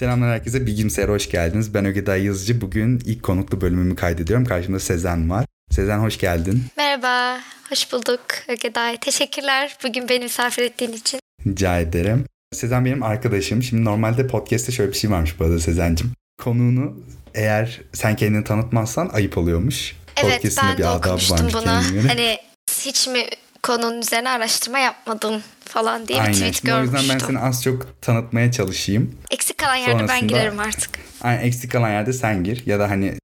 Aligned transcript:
Selamlar 0.00 0.30
herkese. 0.30 0.66
Bilgimsayar'a 0.66 1.12
hoş 1.12 1.30
geldiniz. 1.30 1.74
Ben 1.74 1.84
Ögeday 1.84 2.24
Yazıcı. 2.24 2.60
Bugün 2.60 3.02
ilk 3.04 3.22
konuklu 3.22 3.60
bölümümü 3.60 3.96
kaydediyorum. 3.96 4.44
Karşımda 4.44 4.80
Sezen 4.80 5.30
var. 5.30 5.46
Sezen 5.70 5.98
hoş 5.98 6.18
geldin. 6.18 6.64
Merhaba, 6.76 7.40
hoş 7.70 7.92
bulduk 7.92 8.20
Ögeday. 8.48 8.96
Teşekkürler 8.96 9.76
bugün 9.84 10.08
beni 10.08 10.24
misafir 10.24 10.62
ettiğin 10.62 10.92
için. 10.92 11.20
Rica 11.46 11.78
ederim. 11.78 12.24
Sezen 12.52 12.84
benim 12.84 13.02
arkadaşım. 13.02 13.62
Şimdi 13.62 13.84
normalde 13.84 14.26
podcast'te 14.26 14.72
şöyle 14.72 14.92
bir 14.92 14.96
şey 14.96 15.10
varmış 15.10 15.40
bu 15.40 15.44
arada 15.44 15.58
Sezen'cim. 15.58 16.12
Konuğunu 16.42 17.00
eğer 17.34 17.80
sen 17.92 18.16
kendini 18.16 18.44
tanıtmazsan 18.44 19.08
ayıp 19.08 19.38
oluyormuş. 19.38 19.96
Evet 20.16 20.58
ben 20.62 20.78
de 20.78 20.88
okumuştum 20.88 21.48
bunu. 21.52 22.08
Hani 22.08 22.38
hiç 22.84 23.08
mi 23.08 23.24
konunun 23.62 24.00
üzerine 24.00 24.30
araştırma 24.30 24.78
yapmadım 24.78 25.42
falan 25.64 26.08
diye 26.08 26.20
Aynen. 26.20 26.32
bir 26.32 26.36
tweet 26.36 26.54
Şimdi 26.54 26.70
görmüştüm. 26.70 26.98
O 26.98 27.02
yüzden 27.02 27.18
ben 27.20 27.26
seni 27.26 27.38
az 27.38 27.62
çok 27.62 28.02
tanıtmaya 28.02 28.52
çalışayım. 28.52 29.14
Eksik 29.30 29.58
kalan 29.58 29.76
yerde 29.76 29.92
Sonrasında, 29.92 30.12
ben 30.20 30.28
girerim 30.28 30.60
artık. 30.60 30.90
Aynen 31.20 31.42
eksik 31.42 31.72
kalan 31.72 31.90
yerde 31.90 32.12
sen 32.12 32.44
gir. 32.44 32.66
Ya 32.66 32.78
da 32.78 32.90
hani 32.90 33.14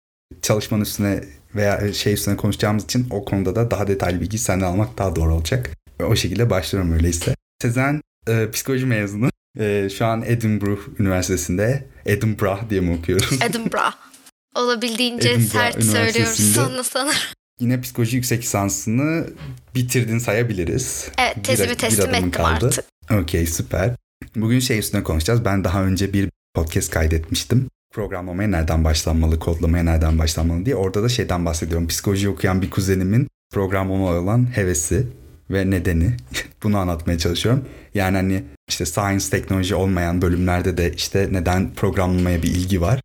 çalışmanın 0.43 0.83
üstüne 0.83 1.25
veya 1.55 1.93
şey 1.93 2.13
üstüne 2.13 2.37
konuşacağımız 2.37 2.85
için 2.85 3.07
o 3.11 3.25
konuda 3.25 3.57
da 3.57 3.71
daha 3.71 3.87
detaylı 3.87 4.21
bilgi 4.21 4.39
senden 4.39 4.67
almak 4.67 4.99
daha 4.99 5.17
doğru 5.17 5.35
olacak. 5.35 5.71
O 6.05 6.17
şekilde 6.17 6.51
başlıyorum 6.51 6.93
öyleyse. 6.93 7.35
Sezen 7.63 8.01
e, 8.29 8.51
psikoloji 8.51 8.87
mezunu. 8.87 9.31
E, 9.59 9.89
şu 9.99 10.07
an 10.07 10.23
Edinburgh 10.27 10.81
Üniversitesi'nde 10.99 11.87
Edinburgh 12.07 12.71
diye 12.71 12.81
mi 12.81 12.99
okuyorum? 12.99 13.39
Edinburgh. 13.43 13.95
Olabildiğince 14.55 15.29
Edinburgh 15.29 15.53
sert 15.53 15.85
söylüyoruz 15.85 16.55
sonra 16.55 16.85
sanırım. 16.85 17.19
Yine 17.61 17.81
psikoloji 17.81 18.17
yüksek 18.17 18.43
lisansını 18.43 19.27
bitirdin 19.75 20.19
sayabiliriz. 20.19 21.09
Evet 21.19 21.45
tezimi 21.45 21.71
bir, 21.71 21.75
teslim 21.75 22.09
bir 22.09 22.17
ettim 22.17 22.31
kaldı. 22.31 22.67
artık. 22.67 22.85
Okey 23.11 23.47
süper. 23.47 23.95
Bugün 24.37 24.59
şey 24.59 24.79
üstüne 24.79 25.03
konuşacağız. 25.03 25.45
Ben 25.45 25.65
daha 25.65 25.85
önce 25.85 26.13
bir 26.13 26.31
podcast 26.55 26.91
kaydetmiştim. 26.91 27.69
Programlamaya 27.95 28.49
nereden 28.49 28.85
başlanmalı, 28.85 29.39
kodlamaya 29.39 29.85
nereden 29.85 30.19
başlanmalı 30.19 30.67
diye. 30.67 30.77
Orada 30.77 31.03
da 31.03 31.09
şeyden 31.09 31.45
bahsediyorum. 31.47 31.89
Psikoloji 31.89 32.29
okuyan 32.29 32.63
bir 32.63 32.71
kuzenimin 32.71 33.29
programlamaya 33.53 34.21
olan 34.21 34.57
hevesi 34.57 35.07
ve 35.51 35.71
nedeni. 35.71 36.17
Bunu 36.63 36.79
anlatmaya 36.79 37.19
çalışıyorum. 37.19 37.65
Yani 37.95 38.17
hani 38.17 38.45
işte 38.69 38.87
science, 38.87 39.25
teknoloji 39.31 39.75
olmayan 39.75 40.23
bölümlerde 40.23 40.77
de 40.77 40.93
işte 40.93 41.29
neden 41.33 41.75
programlamaya 41.75 42.43
bir 42.43 42.49
ilgi 42.49 42.81
var. 42.81 43.01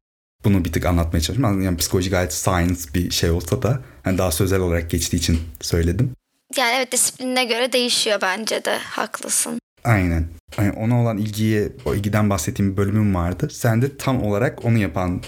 Bunu 0.46 0.66
bir 0.66 0.72
tık 0.72 0.86
anlatmaya 0.86 1.22
çalışıyorum. 1.22 1.62
Yani 1.62 1.78
psikoloji 1.78 2.10
gayet 2.10 2.34
science 2.34 2.82
bir 2.96 3.12
şey 3.12 3.30
olsa 3.30 3.62
da 3.62 3.82
hani 4.04 4.18
daha 4.18 4.32
sözel 4.32 4.60
olarak 4.60 4.90
geçtiği 4.90 5.18
için 5.18 5.40
söyledim. 5.62 6.12
Yani 6.58 6.74
evet 6.78 6.92
disiplinine 6.92 7.46
göre 7.46 7.74
değişiyor 7.74 8.20
bence 8.22 8.66
de. 8.66 8.78
Haklısın. 8.78 9.60
Aynen. 9.84 10.28
Yani 10.58 10.72
ona 10.72 11.02
olan 11.02 11.18
ilgiye, 11.18 11.70
o 11.86 11.96
ilgiden 11.96 12.30
bahsettiğim 12.30 12.72
bir 12.72 12.78
bölümüm 12.78 13.16
vardı. 13.16 13.48
Sen 13.52 13.82
de 13.82 13.98
tam 13.98 14.24
olarak 14.24 14.66
onu 14.66 14.78
yapan 14.78 15.22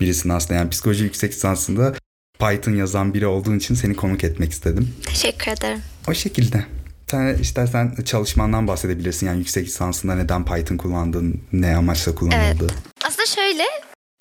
birisin 0.00 0.28
aslında. 0.28 0.54
Yani 0.54 0.70
psikoloji 0.70 1.04
yüksek 1.04 1.32
lisansında 1.32 1.94
Python 2.38 2.72
yazan 2.72 3.14
biri 3.14 3.26
olduğun 3.26 3.58
için 3.58 3.74
seni 3.74 3.94
konuk 3.94 4.24
etmek 4.24 4.52
istedim. 4.52 4.94
Teşekkür 5.06 5.50
ederim. 5.50 5.82
O 6.08 6.14
şekilde. 6.14 6.64
Sen 7.10 7.34
istersen 7.34 7.94
çalışmandan 8.04 8.68
bahsedebilirsin. 8.68 9.26
Yani 9.26 9.38
yüksek 9.38 9.66
lisansında 9.66 10.14
neden 10.14 10.44
Python 10.44 10.76
kullandın, 10.76 11.42
ne 11.52 11.76
amaçla 11.76 12.14
kullanıldı? 12.14 12.44
Evet. 12.60 12.74
Aslında 13.04 13.26
şöyle, 13.26 13.64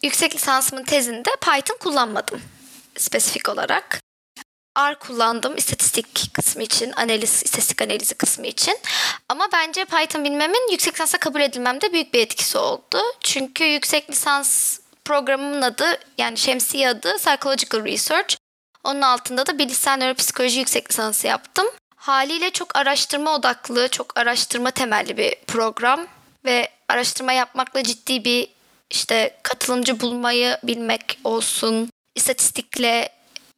yüksek 0.03 0.35
lisansımın 0.35 0.83
tezinde 0.83 1.29
Python 1.41 1.77
kullanmadım 1.79 2.39
spesifik 2.97 3.49
olarak. 3.49 3.99
R 4.79 4.99
kullandım 4.99 5.57
istatistik 5.57 6.33
kısmı 6.33 6.63
için, 6.63 6.91
analiz, 6.91 7.43
istatistik 7.43 7.81
analizi 7.81 8.15
kısmı 8.15 8.47
için. 8.47 8.77
Ama 9.29 9.47
bence 9.53 9.85
Python 9.85 10.23
bilmemin 10.23 10.71
yüksek 10.71 10.93
lisansa 10.93 11.17
kabul 11.17 11.41
edilmemde 11.41 11.93
büyük 11.93 12.13
bir 12.13 12.21
etkisi 12.21 12.57
oldu. 12.57 13.01
Çünkü 13.19 13.63
yüksek 13.63 14.09
lisans 14.09 14.79
programımın 15.05 15.61
adı 15.61 15.99
yani 16.17 16.37
şemsiye 16.37 16.89
adı 16.89 17.17
Psychological 17.17 17.85
Research. 17.85 18.35
Onun 18.83 19.01
altında 19.01 19.45
da 19.45 19.59
bilişsel 19.59 19.97
nöropsikoloji 19.97 20.59
yüksek 20.59 20.91
lisansı 20.91 21.27
yaptım. 21.27 21.65
Haliyle 21.95 22.49
çok 22.49 22.75
araştırma 22.75 23.35
odaklı, 23.35 23.87
çok 23.87 24.17
araştırma 24.17 24.71
temelli 24.71 25.17
bir 25.17 25.35
program 25.47 26.07
ve 26.45 26.69
araştırma 26.89 27.33
yapmakla 27.33 27.83
ciddi 27.83 28.25
bir 28.25 28.47
işte 28.89 29.37
katılımcı 29.43 29.99
bulmayı 29.99 30.57
bilmek 30.63 31.19
olsun, 31.23 31.89
istatistikle 32.15 33.09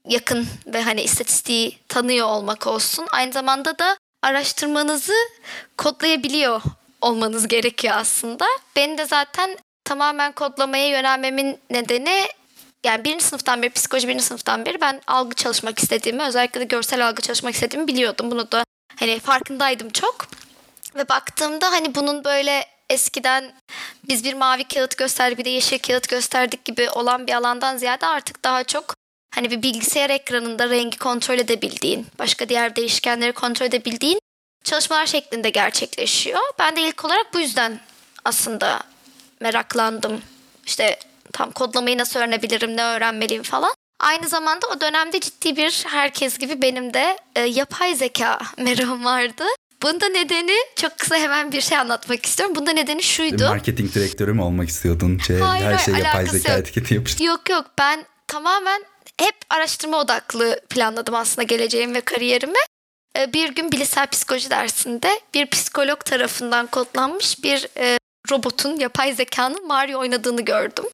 yakın 0.06 0.47
ve 0.66 0.81
hani 0.81 1.01
istatistiği 1.01 1.78
tanıyor 1.88 2.28
olmak 2.28 2.68
olsun. 2.68 3.07
Aynı 3.12 3.34
zamanda 3.34 3.79
da 3.79 3.97
araştırmanızı 4.23 5.13
kodlayabiliyor 5.78 6.62
olmanız 7.01 7.47
gerekiyor 7.47 7.95
aslında. 7.97 8.45
Ben 8.75 8.97
de 8.97 9.06
zaten 9.06 9.57
tamamen 9.84 10.31
kodlamaya 10.31 10.88
yönelmemin 10.88 11.59
nedeni 11.69 12.22
yani 12.84 13.03
birinci 13.03 13.23
sınıftan 13.23 13.62
beri, 13.62 13.69
psikoloji 13.69 14.07
birinci 14.07 14.23
sınıftan 14.23 14.66
beri 14.66 14.81
ben 14.81 15.01
algı 15.07 15.35
çalışmak 15.35 15.79
istediğimi, 15.79 16.24
özellikle 16.24 16.59
de 16.59 16.66
görsel 16.66 17.07
algı 17.07 17.22
çalışmak 17.22 17.53
istediğimi 17.53 17.88
biliyordum. 17.88 18.31
Bunu 18.31 18.51
da 18.51 18.63
hani 19.00 19.19
farkındaydım 19.19 19.89
çok. 19.89 20.28
Ve 20.95 21.09
baktığımda 21.09 21.72
hani 21.72 21.95
bunun 21.95 22.24
böyle 22.24 22.66
eskiden 22.90 23.53
biz 24.09 24.24
bir 24.24 24.34
mavi 24.34 24.64
kağıt 24.64 24.98
gösterdik 24.98 25.38
bir 25.38 25.46
de 25.46 25.50
yeşil 25.50 25.80
kağıt 25.80 26.09
gösterdik 26.09 26.66
gibi 26.66 26.90
olan 26.90 27.28
bir 27.28 27.34
alandan 27.34 27.78
ziyade 27.78 28.06
artık 28.06 28.44
daha 28.44 28.64
çok 28.64 28.96
hani 29.36 29.52
bir 29.52 29.62
bilgisayar 29.62 30.09
ekranında 30.09 30.70
rengi 30.70 30.98
kontrol 30.98 31.40
edebildiğin, 31.40 32.08
başka 32.20 32.50
diğer 32.50 32.75
değişkenleri 32.75 33.31
kontrol 33.31 33.66
edebildiğin 33.66 34.20
çalışmalar 34.64 35.06
şeklinde 35.06 35.50
gerçekleşiyor. 35.50 36.40
Ben 36.59 36.75
de 36.75 36.81
ilk 36.81 37.06
olarak 37.06 37.34
bu 37.34 37.40
yüzden 37.40 37.80
aslında 38.25 38.80
meraklandım. 39.40 40.22
İşte 40.66 41.00
tam 41.34 41.52
kodlamayı 41.52 41.98
nasıl 41.98 42.19
öğrenebilirim, 42.19 42.78
ne 42.78 42.84
öğrenmeliyim 42.84 43.44
falan. 43.44 43.74
Aynı 44.00 44.28
zamanda 44.28 44.68
o 44.68 44.81
dönemde 44.81 45.19
ciddi 45.19 45.56
bir 45.56 45.84
herkes 45.88 46.38
gibi 46.38 46.62
benim 46.62 46.94
de 46.94 47.18
e, 47.36 47.42
yapay 47.42 47.96
zeka 47.96 48.40
merakım 48.58 49.06
vardı. 49.06 49.44
Bunda 49.83 50.09
nedeni 50.09 50.55
çok 50.75 50.97
kısa 50.97 51.15
hemen 51.15 51.51
bir 51.51 51.61
şey 51.61 51.77
anlatmak 51.77 52.25
istiyorum. 52.25 52.55
Bunda 52.55 52.71
nedeni 52.71 53.03
şuydu. 53.03 53.49
Marketing 53.49 53.93
direktörü 53.93 54.33
mü 54.33 54.41
olmak 54.41 54.69
istiyordun? 54.69 55.17
Şey, 55.17 55.39
hayır, 55.39 55.65
her 55.65 55.77
şey 55.77 55.93
yapay 55.93 56.25
zeka 56.25 56.51
yok. 56.51 56.61
etiketi 56.61 56.93
yapıştı. 56.93 57.23
Yok 57.23 57.49
yok 57.49 57.65
ben 57.79 58.05
tamamen 58.27 58.83
hep 59.19 59.35
araştırma 59.49 59.97
odaklı 59.97 60.59
planladım 60.69 61.15
aslında 61.15 61.43
geleceğim 61.43 61.93
ve 61.93 62.01
kariyerimi. 62.01 62.59
E, 63.19 63.33
bir 63.33 63.55
gün 63.55 63.71
bilişsel 63.71 64.07
psikoloji 64.07 64.49
dersinde 64.49 65.19
bir 65.33 65.45
psikolog 65.45 66.05
tarafından 66.05 66.67
kodlanmış 66.67 67.44
bir 67.44 67.67
e, 67.77 67.97
robotun, 68.31 68.75
yapay 68.75 69.13
zekanın 69.13 69.67
Mario 69.67 69.99
oynadığını 69.99 70.41
gördüm. 70.41 70.85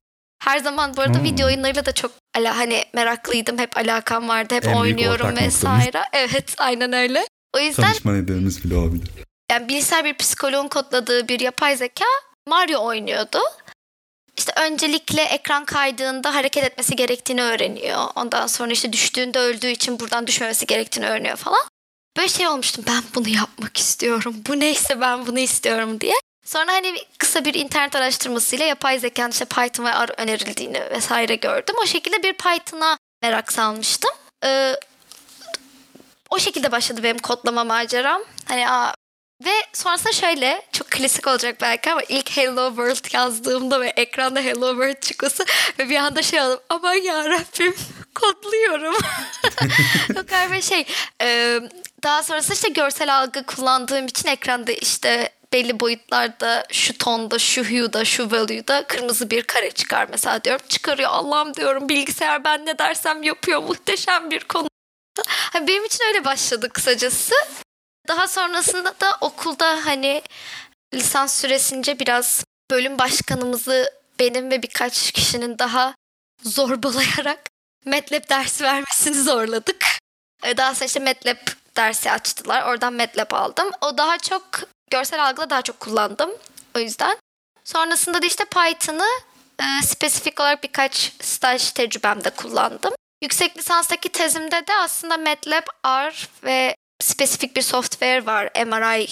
Her 0.42 0.58
zaman 0.58 0.96
bu 0.96 1.00
arada 1.00 1.18
hmm. 1.18 1.24
video 1.24 1.46
oyunlarıyla 1.46 1.86
da 1.86 1.92
çok 1.92 2.12
ala, 2.36 2.56
hani 2.56 2.84
meraklıydım. 2.94 3.58
Hep 3.58 3.76
alakam 3.76 4.28
vardı. 4.28 4.54
Hep 4.54 4.66
en 4.66 4.74
oynuyorum 4.74 5.36
vesaire. 5.36 6.02
Evet 6.12 6.54
aynen 6.58 6.92
öyle. 6.92 7.26
O 7.54 7.58
yüzden... 7.58 7.82
Tanışma 7.82 8.12
nedenimiz 8.12 8.64
bile 8.64 8.76
olabilir. 8.76 9.08
Yani 9.50 9.68
bilgisayar 9.68 10.04
bir 10.04 10.14
psikoloğun 10.14 10.68
kodladığı 10.68 11.28
bir 11.28 11.40
yapay 11.40 11.76
zeka 11.76 12.04
Mario 12.48 12.84
oynuyordu. 12.84 13.38
İşte 14.36 14.52
öncelikle 14.60 15.22
ekran 15.22 15.64
kaydığında 15.64 16.34
hareket 16.34 16.64
etmesi 16.64 16.96
gerektiğini 16.96 17.42
öğreniyor. 17.42 18.06
Ondan 18.14 18.46
sonra 18.46 18.72
işte 18.72 18.92
düştüğünde 18.92 19.38
öldüğü 19.38 19.66
için 19.66 20.00
buradan 20.00 20.26
düşmemesi 20.26 20.66
gerektiğini 20.66 21.06
öğreniyor 21.06 21.36
falan. 21.36 21.62
Böyle 22.16 22.28
şey 22.28 22.48
olmuştum 22.48 22.84
ben 22.88 23.02
bunu 23.14 23.28
yapmak 23.28 23.76
istiyorum. 23.76 24.34
Bu 24.48 24.60
neyse 24.60 25.00
ben 25.00 25.26
bunu 25.26 25.38
istiyorum 25.38 26.00
diye. 26.00 26.14
Sonra 26.44 26.72
hani 26.72 26.98
kısa 27.18 27.44
bir 27.44 27.54
internet 27.54 27.96
araştırmasıyla 27.96 28.66
yapay 28.66 28.98
zekanın 28.98 29.30
işte 29.30 29.44
Python 29.44 29.84
ve 29.84 29.90
R 29.90 30.14
önerildiğini 30.16 30.80
vesaire 30.90 31.34
gördüm. 31.34 31.74
O 31.82 31.86
şekilde 31.86 32.22
bir 32.22 32.32
Python'a 32.32 32.98
merak 33.22 33.52
salmıştım. 33.52 34.10
Ee, 34.44 34.74
o 36.34 36.38
şekilde 36.38 36.72
başladı 36.72 37.02
benim 37.02 37.18
kodlama 37.18 37.64
maceram. 37.64 38.22
Hani 38.48 38.70
aa, 38.70 38.94
ve 39.44 39.50
sonrasında 39.72 40.12
şöyle 40.12 40.62
çok 40.72 40.90
klasik 40.90 41.26
olacak 41.26 41.56
belki 41.60 41.92
ama 41.92 42.02
ilk 42.08 42.36
Hello 42.36 42.68
World 42.68 43.14
yazdığımda 43.14 43.80
ve 43.80 43.88
ekranda 43.88 44.40
Hello 44.40 44.70
World 44.70 45.00
çıkması 45.00 45.44
ve 45.78 45.88
bir 45.88 45.96
anda 45.96 46.22
şey 46.22 46.40
oldum 46.40 46.60
aman 46.68 46.94
yarabbim 46.94 47.74
kodluyorum. 48.14 48.94
Yok 50.16 50.26
böyle 50.50 50.62
şey 50.62 50.86
daha 52.02 52.22
sonrasında 52.22 52.54
işte 52.54 52.68
görsel 52.68 53.16
algı 53.16 53.46
kullandığım 53.46 54.06
için 54.06 54.28
ekranda 54.28 54.72
işte 54.72 55.30
belli 55.52 55.80
boyutlarda 55.80 56.64
şu 56.72 56.98
tonda, 56.98 57.38
şu 57.38 57.64
hue'da, 57.64 58.04
şu 58.04 58.30
value'da 58.30 58.86
kırmızı 58.86 59.30
bir 59.30 59.42
kare 59.42 59.70
çıkar 59.70 60.06
mesela 60.10 60.44
diyorum. 60.44 60.66
Çıkarıyor 60.68 61.10
Allah'ım 61.10 61.54
diyorum 61.54 61.88
bilgisayar 61.88 62.44
ben 62.44 62.66
ne 62.66 62.78
dersem 62.78 63.22
yapıyor 63.22 63.62
muhteşem 63.62 64.30
bir 64.30 64.44
konu. 64.44 64.73
Benim 65.54 65.84
için 65.84 66.04
öyle 66.08 66.24
başladı 66.24 66.68
kısacası. 66.68 67.34
Daha 68.08 68.28
sonrasında 68.28 69.00
da 69.00 69.16
okulda 69.20 69.86
hani 69.86 70.22
lisans 70.94 71.40
süresince 71.40 71.98
biraz 71.98 72.44
bölüm 72.70 72.98
başkanımızı 72.98 73.92
benim 74.18 74.50
ve 74.50 74.62
birkaç 74.62 75.12
kişinin 75.12 75.58
daha 75.58 75.94
zorbalayarak 76.42 77.40
MATLAB 77.84 78.28
dersi 78.30 78.64
vermesini 78.64 79.22
zorladık. 79.22 79.86
Ee, 80.42 80.56
daha 80.56 80.74
sonra 80.74 80.84
işte 80.84 81.00
MATLAB 81.00 81.48
dersi 81.76 82.10
açtılar. 82.10 82.62
Oradan 82.62 82.92
MATLAB 82.92 83.32
aldım. 83.32 83.70
O 83.80 83.98
daha 83.98 84.18
çok 84.18 84.46
görsel 84.90 85.26
algıda 85.26 85.50
daha 85.50 85.62
çok 85.62 85.80
kullandım. 85.80 86.30
O 86.76 86.78
yüzden 86.78 87.18
Sonrasında 87.64 88.22
da 88.22 88.26
işte 88.26 88.44
Python'ı 88.44 89.08
e, 89.60 89.86
spesifik 89.86 90.40
olarak 90.40 90.62
birkaç 90.62 91.12
staj 91.20 91.70
tecrübemde 91.70 92.30
kullandım. 92.30 92.92
Yüksek 93.24 93.58
lisanstaki 93.58 94.08
tezimde 94.08 94.66
de 94.66 94.74
aslında 94.80 95.16
MATLAB, 95.16 95.64
R 95.86 96.28
ve 96.44 96.76
spesifik 97.00 97.56
bir 97.56 97.62
software 97.62 98.26
var 98.26 98.50
MRI 98.66 99.08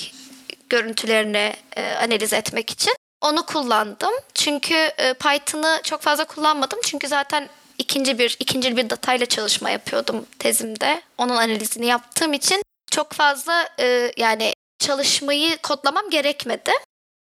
görüntülerini 0.70 1.54
e, 1.76 1.94
analiz 1.94 2.32
etmek 2.32 2.70
için. 2.70 2.94
Onu 3.20 3.46
kullandım. 3.46 4.12
Çünkü 4.34 4.74
e, 4.74 5.14
Python'ı 5.14 5.80
çok 5.84 6.02
fazla 6.02 6.24
kullanmadım. 6.24 6.78
Çünkü 6.84 7.08
zaten 7.08 7.48
ikinci 7.78 8.18
bir 8.18 8.36
ikinci 8.40 8.76
bir 8.76 8.90
datayla 8.90 9.26
çalışma 9.26 9.70
yapıyordum 9.70 10.26
tezimde. 10.38 11.02
Onun 11.18 11.36
analizini 11.36 11.86
yaptığım 11.86 12.32
için 12.32 12.62
çok 12.90 13.12
fazla 13.12 13.68
e, 13.80 14.12
yani 14.16 14.52
çalışmayı 14.78 15.56
kodlamam 15.56 16.10
gerekmedi. 16.10 16.70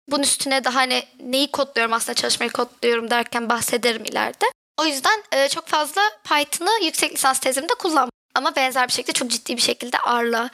Bunun 0.08 0.22
üstüne 0.22 0.64
daha 0.64 0.74
hani 0.74 1.02
neyi 1.20 1.50
kodluyorum 1.50 1.92
aslında 1.92 2.14
çalışmayı 2.14 2.52
kodluyorum 2.52 3.10
derken 3.10 3.48
bahsederim 3.48 4.04
ileride. 4.04 4.46
O 4.80 4.86
yüzden 4.86 5.22
e, 5.32 5.48
çok 5.48 5.66
fazla 5.66 6.02
Python'ı 6.24 6.84
yüksek 6.84 7.14
lisans 7.14 7.38
tezimde 7.38 7.74
kullanmadım. 7.78 8.10
Ama 8.34 8.56
benzer 8.56 8.88
bir 8.88 8.92
şekilde 8.92 9.12
çok 9.12 9.30
ciddi 9.30 9.56
bir 9.56 9.62
şekilde 9.62 9.96
R'la 9.96 10.50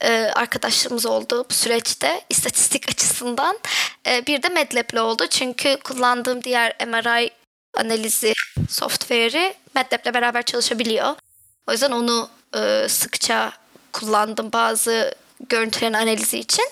e, 0.00 0.10
arkadaşlığımız 0.34 1.06
oldu 1.06 1.46
bu 1.50 1.54
süreçte 1.54 2.24
istatistik 2.30 2.88
açısından. 2.90 3.58
E, 4.06 4.26
bir 4.26 4.42
de 4.42 4.48
MATLAB'le 4.48 5.00
oldu. 5.00 5.26
Çünkü 5.30 5.76
kullandığım 5.84 6.44
diğer 6.44 6.76
MRI 6.86 7.30
analizi 7.74 8.32
software'i 8.68 9.54
MATLAB'le 9.74 10.14
beraber 10.14 10.42
çalışabiliyor. 10.42 11.16
O 11.66 11.72
yüzden 11.72 11.90
onu 11.92 12.30
e, 12.56 12.86
sıkça 12.88 13.52
kullandım 13.92 14.52
bazı 14.52 15.14
görüntülerin 15.48 15.92
analizi 15.92 16.38
için. 16.38 16.68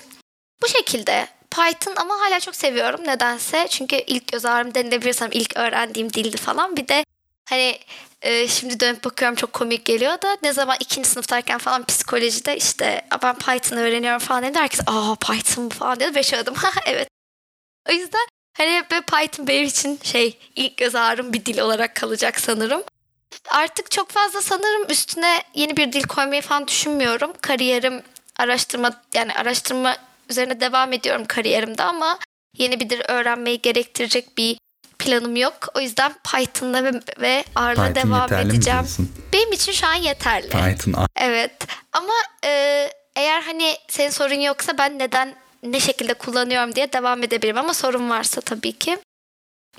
Bu 0.63 0.69
şekilde 0.69 1.29
Python 1.51 1.95
ama 1.97 2.15
hala 2.21 2.41
çok 2.41 2.57
seviyorum 2.57 3.01
nedense. 3.07 3.67
Çünkü 3.71 3.97
ilk 3.97 4.33
göz 4.33 4.45
ağrım 4.45 4.75
denilebilirsem 4.75 5.29
ilk 5.33 5.57
öğrendiğim 5.57 6.13
dildi 6.13 6.37
falan. 6.37 6.77
Bir 6.77 6.89
de 6.89 7.05
hani 7.49 7.79
e, 8.23 8.49
şimdi 8.49 8.81
dönüp 8.81 9.05
bakıyorum 9.05 9.35
çok 9.35 9.53
komik 9.53 9.85
geliyor 9.85 10.23
da 10.23 10.37
ne 10.43 10.53
zaman 10.53 10.77
ikinci 10.81 11.09
sınıftayken 11.09 11.59
falan 11.59 11.85
psikolojide 11.85 12.57
işte 12.57 13.03
ben 13.23 13.35
Python 13.35 13.77
öğreniyorum 13.77 14.19
falan 14.19 14.43
dedi. 14.43 14.59
Herkes 14.59 14.81
aa 14.87 15.15
Python 15.15 15.69
falan 15.69 16.01
diyor. 16.01 16.15
Beş 16.15 16.35
adım. 16.35 16.55
evet. 16.87 17.09
O 17.91 17.93
yüzden 17.93 18.27
hani 18.53 18.85
böyle 18.91 19.03
Python 19.03 19.47
benim 19.47 19.65
için 19.65 20.01
şey 20.03 20.39
ilk 20.57 20.77
göz 20.77 20.95
ağrım 20.95 21.33
bir 21.33 21.45
dil 21.45 21.59
olarak 21.59 21.95
kalacak 21.95 22.41
sanırım. 22.41 22.83
Artık 23.49 23.91
çok 23.91 24.11
fazla 24.11 24.43
sanırım 24.43 24.91
üstüne 24.91 25.43
yeni 25.55 25.77
bir 25.77 25.93
dil 25.93 26.03
koymayı 26.03 26.43
falan 26.43 26.69
düşünmüyorum. 26.69 27.33
Kariyerim 27.41 28.03
araştırma 28.39 29.03
yani 29.15 29.35
araştırma 29.35 29.97
üzerine 30.29 30.61
devam 30.61 30.93
ediyorum 30.93 31.25
kariyerimde 31.29 31.83
ama 31.83 32.19
yeni 32.57 32.81
bir 32.81 32.91
dil 32.91 33.01
öğrenmeyi 33.09 33.63
gerektirecek 33.63 34.39
bir 34.39 34.59
planım 34.99 35.37
yok. 35.37 35.55
O 35.75 35.81
yüzden 35.81 36.13
Python'la 36.33 36.85
ve, 36.85 36.93
ve 37.21 37.45
R'la 37.59 37.95
devam 37.95 38.33
edeceğim. 38.33 38.87
Benim 39.33 39.53
için 39.53 39.73
şu 39.73 39.87
an 39.87 39.95
yeterli. 39.95 40.49
Python. 40.49 41.07
Evet. 41.17 41.53
Ama 41.93 42.15
e, 42.45 42.51
eğer 43.17 43.43
hani 43.43 43.77
senin 43.89 44.11
sorun 44.11 44.41
yoksa 44.41 44.79
ben 44.79 44.99
neden 44.99 45.35
ne 45.63 45.81
şekilde 45.81 46.15
kullanıyorum 46.15 46.75
diye 46.75 46.93
devam 46.93 47.23
edebilirim 47.23 47.59
ama 47.59 47.75
sorun 47.75 48.11
varsa 48.11 48.41
tabii 48.41 48.73
ki. 48.73 48.99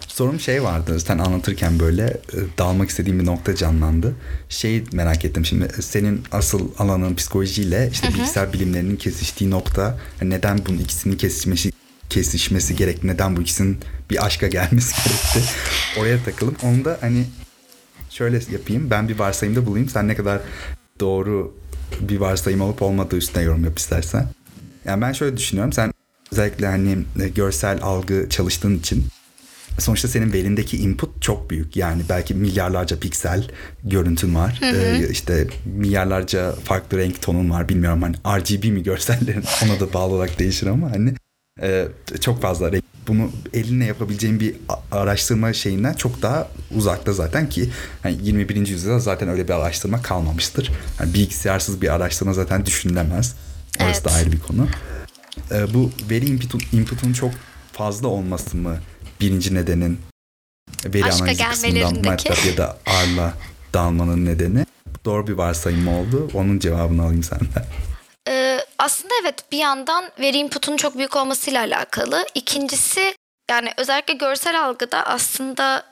Sorum 0.08 0.40
şey 0.40 0.64
vardı 0.64 1.00
sen 1.00 1.18
anlatırken 1.18 1.80
böyle 1.80 2.04
e, 2.04 2.38
dalmak 2.58 2.90
istediğim 2.90 3.20
bir 3.20 3.26
nokta 3.26 3.56
canlandı. 3.56 4.16
Şey 4.50 4.84
merak 4.94 5.26
ettim 5.26 5.46
şimdi 5.46 5.68
senin 5.82 6.24
asıl 6.32 6.70
alanın 6.78 7.16
psikolojiyle 7.16 7.90
işte 7.92 8.08
Hı-hı. 8.08 8.16
bilgisayar 8.16 8.54
bilimlerinin 8.54 8.96
kesiştiği 8.96 9.50
nokta 9.50 10.00
neden 10.22 10.60
bunun 10.66 10.78
ikisinin 10.78 11.18
kesişmesi 11.18 11.72
kesişmesi 12.10 12.76
gerek 12.76 13.04
neden 13.04 13.38
bu 13.38 13.42
ikisinin 13.42 13.78
bir 14.10 14.26
aşka 14.26 14.48
gelmesi 14.48 14.96
gerekti 15.06 15.52
oraya 16.00 16.24
takılıp 16.24 16.64
onu 16.64 16.86
da 16.86 16.98
hani 17.02 17.26
şöyle 18.10 18.42
yapayım 18.52 18.90
ben 18.90 19.10
bir 19.10 19.20
varsayımda 19.20 19.66
bulayım 19.66 19.90
sen 19.90 20.08
ne 20.08 20.16
kadar 20.16 20.42
doğru 21.00 21.56
bir 22.02 22.18
varsayım 22.18 22.62
olup 22.62 22.82
olmadığı 22.82 23.18
üstüne 23.18 23.44
yorum 23.44 23.64
yap 23.64 23.80
istersen. 23.80 24.28
Yani 24.86 25.02
ben 25.02 25.14
şöyle 25.14 25.38
düşünüyorum 25.38 25.74
sen 25.74 25.94
özellikle 26.32 26.68
hani 26.68 26.98
görsel 27.36 27.80
algı 27.82 28.30
çalıştığın 28.30 28.80
için 28.80 29.06
sonuçta 29.80 30.08
senin 30.08 30.34
verindeki 30.34 30.78
input 30.78 31.22
çok 31.22 31.50
büyük. 31.50 31.76
Yani 31.76 32.02
belki 32.10 32.34
milyarlarca 32.34 33.00
piksel 33.00 33.48
görüntün 33.84 34.36
var. 34.36 34.58
Hı 34.60 34.70
hı. 34.70 34.76
Ee, 34.76 35.10
işte 35.10 35.48
milyarlarca 35.66 36.52
farklı 36.52 36.98
renk 36.98 37.22
tonun 37.22 37.50
var. 37.50 37.70
Bilmiyorum 37.70 38.02
hani 38.02 38.40
RGB 38.40 38.66
mi 38.66 38.84
görsellerin 38.84 39.44
ona 39.66 39.80
da 39.80 39.94
bağlı 39.94 40.14
olarak 40.14 40.40
değişir 40.40 40.68
ama 40.68 40.92
hani 40.92 41.14
e, 41.62 41.88
çok 42.22 42.42
fazla 42.42 42.72
renk. 42.72 42.84
Bunu 43.08 43.32
elinle 43.54 43.86
yapabileceğin 43.86 44.40
bir 44.40 44.56
araştırma 44.92 45.54
şeyinden 45.54 45.94
çok 45.94 46.22
daha 46.22 46.48
uzakta 46.76 47.14
zaten 47.14 47.50
ki 47.50 47.70
hani 48.04 48.18
21. 48.24 48.68
yüzyılda 48.68 49.00
zaten 49.00 49.30
öyle 49.30 49.48
bir 49.48 49.54
araştırma 49.54 50.02
kalmamıştır. 50.02 50.72
Yani 51.00 51.14
bilgisayarsız 51.14 51.82
bir 51.82 51.94
araştırma 51.96 52.34
zaten 52.34 52.66
düşünülemez. 52.66 53.36
Orası 53.80 54.02
evet. 54.02 54.06
da 54.06 54.12
ayrı 54.12 54.32
bir 54.32 54.40
konu. 54.40 54.68
E, 55.52 55.74
bu 55.74 55.92
veri 56.10 56.26
inputun, 56.26 56.62
inputun 56.74 57.14
çok 57.14 57.32
fazla 57.74 58.08
olması 58.08 58.58
mı 58.58 58.78
birinci 59.20 59.56
nedenin 59.56 60.00
veri 60.86 61.06
Aşka 61.06 61.24
analizi 61.24 61.44
kısmından 61.44 62.18
ya 62.48 62.58
da 62.58 62.78
R'la 62.88 63.34
dalmanın 63.74 64.26
nedeni. 64.26 64.66
Doğru 65.06 65.28
bir 65.28 65.34
varsayım 65.34 65.84
mı 65.84 66.00
oldu? 66.00 66.30
Onun 66.34 66.60
cevabını 66.60 67.04
alayım 67.04 67.24
senden. 67.24 67.66
Ee, 68.28 68.60
aslında 68.78 69.14
evet 69.22 69.52
bir 69.52 69.58
yandan 69.58 70.06
veri 70.20 70.38
inputunun 70.38 70.78
çok 70.78 70.98
büyük 70.98 71.16
olmasıyla 71.16 71.62
alakalı. 71.62 72.26
İkincisi 72.36 73.16
yani 73.52 73.70
özellikle 73.78 74.14
görsel 74.14 74.64
algıda 74.64 75.06
aslında 75.06 75.86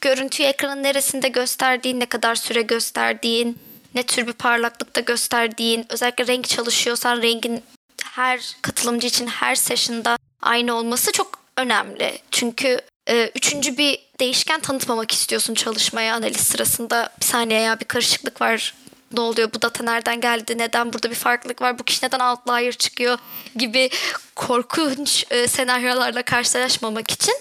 görüntüyü 0.00 0.48
ekranın 0.48 0.82
neresinde 0.82 1.28
gösterdiğin, 1.28 2.00
ne 2.00 2.06
kadar 2.06 2.34
süre 2.34 2.62
gösterdiğin, 2.62 3.58
ne 3.94 4.02
tür 4.02 4.26
bir 4.26 4.32
parlaklıkta 4.32 5.00
gösterdiğin, 5.00 5.86
özellikle 5.88 6.26
renk 6.26 6.48
çalışıyorsan 6.48 7.22
rengin 7.22 7.62
her 8.04 8.56
katılımcı 8.62 9.06
için 9.06 9.26
her 9.26 9.54
session'da 9.54 10.18
aynı 10.42 10.74
olması 10.74 11.12
çok 11.12 11.43
önemli. 11.56 12.18
Çünkü 12.30 12.80
e, 13.08 13.30
üçüncü 13.34 13.78
bir 13.78 13.98
değişken 14.20 14.60
tanıtmamak 14.60 15.12
istiyorsun 15.12 15.54
çalışmaya 15.54 16.14
analiz 16.14 16.40
sırasında. 16.40 17.10
Bir 17.20 17.24
saniye 17.26 17.60
ya 17.60 17.80
bir 17.80 17.84
karışıklık 17.84 18.40
var. 18.40 18.74
Ne 19.12 19.20
oluyor? 19.20 19.52
Bu 19.54 19.62
data 19.62 19.84
nereden 19.84 20.20
geldi? 20.20 20.58
Neden 20.58 20.92
burada 20.92 21.10
bir 21.10 21.14
farklılık 21.14 21.62
var? 21.62 21.78
Bu 21.78 21.82
kişi 21.82 22.04
neden 22.04 22.20
outlier 22.20 22.72
çıkıyor? 22.72 23.18
Gibi 23.56 23.90
korkunç 24.36 25.26
e, 25.30 25.48
senaryolarla 25.48 26.22
karşılaşmamak 26.22 27.10
için. 27.10 27.34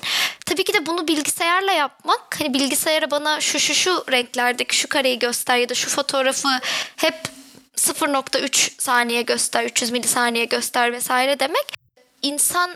Tabii 0.45 0.63
ki 0.63 0.73
de 0.73 0.85
bunu 0.85 1.07
bilgisayarla 1.07 1.71
yapmak 1.71 2.39
hani 2.39 2.53
bilgisayara 2.53 3.11
bana 3.11 3.41
şu 3.41 3.59
şu 3.59 3.73
şu 3.73 4.05
renklerdeki 4.11 4.75
şu 4.75 4.89
kareyi 4.89 5.19
göster 5.19 5.57
ya 5.57 5.69
da 5.69 5.73
şu 5.73 5.89
fotoğrafı 5.89 6.47
hep 6.95 7.15
0.3 7.77 8.81
saniye 8.81 9.21
göster 9.21 9.63
300 9.63 9.91
milisaniye 9.91 10.45
göster 10.45 10.93
vesaire 10.93 11.39
demek 11.39 11.65
insan 12.21 12.75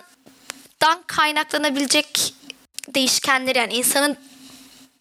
dan 0.81 1.03
kaynaklanabilecek 1.07 2.33
değişkenleri 2.95 3.57
yani 3.57 3.73
insanın 3.73 4.17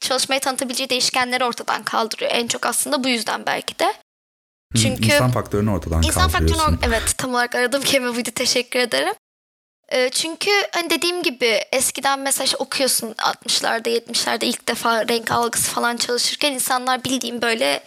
çalışmayı 0.01 0.41
tanıtabileceği 0.41 0.91
değişkenleri 0.91 1.45
ortadan 1.45 1.83
kaldırıyor. 1.83 2.31
En 2.35 2.47
çok 2.47 2.67
aslında 2.67 3.05
bu 3.05 3.09
yüzden 3.09 3.47
belki 3.47 3.79
de. 3.79 3.95
Çünkü 4.77 5.05
insan 5.05 5.31
faktörünü 5.31 5.71
ortadan 5.71 6.03
insan. 6.03 6.29
Faktörünü, 6.29 6.79
evet 6.83 7.15
tam 7.19 7.31
olarak 7.31 7.55
aradığım 7.55 7.83
kelime 7.83 8.15
buydu. 8.15 8.31
Teşekkür 8.35 8.81
ederim. 8.81 9.15
Ee, 9.93 10.11
çünkü 10.11 10.51
hani 10.73 10.91
dediğim 10.91 11.23
gibi 11.23 11.61
eskiden 11.73 12.21
mesaj 12.21 12.55
okuyorsun 12.59 13.13
60'larda 13.13 13.89
70'lerde 13.89 14.45
ilk 14.45 14.69
defa 14.69 15.09
renk 15.09 15.31
algısı 15.31 15.71
falan 15.71 15.97
çalışırken 15.97 16.53
insanlar 16.53 17.05
bildiğim 17.05 17.43
böyle 17.43 17.85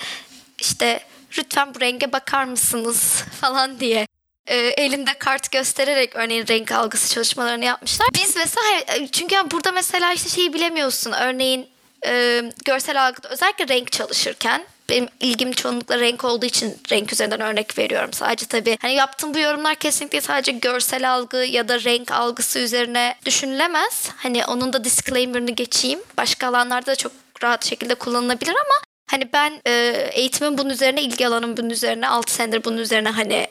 işte 0.62 1.00
lütfen 1.38 1.76
bu 1.76 1.82
renge 1.82 2.12
bakar 2.12 2.44
mısınız 2.44 3.24
falan 3.42 3.80
diye 3.80 4.08
e, 4.48 4.58
elinde 4.58 5.14
kart 5.20 5.52
göstererek 5.52 6.16
örneğin 6.16 6.48
renk 6.48 6.72
algısı 6.72 7.14
çalışmalarını 7.14 7.66
yapmışlar. 7.66 8.08
Biz 8.14 8.36
mesela 8.36 8.68
çünkü 9.12 9.36
yani 9.36 9.52
burada 9.52 9.72
mesela 9.72 10.14
işte 10.14 10.30
şeyi 10.30 10.54
bilemiyorsun. 10.54 11.12
Örneğin 11.12 11.68
e, 12.06 12.44
görsel 12.66 13.08
algıda 13.08 13.30
özellikle 13.30 13.68
renk 13.68 13.92
çalışırken 13.92 14.66
benim 14.90 15.08
ilgim 15.20 15.52
çoğunlukla 15.52 16.00
renk 16.00 16.26
olduğu 16.26 16.46
için 16.46 16.78
renk 16.92 17.14
üzerinden 17.14 17.42
örnek 17.42 17.78
veriyorum 17.78 18.14
sadece 18.14 18.46
tabii. 18.46 18.78
Hani 18.82 18.94
yaptığım 18.94 19.34
bu 19.34 19.40
yorumlar 19.40 19.76
kesinlikle 19.76 20.22
sadece 20.22 20.52
görsel 20.52 21.12
algı 21.14 21.38
ya 21.38 21.68
da 21.68 21.84
renk 21.84 22.12
algısı 22.12 22.60
üzerine 22.60 23.16
düşünülemez. 23.26 24.10
Hani 24.16 24.46
onun 24.46 24.74
da 24.74 24.84
disclaimer'ını 24.84 25.52
geçeyim. 25.52 26.00
Başka 26.18 26.48
alanlarda 26.48 26.92
da 26.92 26.96
çok 26.96 27.12
rahat 27.44 27.66
şekilde 27.66 27.96
kullanılabilir 27.96 28.52
ama 28.52 28.76
hani 29.12 29.34
ben 29.34 29.62
e, 29.68 29.72
eğitimin 30.14 30.58
bunun 30.58 30.70
üzerine, 30.70 31.02
ilgi 31.02 31.28
alanım 31.28 31.58
bunun 31.58 31.70
üzerine, 31.70 32.08
6 32.08 32.34
senedir 32.34 32.64
bunun 32.64 32.78
üzerine 32.78 33.10
hani 33.10 33.48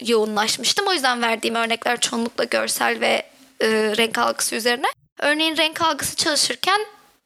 yoğunlaşmıştım. 0.00 0.86
O 0.86 0.92
yüzden 0.92 1.22
verdiğim 1.22 1.54
örnekler 1.54 2.00
çoğunlukla 2.00 2.44
görsel 2.44 3.00
ve 3.00 3.22
e, 3.60 3.68
renk 3.70 4.18
algısı 4.18 4.56
üzerine. 4.56 4.86
Örneğin 5.18 5.56
renk 5.56 5.82
algısı 5.82 6.16
çalışırken 6.16 6.80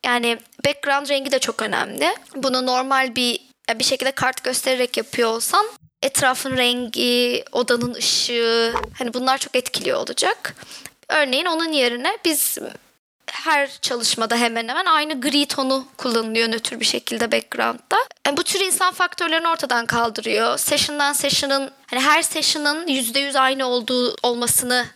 yani 0.04 0.38
background 0.66 1.08
rengi 1.08 1.32
de 1.32 1.38
çok 1.38 1.62
önemli. 1.62 2.14
Bunu 2.36 2.66
normal 2.66 3.16
bir 3.16 3.40
bir 3.78 3.84
şekilde 3.84 4.10
kart 4.10 4.44
göstererek 4.44 4.96
yapıyor 4.96 5.28
olsan 5.28 5.66
etrafın 6.02 6.56
rengi, 6.56 7.44
odanın 7.52 7.94
ışığı 7.94 8.74
hani 8.98 9.14
bunlar 9.14 9.38
çok 9.38 9.56
etkiliyor 9.56 9.98
olacak. 9.98 10.54
Örneğin 11.08 11.46
onun 11.46 11.72
yerine 11.72 12.18
biz 12.24 12.58
her 13.32 13.70
çalışmada 13.82 14.36
hemen 14.36 14.68
hemen 14.68 14.84
aynı 14.84 15.20
gri 15.20 15.46
tonu 15.46 15.86
kullanılıyor 15.96 16.48
nötr 16.48 16.80
bir 16.80 16.84
şekilde 16.84 17.32
background'da. 17.32 17.96
Yani 18.26 18.36
bu 18.36 18.42
tür 18.42 18.60
insan 18.60 18.94
faktörlerini 18.94 19.48
ortadan 19.48 19.86
kaldırıyor. 19.86 20.58
Session'dan 20.58 21.12
session'ın 21.12 21.70
hani 21.86 22.00
her 22.00 22.22
session'ın 22.22 22.86
%100 22.86 23.38
aynı 23.38 23.66
olduğu 23.66 24.16
olmasını 24.22 24.86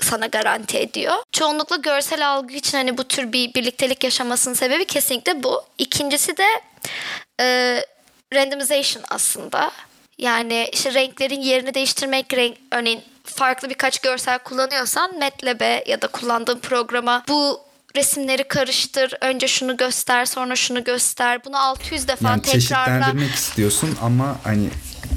sana 0.00 0.26
garanti 0.26 0.78
ediyor. 0.78 1.14
Çoğunlukla 1.32 1.76
görsel 1.76 2.28
algı 2.28 2.54
için 2.54 2.78
hani 2.78 2.98
bu 2.98 3.04
tür 3.04 3.32
bir 3.32 3.54
birliktelik 3.54 4.04
yaşamasının 4.04 4.54
sebebi 4.54 4.84
kesinlikle 4.84 5.42
bu. 5.42 5.62
İkincisi 5.78 6.36
de 6.36 6.46
e, 7.40 7.78
randomization 8.34 9.04
aslında. 9.10 9.70
Yani 10.18 10.68
işte 10.72 10.94
renklerin 10.94 11.40
yerini 11.40 11.74
değiştirmek, 11.74 12.34
renk, 12.34 12.56
örneğin 12.72 13.02
farklı 13.24 13.70
birkaç 13.70 13.98
görsel 13.98 14.38
kullanıyorsan 14.38 15.18
MATLAB'e 15.18 15.84
ya 15.86 16.02
da 16.02 16.06
kullandığın 16.06 16.58
programa 16.58 17.22
bu 17.28 17.65
resimleri 17.96 18.44
karıştır. 18.48 19.14
Önce 19.20 19.48
şunu 19.48 19.76
göster, 19.76 20.24
sonra 20.24 20.56
şunu 20.56 20.84
göster. 20.84 21.44
Bunu 21.44 21.58
600 21.58 22.08
defa 22.08 22.28
yani 22.28 22.42
tekrarla. 22.42 22.58
çeşitlendirmek 22.60 23.34
istiyorsun 23.34 23.98
ama 24.02 24.36
hani 24.44 24.68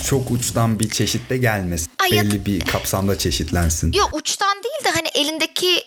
çok 0.10 0.32
uçtan 0.32 0.80
bir 0.80 0.90
çeşitle 0.90 1.38
gelmesin. 1.38 1.92
Ay, 2.00 2.12
Belli 2.12 2.36
ya- 2.38 2.46
bir 2.46 2.60
kapsamda 2.60 3.18
çeşitlensin. 3.18 3.92
Yok 3.94 4.10
uçtan 4.14 4.64
değil 4.64 4.84
de 4.86 4.90
hani 4.90 5.08
elindeki 5.14 5.84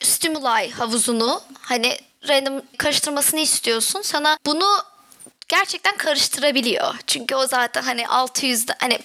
stimuli 0.00 0.70
havuzunu 0.72 1.40
hani 1.60 1.96
random 2.28 2.62
karıştırmasını 2.78 3.40
istiyorsun. 3.40 4.02
Sana 4.02 4.38
bunu 4.46 4.66
gerçekten 5.48 5.96
karıştırabiliyor. 5.96 6.94
Çünkü 7.06 7.34
o 7.34 7.46
zaten 7.46 7.82
hani 7.82 8.02
600'de 8.02 8.72
hani 8.78 8.98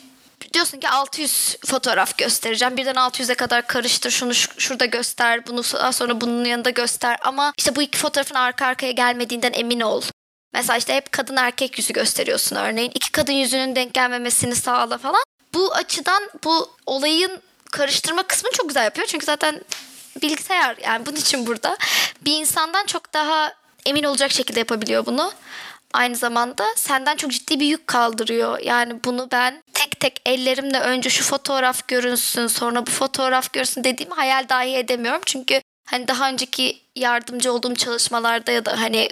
diyorsun 0.55 0.79
ki 0.79 0.89
600 0.89 1.55
fotoğraf 1.65 2.17
göstereceğim. 2.17 2.77
Birden 2.77 2.95
600'e 2.95 3.35
kadar 3.35 3.67
karıştır. 3.67 4.11
Şunu 4.11 4.33
şu- 4.33 4.61
şurada 4.61 4.85
göster. 4.85 5.47
Bunu 5.47 5.63
sonra 5.63 6.21
bunun 6.21 6.45
yanında 6.45 6.69
göster. 6.69 7.17
Ama 7.21 7.53
işte 7.57 7.75
bu 7.75 7.81
iki 7.81 7.97
fotoğrafın 7.97 8.35
arka 8.35 8.65
arkaya 8.65 8.91
gelmediğinden 8.91 9.53
emin 9.53 9.79
ol. 9.79 10.01
Mesela 10.53 10.77
işte 10.77 10.93
hep 10.95 11.11
kadın 11.11 11.35
erkek 11.35 11.77
yüzü 11.77 11.93
gösteriyorsun 11.93 12.55
örneğin. 12.55 12.91
İki 12.95 13.11
kadın 13.11 13.33
yüzünün 13.33 13.75
denk 13.75 13.93
gelmemesini 13.93 14.55
sağla 14.55 14.97
falan. 14.97 15.23
Bu 15.53 15.73
açıdan 15.73 16.23
bu 16.43 16.69
olayın 16.85 17.41
karıştırma 17.71 18.23
kısmını 18.23 18.53
çok 18.53 18.67
güzel 18.67 18.83
yapıyor. 18.83 19.07
Çünkü 19.07 19.25
zaten 19.25 19.61
bilgisayar 20.21 20.75
yani 20.83 21.05
bunun 21.05 21.15
için 21.15 21.47
burada. 21.47 21.77
Bir 22.21 22.39
insandan 22.39 22.85
çok 22.85 23.13
daha 23.13 23.53
emin 23.85 24.03
olacak 24.03 24.31
şekilde 24.31 24.59
yapabiliyor 24.59 25.05
bunu. 25.05 25.31
Aynı 25.93 26.15
zamanda 26.15 26.65
senden 26.75 27.15
çok 27.15 27.31
ciddi 27.31 27.59
bir 27.59 27.65
yük 27.65 27.87
kaldırıyor. 27.87 28.59
Yani 28.59 29.03
bunu 29.03 29.27
ben 29.31 29.63
tek 29.73 29.99
tek 29.99 30.21
ellerimle 30.25 30.79
önce 30.79 31.09
şu 31.09 31.23
fotoğraf 31.23 31.87
görünsün 31.87 32.47
sonra 32.47 32.87
bu 32.87 32.91
fotoğraf 32.91 33.53
görünsün 33.53 33.83
dediğimi 33.83 34.15
hayal 34.15 34.49
dahi 34.49 34.75
edemiyorum. 34.75 35.21
Çünkü 35.25 35.61
hani 35.85 36.07
daha 36.07 36.29
önceki 36.29 36.81
yardımcı 36.95 37.53
olduğum 37.53 37.75
çalışmalarda 37.75 38.51
ya 38.51 38.65
da 38.65 38.81
hani 38.81 39.09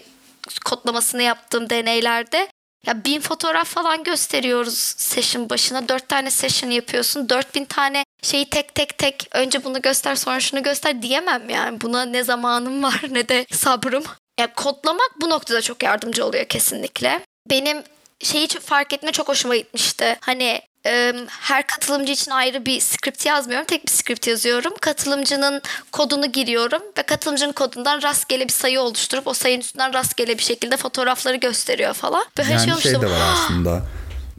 kodlamasını 0.66 1.24
yaptığım 1.24 1.70
deneylerde 1.70 2.48
ya 2.88 3.06
bin 3.06 3.22
fotoğraf 3.22 3.68
falan 3.68 4.04
gösteriyoruz 4.04 4.78
session 4.98 5.50
başına. 5.50 5.90
Dört 5.90 6.10
tane 6.10 6.32
session 6.32 6.70
yapıyorsun. 6.70 7.30
Dört 7.30 7.56
bin 7.56 7.66
tane 7.66 8.06
şeyi 8.22 8.46
tek 8.46 8.76
tek 8.76 8.98
tek 8.98 9.28
önce 9.32 9.64
bunu 9.64 9.82
göster 9.82 10.16
sonra 10.16 10.40
şunu 10.40 10.64
göster 10.64 11.02
diyemem 11.02 11.50
yani. 11.50 11.82
Buna 11.82 12.06
ne 12.06 12.24
zamanım 12.24 12.84
var 12.84 13.02
ne 13.10 13.30
de 13.30 13.46
sabrım. 13.52 14.04
Ya 14.40 14.54
kodlamak 14.54 15.12
bu 15.22 15.30
noktada 15.30 15.62
çok 15.62 15.84
yardımcı 15.84 16.26
oluyor 16.26 16.46
kesinlikle. 16.46 17.20
Benim 17.50 17.78
şeyi 18.20 18.48
fark 18.48 18.94
etme 18.94 19.12
çok 19.12 19.28
hoşuma 19.28 19.56
gitmişti. 19.56 20.18
Hani 20.20 20.62
e, 20.86 21.14
her 21.28 21.68
katılımcı 21.68 22.14
için 22.14 22.32
ayrı 22.32 22.66
bir 22.66 22.80
script 22.80 23.26
yazmıyorum. 23.26 23.66
Tek 23.66 23.86
bir 23.86 23.92
script 23.92 24.28
yazıyorum. 24.28 24.74
Katılımcının 24.82 25.62
kodunu 25.92 26.32
giriyorum 26.32 26.82
ve 26.98 27.04
katılımcının 27.04 27.52
kodundan 27.52 28.02
rastgele 28.02 28.44
bir 28.48 28.54
sayı 28.54 28.82
oluşturup 28.82 29.28
o 29.28 29.34
sayının 29.34 29.62
üstünden 29.62 29.94
rastgele 29.94 30.38
bir 30.38 30.44
şekilde 30.44 30.78
fotoğrafları 30.78 31.36
gösteriyor 31.36 31.94
falan. 31.94 32.26
Böyle 32.38 32.52
Yani 32.52 32.82
şey 32.82 32.92
şey 32.92 33.02
de 33.02 33.10
var 33.10 33.22
aslında. 33.34 33.82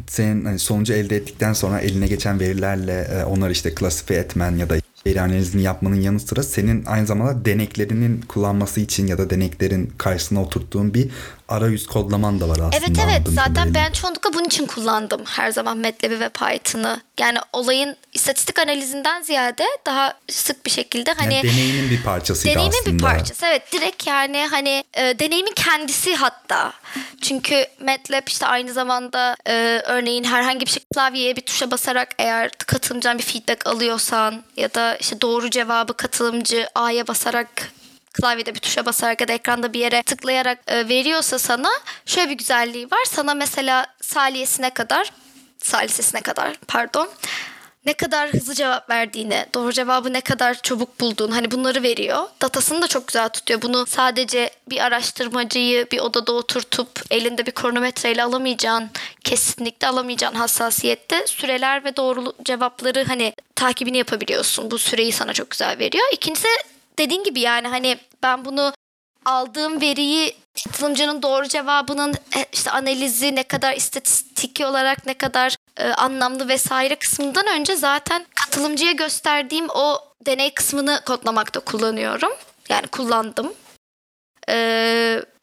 Senin 0.08 0.44
hani 0.44 0.58
sonucu 0.58 0.92
elde 0.92 1.16
ettikten 1.16 1.52
sonra 1.52 1.80
eline 1.80 2.06
geçen 2.06 2.40
verilerle 2.40 3.08
e, 3.12 3.24
onları 3.24 3.52
işte 3.52 3.74
klasifiye 3.74 4.20
etmen 4.20 4.56
ya 4.56 4.70
da 4.70 4.76
veri 5.06 5.20
analizini 5.20 5.62
yapmanın 5.62 6.00
yanı 6.00 6.20
sıra 6.20 6.42
senin 6.42 6.84
aynı 6.84 7.06
zamanda 7.06 7.44
deneklerinin 7.44 8.20
kullanması 8.20 8.80
için 8.80 9.06
ya 9.06 9.18
da 9.18 9.30
deneklerin 9.30 9.92
karşısına 9.98 10.42
oturttuğun 10.42 10.94
bir 10.94 11.10
arayüz 11.48 11.86
kodlaman 11.86 12.40
da 12.40 12.48
var 12.48 12.58
aslında. 12.58 12.76
Evet 12.76 12.98
evet 13.04 13.22
zaten 13.28 13.54
kadarıyla. 13.54 13.74
ben 13.74 13.92
çoğunlukla 13.92 14.32
bunun 14.34 14.44
için 14.44 14.66
kullandım 14.66 15.20
her 15.24 15.50
zaman 15.50 15.78
MATLAB'i 15.78 16.20
ve 16.20 16.28
Python'ı. 16.28 17.00
Yani 17.20 17.38
olayın 17.52 17.96
istatistik 18.12 18.58
analizinden 18.58 19.22
ziyade 19.22 19.64
daha 19.86 20.14
sık 20.30 20.66
bir 20.66 20.70
şekilde 20.70 21.12
hani 21.12 21.34
yani 21.34 21.48
deneyinin 21.48 21.90
bir 21.90 22.02
parçasıydı 22.02 22.54
Deneyimin 22.54 22.76
aslında. 22.80 22.94
bir 22.96 23.02
parçası 23.02 23.46
evet 23.46 23.72
direkt 23.72 24.06
yani 24.06 24.46
hani 24.50 24.84
e, 24.94 25.18
deneyimin 25.18 25.54
kendisi 25.56 26.14
hatta. 26.14 26.72
Çünkü 27.22 27.66
MATLAB 27.84 28.26
işte 28.26 28.46
aynı 28.46 28.72
zamanda 28.72 29.36
e, 29.46 29.82
örneğin 29.86 30.24
herhangi 30.24 30.66
bir 30.66 30.70
şey 30.70 30.82
klavyeye 30.94 31.36
bir 31.36 31.40
tuşa 31.40 31.70
basarak 31.70 32.14
eğer 32.18 32.50
katılımcıdan 32.66 33.18
bir 33.18 33.22
feedback 33.22 33.66
alıyorsan 33.66 34.42
ya 34.56 34.74
da 34.74 34.96
işte 34.96 35.20
doğru 35.20 35.50
cevabı 35.50 35.96
katılımcı 35.96 36.66
A'ya 36.74 37.06
basarak 37.06 37.48
klavyede 38.14 38.54
bir 38.54 38.60
tuşa 38.60 38.86
basarak 38.86 39.20
ya 39.20 39.28
da 39.28 39.32
ekranda 39.32 39.72
bir 39.72 39.80
yere 39.80 40.02
tıklayarak 40.02 40.58
e, 40.66 40.88
veriyorsa 40.88 41.38
sana 41.38 41.70
şöyle 42.06 42.30
bir 42.30 42.38
güzelliği 42.38 42.86
var. 42.90 43.04
Sana 43.06 43.34
mesela 43.34 43.86
saliyesine 44.00 44.70
kadar 44.70 45.12
salisesine 45.58 46.20
kadar 46.20 46.56
pardon 46.68 47.08
ne 47.86 47.92
kadar 47.92 48.32
hızlı 48.32 48.54
cevap 48.54 48.90
verdiğini, 48.90 49.46
doğru 49.54 49.72
cevabı 49.72 50.12
ne 50.12 50.20
kadar 50.20 50.54
çabuk 50.54 51.00
bulduğunu 51.00 51.36
hani 51.36 51.50
bunları 51.50 51.82
veriyor. 51.82 52.24
Datasını 52.42 52.82
da 52.82 52.88
çok 52.88 53.06
güzel 53.06 53.28
tutuyor. 53.28 53.62
Bunu 53.62 53.86
sadece 53.86 54.50
bir 54.70 54.80
araştırmacıyı 54.80 55.86
bir 55.92 55.98
odada 55.98 56.32
oturtup 56.32 56.88
elinde 57.10 57.46
bir 57.46 57.52
kronometreyle 57.52 58.22
alamayacağın, 58.22 58.90
kesinlikle 59.24 59.86
alamayacağın 59.88 60.34
hassasiyette 60.34 61.26
süreler 61.26 61.84
ve 61.84 61.96
doğru 61.96 62.32
cevapları 62.42 63.04
hani 63.04 63.32
takibini 63.54 63.98
yapabiliyorsun. 63.98 64.70
Bu 64.70 64.78
süreyi 64.78 65.12
sana 65.12 65.32
çok 65.32 65.50
güzel 65.50 65.78
veriyor. 65.78 66.04
İkincisi 66.12 66.48
dediğin 66.98 67.24
gibi 67.24 67.40
yani 67.40 67.68
hani 67.68 67.98
ben 68.22 68.44
bunu 68.44 68.72
aldığım 69.24 69.80
veriyi 69.80 70.36
katılımcının 70.64 71.22
doğru 71.22 71.48
cevabının 71.48 72.14
e, 72.36 72.46
işte 72.52 72.70
analizi 72.70 73.34
ne 73.34 73.42
kadar 73.42 73.76
istatistiki 73.76 74.66
olarak 74.66 75.06
ne 75.06 75.14
kadar 75.14 75.56
e, 75.76 75.88
anlamlı 75.88 76.48
vesaire 76.48 76.94
kısmından 76.94 77.46
önce 77.46 77.76
zaten 77.76 78.26
katılımcıya 78.34 78.92
gösterdiğim 78.92 79.68
o 79.74 79.98
deney 80.26 80.54
kısmını 80.54 81.00
kodlamakta 81.06 81.60
kullanıyorum. 81.60 82.32
Yani 82.68 82.86
kullandım. 82.86 83.54
E, 84.48 84.56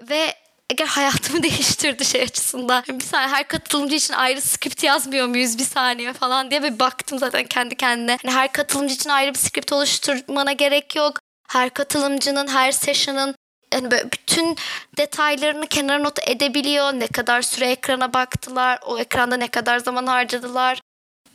ve 0.09 0.35
eğer 0.69 0.87
hayatımı 0.87 1.43
değiştirdi 1.43 2.05
şey 2.05 2.21
açısından. 2.21 2.83
Bir 2.89 3.03
saniye 3.03 3.27
her 3.27 3.47
katılımcı 3.47 3.95
için 3.95 4.13
ayrı 4.13 4.41
script 4.41 4.83
yazmıyor 4.83 5.27
muyuz 5.27 5.57
bir 5.57 5.63
saniye 5.63 6.13
falan 6.13 6.51
diye 6.51 6.63
bir 6.63 6.79
baktım 6.79 7.19
zaten 7.19 7.43
kendi 7.43 7.75
kendine. 7.75 8.17
Yani 8.23 8.35
her 8.35 8.51
katılımcı 8.51 8.93
için 8.93 9.09
ayrı 9.09 9.33
bir 9.33 9.39
script 9.39 9.73
oluşturmana 9.73 10.51
gerek 10.51 10.95
yok. 10.95 11.19
Her 11.51 11.69
katılımcının, 11.69 12.47
her 12.47 12.71
session'ın 12.71 13.35
yani 13.73 13.91
böyle 13.91 14.11
bütün 14.11 14.57
detaylarını 14.97 15.67
kenara 15.67 15.99
not 15.99 16.29
edebiliyor. 16.29 16.93
Ne 16.93 17.07
kadar 17.07 17.41
süre 17.41 17.65
ekrana 17.71 18.13
baktılar, 18.13 18.79
o 18.85 18.99
ekranda 18.99 19.37
ne 19.37 19.47
kadar 19.47 19.79
zaman 19.79 20.07
harcadılar, 20.07 20.81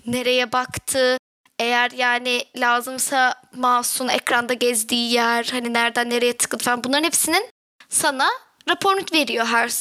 nereye 0.06 0.52
baktı. 0.52 1.18
Eğer 1.58 1.90
yani 1.90 2.44
lazımsa 2.56 3.35
mouse'un 3.54 4.08
ekranda 4.08 4.52
gezdiği 4.52 5.12
yer, 5.12 5.49
hani 5.52 5.73
nereden 5.73 6.11
nereye 6.11 6.37
tıkladı 6.37 6.64
falan 6.64 6.85
bunların 6.85 7.04
hepsinin 7.04 7.50
sana 7.88 8.28
raporunu 8.68 9.04
veriyor 9.12 9.46
her 9.46 9.73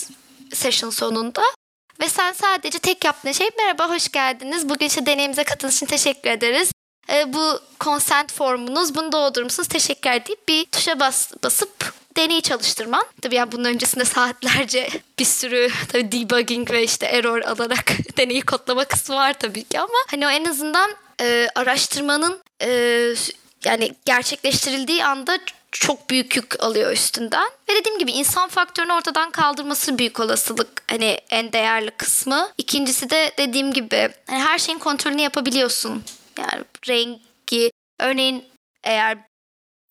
session 0.54 0.89
sonunda. 0.89 1.44
Ve 2.01 2.10
sen 2.10 2.34
sadece 2.34 2.80
tek 2.80 3.06
yaptığın 3.06 3.32
şey 3.32 3.50
merhaba 3.58 3.89
hoş 3.89 4.12
geldiniz. 4.12 4.70
Bugün 4.70 4.86
işte 4.86 5.06
deneyimize 5.06 5.44
katıldığınız 5.44 5.75
için 5.75 5.86
teşekkür 5.86 6.30
ederiz. 6.30 6.72
Ee, 7.09 7.33
bu 7.33 7.59
consent 7.79 8.33
formunuz 8.33 8.95
bunu 8.95 9.12
doldurur 9.12 9.43
musunuz? 9.43 9.67
Teşekkür 9.67 10.09
deyip 10.09 10.47
bir 10.47 10.65
tuşa 10.65 11.00
bas, 11.00 11.31
basıp 11.43 11.93
deneyi 12.17 12.41
çalıştırman. 12.41 13.03
Tabii 13.21 13.35
yani 13.35 13.51
bunun 13.51 13.63
öncesinde 13.63 14.05
saatlerce 14.05 14.89
bir 15.19 15.25
sürü 15.25 15.69
tabii 15.91 16.12
debugging 16.12 16.71
ve 16.71 16.83
işte 16.83 17.05
error 17.05 17.41
alarak 17.41 17.91
deneyi 18.17 18.41
kodlama 18.41 18.85
kısmı 18.85 19.15
var 19.15 19.33
tabii 19.39 19.63
ki 19.63 19.79
ama 19.79 19.97
hani 20.12 20.27
o 20.27 20.29
en 20.29 20.45
azından 20.45 20.91
e, 21.21 21.47
araştırmanın 21.55 22.39
e, 22.62 22.69
yani 23.65 23.91
gerçekleştirildiği 24.05 25.05
anda 25.05 25.39
çok 25.71 26.09
büyük 26.09 26.35
yük 26.35 26.63
alıyor 26.63 26.91
üstünden. 26.91 27.50
Ve 27.69 27.75
dediğim 27.75 28.00
gibi 28.00 28.12
insan 28.12 28.50
faktörünü 28.50 28.93
ortadan 28.93 29.31
kaldırması 29.31 29.97
büyük 29.97 30.19
olasılık 30.19 30.83
hani 30.89 31.19
en 31.29 31.53
değerli 31.53 31.91
kısmı. 31.91 32.50
İkincisi 32.57 33.09
de 33.09 33.31
dediğim 33.38 33.74
gibi 33.74 34.09
hani 34.27 34.39
her 34.39 34.59
şeyin 34.59 34.79
kontrolünü 34.79 35.21
yapabiliyorsun. 35.21 36.03
Yani 36.38 36.63
rengi 36.88 37.72
örneğin 38.00 38.46
eğer 38.84 39.18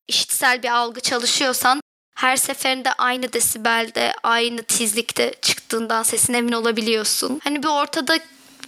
işitsel 0.08 0.62
bir 0.62 0.68
algı 0.68 1.00
çalışıyorsan 1.00 1.80
her 2.16 2.36
seferinde 2.36 2.92
aynı 2.92 3.32
desibelde, 3.32 4.12
aynı 4.22 4.62
tizlikte 4.62 5.34
çıktığından 5.42 6.02
sesin 6.02 6.34
emin 6.34 6.52
olabiliyorsun. 6.52 7.40
Hani 7.44 7.62
bir 7.62 7.68
ortada 7.68 8.18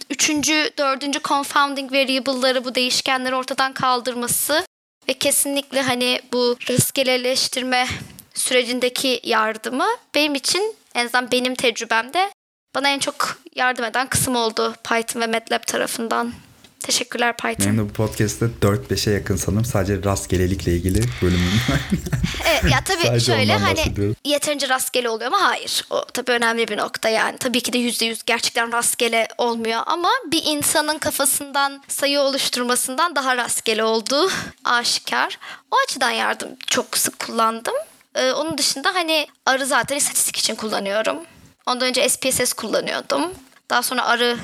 üçüncü, 0.09 0.69
dördüncü 0.77 1.19
confounding 1.21 1.91
variable'ları 1.91 2.65
bu 2.65 2.75
değişkenleri 2.75 3.35
ortadan 3.35 3.73
kaldırması 3.73 4.65
ve 5.09 5.13
kesinlikle 5.13 5.81
hani 5.81 6.21
bu 6.33 6.57
rastgeleleştirme 6.69 7.87
sürecindeki 8.33 9.19
yardımı 9.23 9.87
benim 10.15 10.35
için 10.35 10.75
en 10.95 11.05
azından 11.05 11.31
benim 11.31 11.55
tecrübemde 11.55 12.31
bana 12.75 12.89
en 12.89 12.99
çok 12.99 13.37
yardım 13.55 13.85
eden 13.85 14.07
kısım 14.07 14.35
oldu 14.35 14.75
Python 14.83 15.21
ve 15.21 15.27
MATLAB 15.27 15.63
tarafından. 15.63 16.33
Teşekkürler 16.83 17.37
Python. 17.37 17.65
Benim 17.65 17.77
de 17.77 17.89
bu 17.89 17.93
podcast'te 17.93 18.45
4-5'e 18.61 19.13
yakın 19.13 19.35
sanırım 19.35 19.65
sadece 19.65 20.03
rastgelelikle 20.03 20.71
ilgili 20.73 21.01
bölümüm 21.21 21.61
var. 21.69 21.79
evet, 22.45 22.71
ya 22.71 22.79
tabii 22.85 23.19
şöyle 23.25 23.57
hani 23.57 23.93
yeterince 24.25 24.69
rastgele 24.69 25.09
oluyor 25.09 25.27
ama 25.33 25.41
hayır. 25.41 25.85
O 25.89 26.05
tabii 26.05 26.31
önemli 26.31 26.67
bir 26.67 26.77
nokta 26.77 27.09
yani. 27.09 27.37
Tabii 27.37 27.61
ki 27.61 27.73
de 27.73 27.77
%100 27.77 28.21
gerçekten 28.25 28.71
rastgele 28.71 29.27
olmuyor 29.37 29.81
ama 29.85 30.09
bir 30.31 30.41
insanın 30.45 30.97
kafasından 30.97 31.83
sayı 31.87 32.19
oluşturmasından 32.19 33.15
daha 33.15 33.37
rastgele 33.37 33.83
olduğu 33.83 34.29
aşikar. 34.63 35.39
O 35.71 35.75
açıdan 35.87 36.11
yardım 36.11 36.49
çok 36.67 36.97
sık 36.97 37.19
kullandım. 37.19 37.75
Ee, 38.15 38.31
onun 38.31 38.57
dışında 38.57 38.95
hani 38.95 39.27
arı 39.45 39.65
zaten 39.65 39.95
istatistik 39.97 40.37
için 40.37 40.55
kullanıyorum. 40.55 41.17
Ondan 41.65 41.87
önce 41.87 42.09
SPSS 42.09 42.53
kullanıyordum. 42.53 43.31
Daha 43.69 43.83
sonra 43.83 44.05
arı 44.05 44.37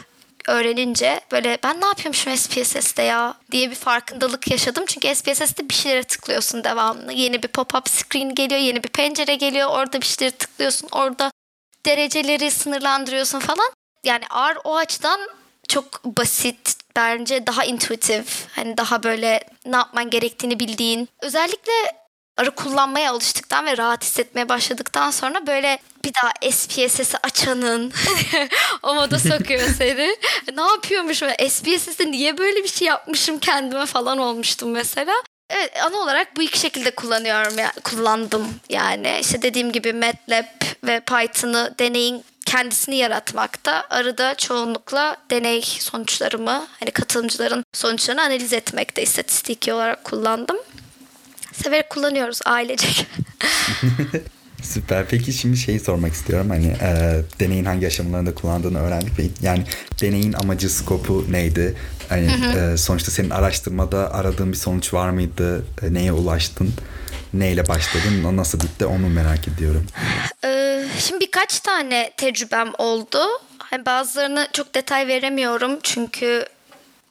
öğrenince 0.48 1.20
böyle 1.32 1.58
ben 1.64 1.82
ne 1.82 1.86
yapıyormuşum 1.86 2.38
SPSS'te 2.38 3.04
ya 3.04 3.34
diye 3.52 3.70
bir 3.72 3.76
farkındalık 3.76 4.52
yaşadım. 4.52 4.84
Çünkü 4.88 5.16
SPSS'te 5.16 5.70
bir 5.70 5.74
şeylere 5.74 6.04
tıklıyorsun 6.04 6.64
devamlı. 6.64 7.14
Yeni 7.14 7.44
bir 7.44 7.48
pop-up 7.48 7.90
screen 7.90 8.36
geliyor, 8.36 8.62
yeni 8.62 8.84
bir 8.84 8.90
pencere 8.90 9.36
geliyor. 9.36 9.70
Orada 9.70 10.02
bir 10.02 10.06
şeyleri 10.06 10.38
tıklıyorsun. 10.38 10.88
Orada 10.92 11.32
dereceleri 11.86 12.52
sınırlandırıyorsun 12.52 13.40
falan. 13.40 13.72
Yani 14.04 14.24
R 14.32 14.58
o 14.64 14.76
açıdan 14.76 15.20
çok 15.68 16.06
basit 16.06 16.76
bence 16.96 17.48
daha 17.48 17.66
intuitif 17.66 18.48
hani 18.52 18.78
daha 18.78 19.04
böyle 19.04 19.40
ne 19.66 19.76
yapman 19.76 20.10
gerektiğini 20.10 20.60
bildiğin 20.60 21.10
özellikle 21.22 21.72
arı 22.38 22.52
kullanmaya 22.52 23.12
alıştıktan 23.12 23.66
ve 23.66 23.78
rahat 23.78 24.04
hissetmeye 24.04 24.50
başladıktan 24.50 25.12
sonra 25.12 25.48
böyle 25.48 25.80
bir 26.06 26.12
daha 26.24 26.52
SPSS'i 26.52 27.18
açanın 27.24 27.94
o 28.84 28.96
moda 28.96 29.20
sokuyor 29.20 29.70
seni. 29.78 30.18
ne 30.56 30.62
yapıyormuşum? 30.62 31.30
SPSS'de 31.50 32.12
niye 32.12 32.38
böyle 32.38 32.64
bir 32.64 32.68
şey 32.68 32.88
yapmışım 32.88 33.40
kendime 33.40 33.86
falan 33.86 34.18
olmuştum 34.18 34.72
mesela. 34.72 35.14
Evet 35.50 35.72
ana 35.84 35.98
olarak 35.98 36.38
bu 36.38 36.42
iki 36.42 36.60
şekilde 36.60 36.92
kullanıyorum 36.92 37.58
ya 37.58 37.72
kullandım 37.84 38.48
yani. 38.70 39.18
işte 39.22 39.42
dediğim 39.42 39.72
gibi 39.72 39.94
MATLAB 39.94 40.46
ve 40.84 41.00
Python'ı 41.00 41.76
deneyin 41.80 42.24
kendisini 42.46 42.96
yaratmakta. 42.96 43.86
Arada 43.90 44.36
çoğunlukla 44.36 45.18
deney 45.32 45.62
sonuçlarımı 45.62 46.68
hani 46.80 46.92
katılımcıların 46.92 47.64
sonuçlarını 47.74 48.22
analiz 48.22 48.54
etmekte 48.54 49.02
istatistiki 49.02 49.74
olarak 49.74 50.04
kullandım. 50.04 50.58
Severek 51.54 51.90
kullanıyoruz 51.90 52.40
ailecek. 52.46 53.06
Süper. 54.64 55.06
Peki 55.10 55.34
şimdi 55.34 55.58
şeyi 55.58 55.80
sormak 55.80 56.14
istiyorum. 56.14 56.50
Hani 56.50 56.66
e, 56.68 57.22
deneyin 57.40 57.66
hangi 57.66 57.88
aşamalarında 57.88 58.34
kullandığını 58.36 58.80
öğrendik. 58.80 59.20
Ve 59.20 59.24
yani 59.42 59.64
deneyin 60.02 60.34
amacı, 60.34 60.70
skopu 60.70 61.26
neydi? 61.32 61.76
Hani 62.10 62.28
E, 62.74 62.78
sonuçta 62.78 63.12
senin 63.12 63.30
araştırmada 63.30 64.14
aradığın 64.14 64.52
bir 64.52 64.58
sonuç 64.58 64.94
var 64.94 65.10
mıydı? 65.10 65.66
E, 65.82 65.94
neye 65.94 66.12
ulaştın? 66.12 66.74
Neyle 67.34 67.68
başladın? 67.68 68.38
Nasıl 68.38 68.60
bitti? 68.60 68.86
Onu 68.86 69.10
merak 69.10 69.48
ediyorum. 69.48 69.86
Ee, 70.46 70.86
şimdi 71.00 71.20
birkaç 71.26 71.60
tane 71.60 72.12
tecrübem 72.18 72.72
oldu. 72.78 73.20
Hani 73.58 73.86
bazılarını 73.86 74.48
çok 74.54 74.76
detay 74.76 75.08
veremiyorum 75.08 75.80
çünkü 75.84 76.46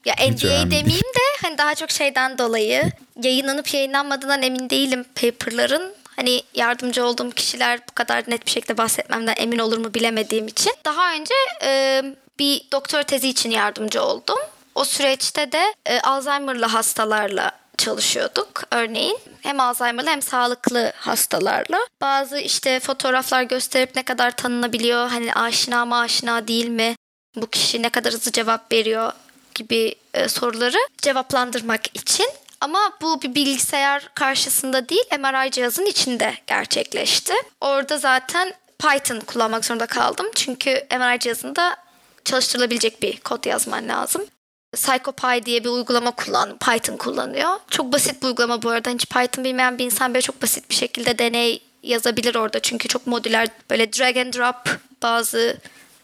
ya 0.05 0.15
NDA 0.15 0.71
demeyeyim 0.71 1.03
de 1.03 1.43
hani 1.43 1.59
daha 1.59 1.75
çok 1.75 1.91
şeyden 1.91 2.39
dolayı 2.39 2.93
yayınlanıp 3.23 3.75
yayınlanmadığından 3.75 4.43
emin 4.43 4.71
değilim 4.71 5.05
paperların. 5.15 5.95
Hani 6.17 6.43
yardımcı 6.55 7.05
olduğum 7.05 7.31
kişiler 7.31 7.81
bu 7.91 7.95
kadar 7.95 8.25
net 8.29 8.47
bir 8.47 8.51
şekilde 8.51 8.79
bahsetmemden 8.79 9.35
emin 9.37 9.59
olur 9.59 9.79
mu 9.79 9.95
bilemediğim 9.95 10.49
için. 10.49 10.73
Daha 10.85 11.15
önce 11.15 11.35
e, 11.65 12.03
bir 12.39 12.63
doktor 12.73 13.03
tezi 13.03 13.29
için 13.29 13.51
yardımcı 13.51 14.03
oldum. 14.03 14.39
O 14.75 14.85
süreçte 14.85 15.53
de 15.53 15.75
e, 15.87 16.01
Alzheimer'lı 16.01 16.67
hastalarla 16.67 17.53
çalışıyorduk 17.79 18.63
örneğin. 18.71 19.19
Hem 19.41 19.61
Alzheimer'lı 19.61 20.11
hem 20.11 20.23
sağlıklı 20.23 20.93
hastalarla. 20.97 21.79
Bazı 22.01 22.39
işte 22.39 22.81
fotoğraflar 22.81 23.43
gösterip 23.43 23.97
ne 23.97 24.03
kadar 24.03 24.37
tanınabiliyor, 24.37 25.09
hani 25.09 25.35
aşina 25.35 25.85
mı 25.85 25.99
aşina 25.99 26.49
değil 26.49 26.69
mi, 26.69 26.97
bu 27.37 27.47
kişi 27.47 27.83
ne 27.83 27.89
kadar 27.89 28.13
hızlı 28.13 28.33
cevap 28.33 28.73
veriyor 28.73 29.13
gibi 29.55 29.95
e, 30.15 30.29
soruları 30.29 30.79
cevaplandırmak 31.03 31.97
için 31.97 32.27
ama 32.61 32.93
bu 33.03 33.23
bir 33.23 33.35
bilgisayar 33.35 34.11
karşısında 34.15 34.89
değil 34.89 35.05
MRI 35.19 35.51
cihazın 35.51 35.87
içinde 35.87 36.35
gerçekleşti. 36.47 37.33
Orada 37.61 37.99
zaten 37.99 38.53
Python 38.79 39.21
kullanmak 39.21 39.65
zorunda 39.65 39.87
kaldım. 39.87 40.27
Çünkü 40.35 40.71
MRI 40.71 41.19
cihazında 41.19 41.77
çalıştırılabilecek 42.25 43.03
bir 43.03 43.17
kod 43.21 43.45
yazman 43.45 43.89
lazım. 43.89 44.27
PsychoPy 44.73 45.47
diye 45.47 45.65
bir 45.65 45.69
uygulama 45.69 46.11
kullan, 46.11 46.59
Python 46.59 46.97
kullanıyor. 46.97 47.51
Çok 47.71 47.93
basit 47.93 48.23
bir 48.23 48.27
uygulama 48.27 48.63
bu 48.63 48.71
arada. 48.71 48.91
Hiç 48.91 49.07
Python 49.07 49.45
bilmeyen 49.45 49.79
bir 49.79 49.85
insan 49.85 50.15
böyle 50.15 50.23
çok 50.23 50.43
basit 50.43 50.71
bir 50.71 50.75
şekilde 50.75 51.19
deney 51.19 51.63
yazabilir 51.83 52.35
orada. 52.35 52.61
Çünkü 52.61 52.89
çok 52.89 53.07
modüler 53.07 53.49
böyle 53.71 53.93
drag 53.93 54.17
and 54.17 54.35
drop 54.35 54.79
bazı 55.03 55.57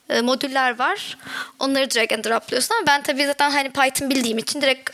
e, 0.08 0.20
modüller 0.20 0.78
var. 0.78 1.18
Onları 1.58 1.90
drag 1.90 2.12
and 2.12 2.24
dropluyorsun 2.24 2.74
ama 2.74 2.86
ben 2.86 3.02
tabii 3.02 3.26
zaten 3.26 3.50
hani 3.50 3.70
Python 3.70 4.10
bildiğim 4.10 4.38
için 4.38 4.60
direkt 4.60 4.90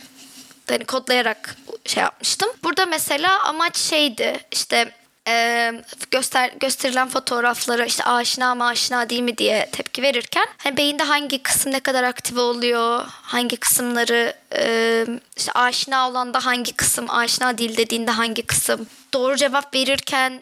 hani 0.69 0.85
kodlayarak 0.85 1.57
şey 1.87 2.03
yapmıştım. 2.03 2.51
Burada 2.65 2.87
mesela 2.87 3.43
amaç 3.43 3.77
şeydi 3.77 4.41
işte 4.51 4.93
e, 5.29 5.73
göster 6.11 6.51
gösterilen 6.61 7.09
fotoğraflara 7.09 7.85
işte 7.85 8.05
aşina 8.05 8.55
mı 8.55 8.67
aşina 8.67 9.09
değil 9.09 9.23
mi 9.23 9.39
diye 9.39 9.69
tepki 9.73 10.03
verirken 10.03 10.47
hani 10.59 10.77
beyinde 10.77 11.03
hangi 11.03 11.43
kısım 11.43 11.73
ne 11.73 11.81
kadar 11.81 12.05
aktive 12.05 12.41
oluyor 12.41 13.05
hangi 13.07 13.57
kısımları 13.57 14.35
e, 14.57 15.07
işte 15.37 15.53
aşina 15.53 16.09
olan 16.09 16.35
da 16.35 16.47
hangi 16.47 16.73
kısım 16.73 17.11
aşina 17.11 17.59
değil 17.59 17.77
dediğinde 17.77 18.11
hangi 18.11 18.43
kısım 18.43 18.87
doğru 19.15 19.37
cevap 19.37 19.75
verirken 19.75 20.41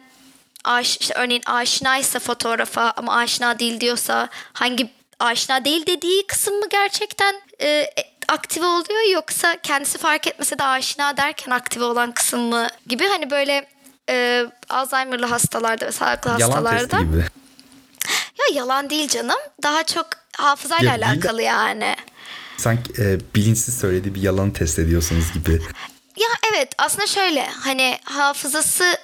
aş, 0.64 0.96
işte 0.96 1.14
örneğin 1.14 1.42
aşinaysa 1.46 2.18
fotoğrafa 2.18 2.92
ama 2.96 3.16
aşina 3.16 3.59
değil 3.59 3.81
diyorsa 3.81 4.29
hangi 4.53 4.90
aşina 5.20 5.64
değil 5.64 5.87
dediği 5.87 6.27
kısım 6.27 6.55
mı 6.55 6.66
gerçekten 6.70 7.35
e, 7.61 7.90
aktive 8.29 8.66
oluyor 8.66 9.11
yoksa 9.12 9.57
kendisi 9.62 9.98
fark 9.98 10.27
etmese 10.27 10.59
de 10.59 10.64
aşina 10.64 11.16
derken 11.16 11.51
aktive 11.53 11.85
olan 11.85 12.12
kısım 12.12 12.40
mı 12.40 12.68
gibi 12.87 13.09
hani 13.09 13.31
böyle 13.31 13.68
e, 14.11 14.46
Alzheimer'lı 14.68 15.27
hastalarda 15.27 15.87
ve 15.87 15.92
sağlıklı 15.92 16.31
yalan 16.31 16.53
hastalarda. 16.53 16.96
Yalan 16.96 17.12
gibi. 17.12 17.25
Ya 18.38 18.44
yalan 18.61 18.90
değil 18.90 19.09
canım. 19.09 19.38
Daha 19.62 19.85
çok 19.85 20.07
hafızayla 20.37 20.90
ya, 20.90 20.96
alakalı 20.96 21.38
bil- 21.38 21.44
yani. 21.44 21.96
Sanki 22.57 23.03
e, 23.03 23.18
bilinçsiz 23.35 23.79
söylediği 23.79 24.14
bir 24.14 24.22
yalanı 24.22 24.53
test 24.53 24.79
ediyorsunuz 24.79 25.33
gibi. 25.33 25.53
Ya 26.16 26.29
evet 26.53 26.72
aslında 26.79 27.07
şöyle 27.07 27.46
hani 27.46 27.98
hafızası 28.05 28.96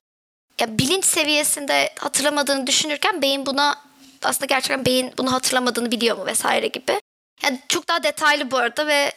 ya 0.60 0.78
bilinç 0.78 1.04
seviyesinde 1.04 1.90
hatırlamadığını 1.98 2.66
düşünürken 2.66 3.22
beyin 3.22 3.46
buna 3.46 3.76
aslında 4.22 4.46
gerçekten 4.46 4.84
beyin 4.84 5.12
bunu 5.18 5.32
hatırlamadığını 5.32 5.90
biliyor 5.90 6.18
mu 6.18 6.26
vesaire 6.26 6.66
gibi. 6.66 7.00
Yani 7.42 7.60
çok 7.68 7.88
daha 7.88 8.02
detaylı 8.02 8.50
bu 8.50 8.56
arada 8.56 8.86
ve 8.86 9.12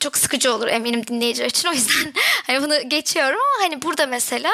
çok 0.00 0.16
sıkıcı 0.16 0.54
olur 0.54 0.68
eminim 0.68 1.06
dinleyiciler 1.06 1.46
için. 1.46 1.68
O 1.68 1.72
yüzden 1.72 2.12
hani 2.46 2.62
bunu 2.62 2.88
geçiyorum 2.88 3.38
ama 3.40 3.64
hani 3.64 3.82
burada 3.82 4.06
mesela 4.06 4.50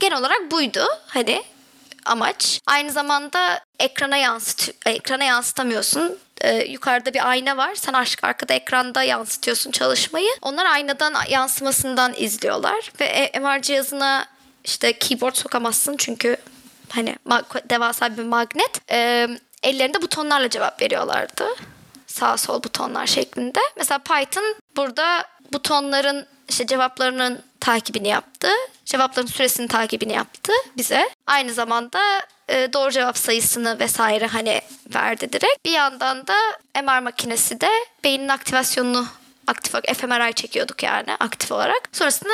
genel 0.00 0.18
olarak 0.18 0.50
buydu. 0.50 0.86
Hani 1.06 1.42
amaç. 2.04 2.60
Aynı 2.66 2.92
zamanda 2.92 3.60
ekrana 3.78 4.16
yansıt 4.16 4.70
ekrana 4.86 5.24
yansıtamıyorsun. 5.24 6.18
Ee, 6.40 6.64
yukarıda 6.64 7.14
bir 7.14 7.30
ayna 7.30 7.56
var. 7.56 7.74
Sen 7.74 7.92
arkada 8.22 8.54
ekranda 8.54 9.02
yansıtıyorsun 9.02 9.70
çalışmayı. 9.70 10.30
Onlar 10.42 10.66
aynadan 10.66 11.14
yansımasından 11.28 12.14
izliyorlar 12.16 12.92
ve 13.00 13.04
e, 13.04 13.38
MR 13.38 13.62
cihazına 13.62 14.26
işte 14.64 14.98
keyboard 14.98 15.34
sokamazsın 15.34 15.96
çünkü 15.98 16.36
hani 16.88 17.16
devasa 17.70 18.16
bir 18.16 18.24
magnet. 18.24 18.80
Ee, 18.90 19.28
ellerinde 19.62 20.02
butonlarla 20.02 20.50
cevap 20.50 20.82
veriyorlardı. 20.82 21.44
Sağ 22.06 22.36
sol 22.36 22.62
butonlar 22.62 23.06
şeklinde. 23.06 23.60
Mesela 23.76 23.98
Python 23.98 24.54
burada 24.76 25.24
butonların 25.52 26.26
işte 26.48 26.66
cevaplarının 26.66 27.42
takibini 27.60 28.08
yaptı. 28.08 28.48
Cevapların 28.84 29.26
süresinin 29.26 29.68
takibini 29.68 30.12
yaptı 30.12 30.52
bize. 30.76 31.10
Aynı 31.26 31.52
zamanda 31.52 32.00
e, 32.48 32.72
doğru 32.72 32.90
cevap 32.90 33.18
sayısını 33.18 33.78
vesaire 33.80 34.26
hani 34.26 34.60
verdi 34.94 35.32
direkt. 35.32 35.64
Bir 35.64 35.72
yandan 35.72 36.26
da 36.26 36.34
MR 36.82 37.00
makinesi 37.00 37.60
de 37.60 37.70
beynin 38.04 38.28
aktivasyonunu 38.28 39.06
aktif 39.46 39.72
fMRI 39.72 40.34
çekiyorduk 40.34 40.82
yani 40.82 41.14
aktif 41.20 41.52
olarak. 41.52 41.88
Sonrasında 41.92 42.32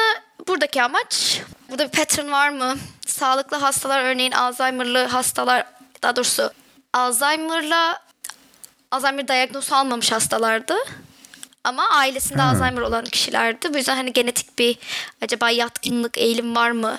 buradaki 0.49 0.83
amaç 0.83 1.41
burada 1.71 1.85
bir 1.87 1.99
pattern 1.99 2.31
var 2.33 2.49
mı? 2.49 2.77
Sağlıklı 3.07 3.57
hastalar 3.57 4.05
örneğin 4.05 4.33
Alzheimer'lı 4.33 5.05
hastalar 5.05 5.65
daha 6.03 6.17
doğrusu 6.17 6.51
Alzheimer'la 6.93 8.01
Alzheimer 8.91 9.29
diagnozu 9.29 9.75
almamış 9.75 10.13
hastalardı. 10.13 10.75
ama 11.65 11.89
ailesinde 11.89 12.43
Ha. 12.43 12.51
Alzheimer 12.51 12.83
olan 12.83 13.05
kişilerdi. 13.05 13.75
Bu 13.75 13.77
yüzden 13.77 13.97
hani 13.97 14.13
genetik 14.13 14.59
bir 14.59 14.79
acaba 15.23 15.51
yatkınlık, 15.51 16.19
eğilim 16.19 16.57
var 16.57 16.71
mı? 16.71 16.99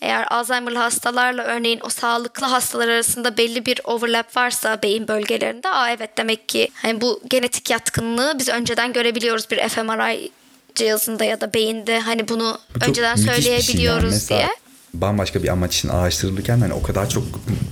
Eğer 0.00 0.26
Alzheimer'lı 0.30 0.78
hastalarla 0.78 1.42
örneğin 1.42 1.80
o 1.82 1.88
sağlıklı 1.88 2.46
hastalar 2.46 2.88
arasında 2.88 3.36
belli 3.36 3.66
bir 3.66 3.80
overlap 3.84 4.36
varsa 4.36 4.82
beyin 4.82 5.08
bölgelerinde 5.08 5.68
aa 5.68 5.90
evet 5.90 6.18
demek 6.18 6.48
ki 6.48 6.68
hani 6.74 7.00
bu 7.00 7.20
genetik 7.28 7.70
yatkınlığı 7.70 8.38
biz 8.38 8.48
önceden 8.48 8.92
görebiliyoruz 8.92 9.50
bir 9.50 9.68
fMRI 9.68 10.30
cihazında 10.74 11.24
ya 11.24 11.40
da 11.40 11.54
beyinde 11.54 12.00
hani 12.00 12.28
bunu 12.28 12.58
Bu 12.80 12.84
önceden 12.84 13.16
şey 13.16 13.24
yani. 13.26 13.42
söyleyebiliyoruz 13.42 14.12
Mesela 14.12 14.40
diye. 14.40 14.48
Bambaşka 14.94 15.42
bir 15.42 15.48
amaç 15.48 15.76
için 15.76 15.88
araştırılırken 15.88 16.60
hani 16.60 16.72
o 16.72 16.82
kadar 16.82 17.08
çok 17.10 17.24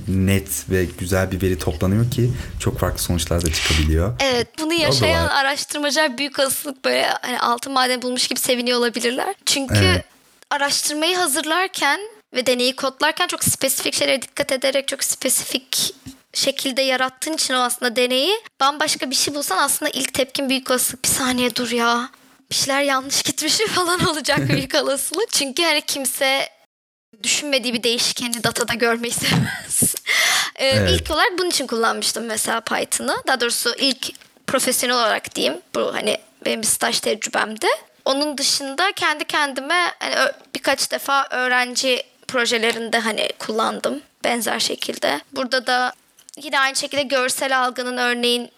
net 0.09 0.71
ve 0.71 0.85
güzel 0.99 1.31
bir 1.31 1.43
veri 1.43 1.59
toplanıyor 1.59 2.11
ki 2.11 2.31
çok 2.61 2.79
farklı 2.79 2.99
sonuçlar 2.99 3.43
da 3.45 3.53
çıkabiliyor. 3.53 4.15
Evet 4.21 4.49
bunu 4.59 4.73
yaşayan 4.73 5.29
araştırmacılar 5.29 6.19
büyük 6.19 6.39
olasılık 6.39 6.85
böyle 6.85 7.07
hani 7.23 7.41
altın 7.41 7.73
maden 7.73 8.03
bulmuş 8.03 8.29
gibi 8.29 8.41
seviniyor 8.41 8.79
olabilirler. 8.79 9.35
Çünkü 9.47 9.75
Evet. 9.85 10.05
araştırmayı 10.51 11.17
hazırlarken 11.17 12.01
ve 12.35 12.47
deneyi 12.47 12.77
kodlarken 12.77 13.27
çok 13.27 13.45
spesifik 13.45 13.95
şeylere 13.95 14.23
dikkat 14.23 14.53
ederek 14.53 14.89
çok 14.89 15.05
spesifik 15.05 15.95
şekilde 16.35 16.83
yarattığın 16.83 17.33
için 17.33 17.55
o 17.55 17.59
aslında 17.59 17.97
deneyi 17.97 18.33
bambaşka 18.61 19.11
bir 19.11 19.15
şey 19.15 19.35
bulsan 19.35 19.59
aslında 19.59 19.91
ilk 19.91 20.15
tepkin 20.15 20.49
büyük 20.49 20.71
olasılık 20.71 21.05
bir 21.05 21.09
saniye 21.09 21.55
dur 21.57 21.71
ya 21.71 22.09
bir 22.53 22.57
şeyler 22.57 22.83
yanlış 22.83 23.23
gitmiş 23.23 23.61
mi 23.61 23.67
falan 23.75 24.05
olacak 24.07 24.39
büyük 24.49 24.75
olasılık. 24.75 25.33
Çünkü 25.33 25.63
hani 25.63 25.81
kimse 25.81 26.49
düşünmediği 27.23 27.75
bir 27.75 27.83
değişkeni 27.83 28.45
datada 28.45 28.75
görmeyi 28.75 29.13
sevmez. 29.13 29.95
Ee, 30.57 30.67
Evet. 30.67 30.91
İlk 30.91 31.11
olarak 31.11 31.39
bunun 31.39 31.51
için 31.51 31.67
kullanmıştım 31.67 32.25
mesela 32.25 32.61
Python'ı. 32.61 33.17
Daha 33.27 33.41
doğrusu 33.41 33.75
ilk 33.79 34.11
profesyonel 34.47 34.97
olarak 34.97 35.35
diyeyim. 35.35 35.61
Bu 35.75 35.95
hani 35.95 36.19
benim 36.45 36.63
bir 36.63 36.67
staj 36.67 37.01
tecrübemdi. 37.01 37.67
Onun 38.05 38.39
dışında 38.39 38.93
kendi 38.93 39.25
kendime 39.25 39.93
hani 39.99 40.15
birkaç 40.55 40.91
defa 40.91 41.27
öğrenci 41.31 42.03
projelerinde 42.29 42.99
hani 42.99 43.29
kullandım 43.39 44.01
benzer 44.25 44.61
şekilde. 44.61 45.21
Burada 45.33 45.67
da 45.67 45.93
yine 46.43 46.61
aynı 46.61 46.77
şekilde 46.77 47.03
görsel 47.03 47.65
algının 47.65 47.97
örneğin 47.97 48.51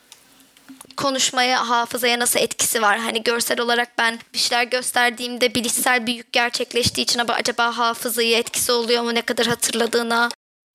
konuşmaya, 0.96 1.68
hafızaya 1.68 2.18
nasıl 2.18 2.40
etkisi 2.40 2.82
var? 2.82 2.98
Hani 2.98 3.22
görsel 3.22 3.60
olarak 3.60 3.98
ben 3.98 4.18
bir 4.34 4.38
şeyler 4.38 4.64
gösterdiğimde 4.64 5.54
bilişsel 5.54 6.06
bir 6.06 6.14
yük 6.14 6.32
gerçekleştiği 6.32 7.02
için 7.04 7.18
ama 7.18 7.34
acaba 7.34 7.78
hafızayı 7.78 8.36
etkisi 8.36 8.72
oluyor 8.72 9.02
mu? 9.02 9.14
Ne 9.14 9.22
kadar 9.22 9.46
hatırladığına 9.46 10.28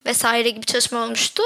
vesaire 0.06 0.50
gibi 0.50 0.66
çalışma 0.66 1.04
olmuştu. 1.04 1.42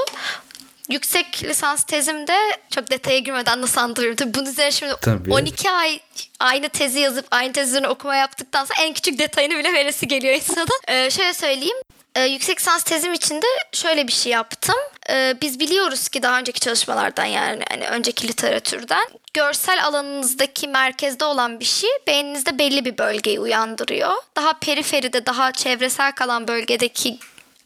Yüksek 0.91 1.45
lisans 1.45 1.85
tezimde 1.85 2.37
çok 2.71 2.91
detaya 2.91 3.19
girmeden 3.19 3.61
nasıl 3.63 3.81
anlatırım? 3.81 4.17
Tabii 4.17 4.35
bunun 4.35 4.47
üzerine 4.47 4.73
şimdi 4.73 4.95
Tabii. 5.03 5.33
12 5.33 5.71
ay 5.71 6.01
aynı 6.41 6.69
tezi 6.69 7.01
yazıp 7.01 7.27
aynı 7.31 7.53
tez 7.53 7.69
üzerine 7.69 7.89
okuma 7.89 8.17
yaptıktan 8.17 8.65
sonra 8.65 8.83
en 8.83 8.95
küçük 8.95 9.19
detayını 9.19 9.59
bile 9.59 9.73
veresi 9.73 10.09
geliyor 10.09 10.35
insanın. 10.35 10.67
Ee, 10.89 11.11
şöyle 11.11 11.35
söyleyeyim. 11.35 11.77
Ee, 12.15 12.23
yüksek 12.23 12.61
lisans 12.61 12.83
tezim 12.83 13.13
için 13.13 13.43
de 13.43 13.47
şöyle 13.73 14.07
bir 14.09 14.13
şey 14.13 14.33
yaptım. 14.33 14.75
Ee, 15.11 15.35
biz 15.43 15.61
biliyoruz 15.61 16.09
ki 16.09 16.23
daha 16.23 16.39
önceki 16.39 16.61
çalışmalardan 16.61 17.25
yani 17.25 17.63
hani 17.71 17.87
önceki 17.87 18.29
literatürden 18.29 19.09
görsel 19.35 19.85
alanınızdaki 19.85 20.69
merkezde 20.69 21.25
olan 21.25 21.61
bir 21.61 21.65
şey 21.65 21.91
beyninizde 22.07 22.59
belli 22.59 22.85
bir 22.85 22.99
bölgeyi 22.99 23.41
uyandırıyor. 23.41 24.13
Daha 24.37 24.53
periferide, 24.53 25.27
daha 25.27 25.53
çevresel 25.53 26.13
kalan 26.13 26.49
bölgedeki 26.49 27.19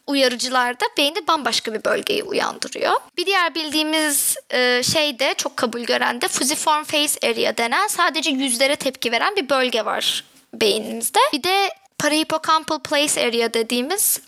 uyarıcılarda 0.06 0.84
beyni 0.98 1.26
bambaşka 1.28 1.74
bir 1.74 1.84
bölgeyi 1.84 2.22
uyandırıyor. 2.22 2.92
Bir 3.16 3.26
diğer 3.26 3.54
bildiğimiz 3.54 4.36
e, 4.50 4.82
şey 4.82 5.18
de 5.18 5.34
çok 5.36 5.56
kabul 5.56 5.80
gören 5.80 6.20
de 6.20 6.28
fusiform 6.28 6.84
face 6.84 7.28
area 7.28 7.56
denen 7.56 7.86
sadece 7.86 8.30
yüzlere 8.30 8.76
tepki 8.76 9.12
veren 9.12 9.36
bir 9.36 9.48
bölge 9.48 9.84
var 9.84 10.24
beynimizde. 10.54 11.18
Bir 11.32 11.42
de 11.42 11.70
parahippocampal 11.98 12.78
place 12.78 13.26
area 13.26 13.54
dediğimiz 13.54 14.20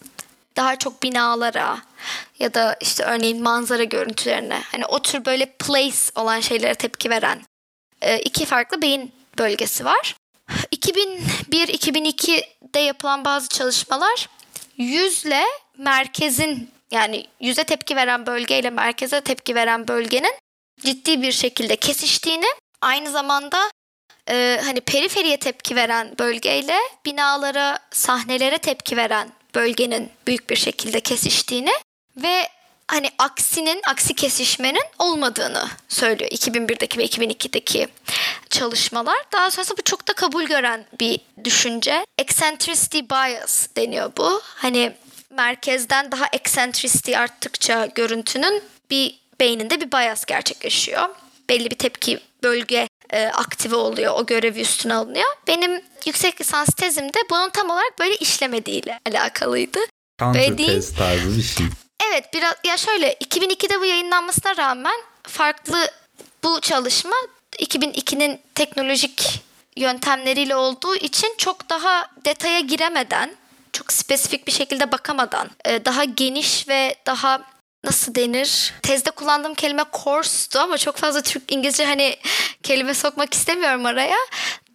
daha 0.57 0.77
çok 0.77 1.03
binalara 1.03 1.79
ya 2.39 2.55
da 2.55 2.77
işte 2.81 3.05
örneğin 3.05 3.43
manzara 3.43 3.85
görüntülerine 3.85 4.63
hani 4.73 4.87
o 4.87 5.03
tür 5.03 5.25
böyle 5.25 5.47
place 5.47 5.99
olan 6.15 6.41
şeylere 6.41 6.75
tepki 6.75 7.11
veren 7.11 7.43
e, 8.03 8.19
iki 8.19 8.47
farklı 8.47 8.83
beyin 8.83 9.13
bölgesi 9.39 9.85
var. 9.85 10.17
2001-2002'de 10.77 12.79
yapılan 12.79 13.25
bazı 13.25 13.49
çalışmalar 13.49 14.29
yüzle 14.77 15.45
merkezin 15.79 16.71
yani 16.91 17.27
yüze 17.41 17.65
tepki 17.65 17.97
veren 17.97 18.27
bölgeyle 18.27 18.71
merkeze 18.71 19.21
tepki 19.21 19.55
veren 19.55 19.89
bölgenin 19.89 20.35
ciddi 20.81 21.23
bir 21.23 21.33
şekilde 21.33 21.77
kesiştiğini 21.77 22.47
aynı 22.81 23.11
zamanda 23.11 23.71
e, 24.29 24.61
hani 24.65 24.81
periferiye 24.81 25.37
tepki 25.37 25.77
veren 25.77 26.19
bölgeyle 26.19 26.77
binalara, 27.05 27.79
sahnelere 27.91 28.59
tepki 28.59 28.97
veren 28.97 29.33
bölgenin 29.55 30.11
büyük 30.27 30.51
bir 30.51 30.57
şekilde 30.57 31.01
kesiştiğini 31.01 31.73
ve 32.17 32.49
hani 32.89 33.11
aksinin, 33.19 33.81
aksi 33.87 34.15
kesişmenin 34.15 34.83
olmadığını 34.99 35.69
söylüyor 35.89 36.31
2001'deki 36.31 36.99
ve 36.99 37.05
2002'deki 37.05 37.89
çalışmalar. 38.51 39.17
Daha 39.33 39.51
sonrasında 39.51 39.79
bu 39.79 39.83
çok 39.83 40.09
da 40.09 40.13
kabul 40.13 40.45
gören 40.45 40.87
bir 41.01 41.21
düşünce. 41.45 42.05
Eccentricity 42.19 42.99
bias 42.99 43.67
deniyor 43.77 44.13
bu. 44.17 44.41
Hani 44.45 44.93
merkezden 45.31 46.13
daha 46.13 46.27
eccentricity 46.33 47.17
arttıkça 47.17 47.87
görüntünün 47.87 48.63
bir 48.91 49.19
beyninde 49.41 49.81
bir 49.81 49.93
bias 49.93 50.25
gerçekleşiyor. 50.25 51.09
Belli 51.49 51.71
bir 51.71 51.79
tepki 51.79 52.21
bölge 52.43 52.89
e, 53.13 53.27
aktive 53.27 53.77
oluyor. 53.77 54.15
O 54.17 54.27
görevi 54.27 54.61
üstüne 54.61 54.95
alınıyor. 54.95 55.29
Benim 55.47 55.83
yüksek 56.07 56.41
lisans 56.41 56.69
tezimde 56.69 57.19
bunun 57.31 57.51
tam 57.51 57.71
olarak 57.71 57.99
böyle 57.99 58.17
işlemediğiyle 58.17 59.01
alakalıydı. 59.11 59.79
Counter 60.21 60.43
Böyle 60.43 60.59
değil. 60.59 60.69
test 60.69 60.99
tarzı 60.99 61.37
bir 61.39 61.43
şey. 61.43 61.67
Evet 62.11 62.25
biraz 62.35 62.55
ya 62.65 62.77
şöyle 62.77 63.13
2002'de 63.13 63.81
bu 63.81 63.85
yayınlanmasına 63.85 64.57
rağmen 64.57 65.01
farklı 65.23 65.91
bu 66.45 66.61
çalışma 66.61 67.17
2002'nin 67.59 68.41
teknolojik 68.55 69.43
yöntemleriyle 69.77 70.57
olduğu 70.57 70.97
için 70.97 71.35
çok 71.39 71.71
daha 71.71 72.11
detaya 72.25 72.61
giremeden, 72.61 73.37
çok 73.73 73.93
spesifik 73.93 74.47
bir 74.47 74.53
şekilde 74.53 74.93
bakamadan, 74.93 75.51
e, 75.65 75.85
daha 75.85 76.05
geniş 76.05 76.69
ve 76.69 76.95
daha 77.07 77.43
nasıl 77.85 78.15
denir? 78.15 78.75
Tezde 78.83 79.11
kullandığım 79.11 79.55
kelime 79.55 79.85
coarse'tu 80.05 80.59
ama 80.59 80.79
çok 80.79 80.97
fazla 80.97 81.23
Türk 81.23 81.53
İngilizce 81.53 81.85
hani 81.85 82.17
kelime 82.63 82.95
sokmak 82.95 83.35
istemiyorum 83.35 83.87
araya. 83.87 84.17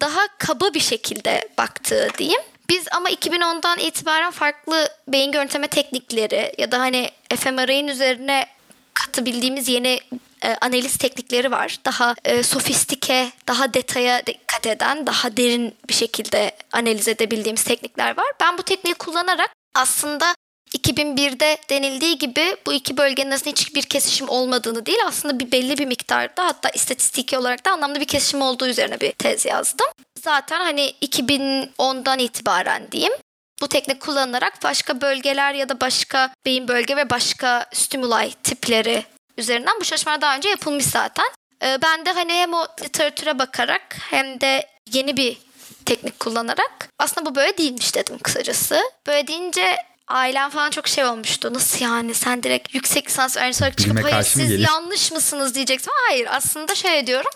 Daha 0.00 0.20
kaba 0.38 0.74
bir 0.74 0.80
şekilde 0.80 1.48
baktığı 1.58 2.08
diyeyim. 2.18 2.40
Biz 2.68 2.84
ama 2.92 3.10
2010'dan 3.10 3.78
itibaren 3.78 4.30
farklı 4.30 4.88
beyin 5.08 5.32
görüntüleme 5.32 5.68
teknikleri 5.68 6.52
ya 6.58 6.72
da 6.72 6.80
hani 6.80 7.10
fMRI'nin 7.36 7.88
üzerine 7.88 8.46
katabildiğimiz 8.94 9.68
yeni 9.68 10.00
e, 10.42 10.56
analiz 10.60 10.96
teknikleri 10.96 11.50
var. 11.50 11.76
Daha 11.84 12.14
e, 12.24 12.42
sofistike, 12.42 13.30
daha 13.48 13.74
detaya 13.74 14.26
dikkat 14.26 14.66
eden, 14.66 15.06
daha 15.06 15.36
derin 15.36 15.74
bir 15.88 15.94
şekilde 15.94 16.56
analiz 16.72 17.08
edebildiğimiz 17.08 17.64
teknikler 17.64 18.16
var. 18.16 18.26
Ben 18.40 18.58
bu 18.58 18.62
tekniği 18.62 18.94
kullanarak 18.94 19.50
aslında 19.74 20.34
2001'de 20.76 21.58
denildiği 21.70 22.18
gibi 22.18 22.56
bu 22.66 22.72
iki 22.72 22.96
bölgenin 22.96 23.30
arasında 23.30 23.50
hiçbir 23.50 23.82
kesişim 23.82 24.28
olmadığını 24.28 24.86
değil 24.86 24.98
aslında 25.06 25.38
bir 25.38 25.52
belli 25.52 25.78
bir 25.78 25.86
miktarda 25.86 26.44
hatta 26.46 26.68
istatistiki 26.68 27.38
olarak 27.38 27.66
da 27.66 27.72
anlamlı 27.72 28.00
bir 28.00 28.04
kesişim 28.04 28.42
olduğu 28.42 28.66
üzerine 28.66 29.00
bir 29.00 29.12
tez 29.12 29.46
yazdım. 29.46 29.86
Zaten 30.24 30.60
hani 30.60 30.94
2010'dan 31.02 32.18
itibaren 32.18 32.92
diyeyim 32.92 33.12
bu 33.60 33.68
teknik 33.68 34.00
kullanılarak 34.00 34.62
başka 34.64 35.00
bölgeler 35.00 35.54
ya 35.54 35.68
da 35.68 35.80
başka 35.80 36.34
beyin 36.46 36.68
bölge 36.68 36.96
ve 36.96 37.10
başka 37.10 37.66
stimuli 37.72 38.32
tipleri 38.32 39.04
üzerinden 39.38 39.80
bu 39.80 39.84
çalışmalar 39.84 40.20
daha 40.20 40.36
önce 40.36 40.48
yapılmış 40.48 40.84
zaten. 40.84 41.26
Ee, 41.62 41.78
Ben 41.82 42.06
de 42.06 42.12
hani 42.12 42.32
hem 42.32 42.54
o 42.54 42.66
literatüre 42.82 43.38
bakarak 43.38 43.96
hem 44.10 44.40
de 44.40 44.66
yeni 44.92 45.16
bir 45.16 45.36
teknik 45.84 46.20
kullanarak 46.20 46.88
aslında 46.98 47.30
bu 47.30 47.34
böyle 47.34 47.58
değilmiş 47.58 47.94
dedim 47.94 48.18
kısacası. 48.18 48.80
Böyle 49.06 49.26
deyince 49.26 49.76
ailem 50.08 50.50
falan 50.50 50.70
çok 50.70 50.88
şey 50.88 51.04
olmuştu. 51.04 51.54
Nasıl 51.54 51.84
yani 51.84 52.14
sen 52.14 52.42
direkt 52.42 52.74
yüksek 52.74 53.06
lisans 53.08 53.36
öğrencisi 53.36 53.64
olarak 53.64 53.78
çıkıp 53.78 53.96
Bilime 53.96 54.10
hayır 54.10 54.24
siz 54.24 54.48
gelir?" 54.48 54.66
yanlış 54.68 55.12
mısınız 55.12 55.54
diyeceksin. 55.54 55.90
Hayır 56.08 56.28
aslında 56.30 56.74
şöyle 56.74 57.06
diyorum. 57.06 57.30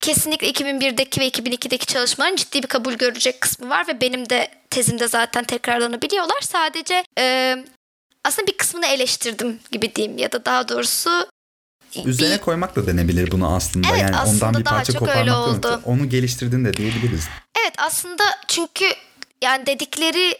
Kesinlikle 0.00 0.50
2001'deki 0.50 1.20
ve 1.20 1.28
2002'deki 1.28 1.86
çalışmaların 1.86 2.36
ciddi 2.36 2.62
bir 2.62 2.68
kabul 2.68 2.92
görecek 2.94 3.40
kısmı 3.40 3.68
var 3.70 3.88
ve 3.88 4.00
benim 4.00 4.30
de 4.30 4.48
tezimde 4.70 5.08
zaten 5.08 5.44
tekrarlanabiliyorlar. 5.44 6.40
Sadece 6.40 7.04
e, 7.18 7.56
aslında 8.24 8.46
bir 8.46 8.56
kısmını 8.56 8.86
eleştirdim 8.86 9.60
gibi 9.72 9.94
diyeyim 9.94 10.18
ya 10.18 10.32
da 10.32 10.44
daha 10.44 10.68
doğrusu 10.68 11.26
Üzerine 12.04 12.34
bir- 12.34 12.40
koymak 12.40 12.76
da 12.76 12.86
denebilir 12.86 13.30
bunu 13.30 13.54
aslında. 13.56 13.88
Evet, 13.90 14.00
yani 14.02 14.16
aslında 14.16 14.46
ondan 14.46 14.60
bir 14.60 14.64
parça 14.64 14.98
koparmak 14.98 15.26
da 15.62 15.68
oldu. 15.68 15.80
onu 15.84 16.08
geliştirdin 16.08 16.64
de 16.64 16.74
diyebiliriz. 16.74 17.24
Evet 17.62 17.72
aslında 17.78 18.24
çünkü 18.48 18.84
yani 19.42 19.66
dedikleri 19.66 20.38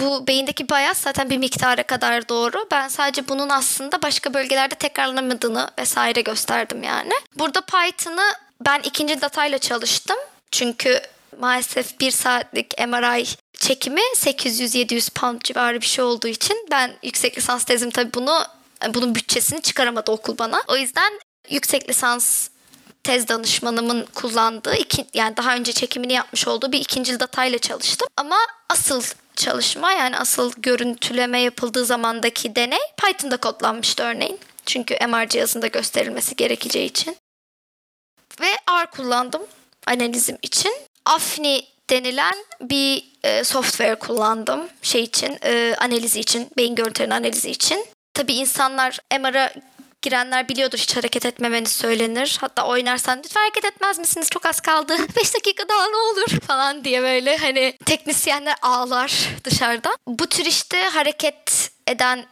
bu 0.00 0.26
beyindeki 0.26 0.68
bias 0.68 0.98
zaten 0.98 1.30
bir 1.30 1.38
miktara 1.38 1.82
kadar 1.82 2.28
doğru. 2.28 2.66
Ben 2.70 2.88
sadece 2.88 3.28
bunun 3.28 3.48
aslında 3.48 4.02
başka 4.02 4.34
bölgelerde 4.34 4.74
tekrarlanamadığını 4.74 5.70
vesaire 5.78 6.20
gösterdim 6.20 6.82
yani. 6.82 7.12
Burada 7.38 7.60
Python'ı 7.60 8.34
ben 8.66 8.80
ikinci 8.80 9.20
datayla 9.20 9.58
çalıştım. 9.58 10.16
Çünkü 10.50 11.00
maalesef 11.38 12.00
bir 12.00 12.10
saatlik 12.10 12.74
MRI 12.78 13.26
çekimi 13.52 14.00
800-700 14.00 15.10
pound 15.10 15.40
civarı 15.40 15.80
bir 15.80 15.86
şey 15.86 16.04
olduğu 16.04 16.28
için 16.28 16.66
ben 16.70 16.90
yüksek 17.02 17.38
lisans 17.38 17.64
tezim 17.64 17.90
tabii 17.90 18.14
bunu 18.14 18.44
bunun 18.94 19.14
bütçesini 19.14 19.62
çıkaramadı 19.62 20.10
okul 20.10 20.38
bana. 20.38 20.62
O 20.68 20.76
yüzden 20.76 21.20
yüksek 21.50 21.88
lisans 21.88 22.48
tez 23.04 23.28
danışmanımın 23.28 24.06
kullandığı 24.14 24.76
iki, 24.76 25.06
yani 25.14 25.36
daha 25.36 25.54
önce 25.54 25.72
çekimini 25.72 26.12
yapmış 26.12 26.48
olduğu 26.48 26.72
bir 26.72 26.80
ikinci 26.80 27.20
datayla 27.20 27.58
çalıştım. 27.58 28.08
Ama 28.16 28.36
asıl 28.70 29.02
çalışma 29.36 29.92
yani 29.92 30.18
asıl 30.18 30.52
görüntüleme 30.56 31.40
yapıldığı 31.40 31.84
zamandaki 31.84 32.56
deney 32.56 32.78
Python'da 32.96 33.36
kodlanmıştı 33.36 34.02
örneğin. 34.02 34.38
Çünkü 34.66 34.94
MR 35.08 35.28
cihazında 35.28 35.66
gösterilmesi 35.66 36.36
gerekeceği 36.36 36.86
için. 36.86 37.16
Ve 38.40 38.46
R 38.70 38.86
kullandım 38.90 39.42
analizim 39.86 40.38
için. 40.42 40.72
Afni 41.06 41.64
denilen 41.90 42.34
bir 42.60 43.04
e, 43.24 43.44
software 43.44 43.94
kullandım 43.94 44.68
şey 44.82 45.02
için, 45.02 45.38
e, 45.44 45.74
analizi 45.78 46.20
için, 46.20 46.50
beyin 46.56 46.74
görüntülerinin 46.74 47.14
analizi 47.14 47.50
için. 47.50 47.86
Tabii 48.14 48.34
insanlar 48.34 48.98
MR'a 49.20 49.52
girenler 50.04 50.48
biliyordur 50.48 50.78
hiç 50.78 50.96
hareket 50.96 51.26
etmemeniz 51.26 51.72
söylenir. 51.72 52.36
Hatta 52.40 52.66
oynarsan 52.66 53.18
lütfen 53.24 53.40
hareket 53.40 53.64
etmez 53.64 53.98
misiniz 53.98 54.30
çok 54.30 54.46
az 54.46 54.60
kaldı 54.60 54.96
5 55.16 55.34
dakika 55.34 55.68
daha 55.68 55.86
ne 55.86 55.96
olur 55.96 56.40
falan 56.46 56.84
diye 56.84 57.02
böyle 57.02 57.36
hani 57.36 57.76
teknisyenler 57.84 58.54
ağlar 58.62 59.28
dışarıda. 59.44 59.96
Bu 60.06 60.26
tür 60.26 60.44
işte 60.44 60.82
hareket 60.82 61.70
eden 61.86 62.24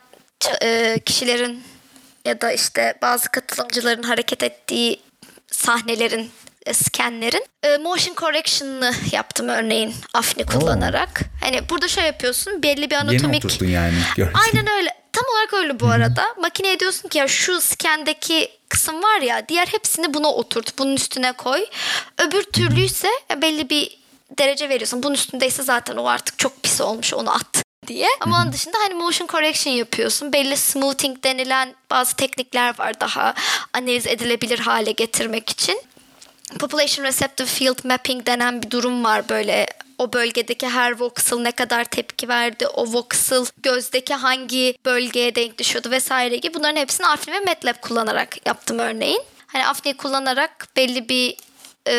e, 0.62 0.98
kişilerin 1.06 1.62
ya 2.24 2.40
da 2.40 2.52
işte 2.52 2.94
bazı 3.02 3.30
katılımcıların 3.30 4.02
hareket 4.02 4.42
ettiği 4.42 5.00
sahnelerin 5.50 6.30
e, 6.66 6.74
scanlerin 6.74 7.44
e, 7.62 7.76
motion 7.76 8.14
correction'ını 8.14 8.94
yaptım 9.12 9.48
örneğin 9.48 9.94
Afni 10.14 10.46
kullanarak. 10.46 11.22
Oo. 11.22 11.44
Hani 11.46 11.68
burada 11.68 11.88
şöyle 11.88 12.06
yapıyorsun 12.06 12.62
belli 12.62 12.90
bir 12.90 12.96
anatomik... 12.96 13.22
Yeni 13.22 13.36
oturttun 13.36 13.66
yani. 13.66 13.94
Gördüm. 14.16 14.32
Aynen 14.46 14.66
öyle. 14.78 15.01
Tam 15.12 15.24
olarak 15.34 15.54
öyle 15.54 15.80
bu 15.80 15.86
arada. 15.86 16.24
Makineye 16.40 16.80
diyorsun 16.80 17.08
ki 17.08 17.18
ya 17.18 17.28
şu 17.28 17.60
scandeki 17.60 18.50
kısım 18.68 19.02
var 19.02 19.20
ya 19.20 19.48
diğer 19.48 19.66
hepsini 19.66 20.14
buna 20.14 20.28
oturt. 20.32 20.78
Bunun 20.78 20.96
üstüne 20.96 21.32
koy. 21.32 21.66
Öbür 22.18 22.42
türlüyse 22.42 23.08
belli 23.42 23.70
bir 23.70 23.98
derece 24.38 24.68
veriyorsun. 24.68 25.02
Bunun 25.02 25.14
üstündeyse 25.14 25.62
zaten 25.62 25.96
o 25.96 26.06
artık 26.06 26.38
çok 26.38 26.62
pis 26.62 26.80
olmuş 26.80 27.14
onu 27.14 27.34
at 27.34 27.62
diye. 27.86 28.08
Ama 28.20 28.42
onun 28.42 28.52
dışında 28.52 28.76
hani 28.84 28.94
motion 28.94 29.26
correction 29.26 29.72
yapıyorsun. 29.72 30.32
Belli 30.32 30.56
smoothing 30.56 31.24
denilen 31.24 31.74
bazı 31.90 32.16
teknikler 32.16 32.78
var 32.78 33.00
daha 33.00 33.34
analiz 33.72 34.06
edilebilir 34.06 34.58
hale 34.58 34.92
getirmek 34.92 35.50
için. 35.50 35.82
Population 36.58 37.04
Receptive 37.04 37.48
Field 37.48 37.84
Mapping 37.84 38.26
denen 38.26 38.62
bir 38.62 38.70
durum 38.70 39.04
var 39.04 39.28
böyle 39.28 39.66
o 39.98 40.12
bölgedeki 40.12 40.68
her 40.68 41.00
voxel 41.00 41.38
ne 41.38 41.52
kadar 41.52 41.84
tepki 41.84 42.28
verdi, 42.28 42.66
o 42.66 42.86
voxel 42.86 43.44
gözdeki 43.62 44.14
hangi 44.14 44.74
bölgeye 44.84 45.34
denk 45.34 45.58
düşüyordu 45.58 45.90
vesaire 45.90 46.36
gibi 46.36 46.54
bunların 46.54 46.76
hepsini 46.76 47.06
Afni 47.06 47.32
ve 47.32 47.40
MATLAB 47.40 47.76
kullanarak 47.82 48.46
yaptım 48.46 48.78
örneğin. 48.78 49.22
Hani 49.46 49.66
Afni'yi 49.66 49.96
kullanarak 49.96 50.68
belli 50.76 51.08
bir 51.08 51.36
e, 51.88 51.94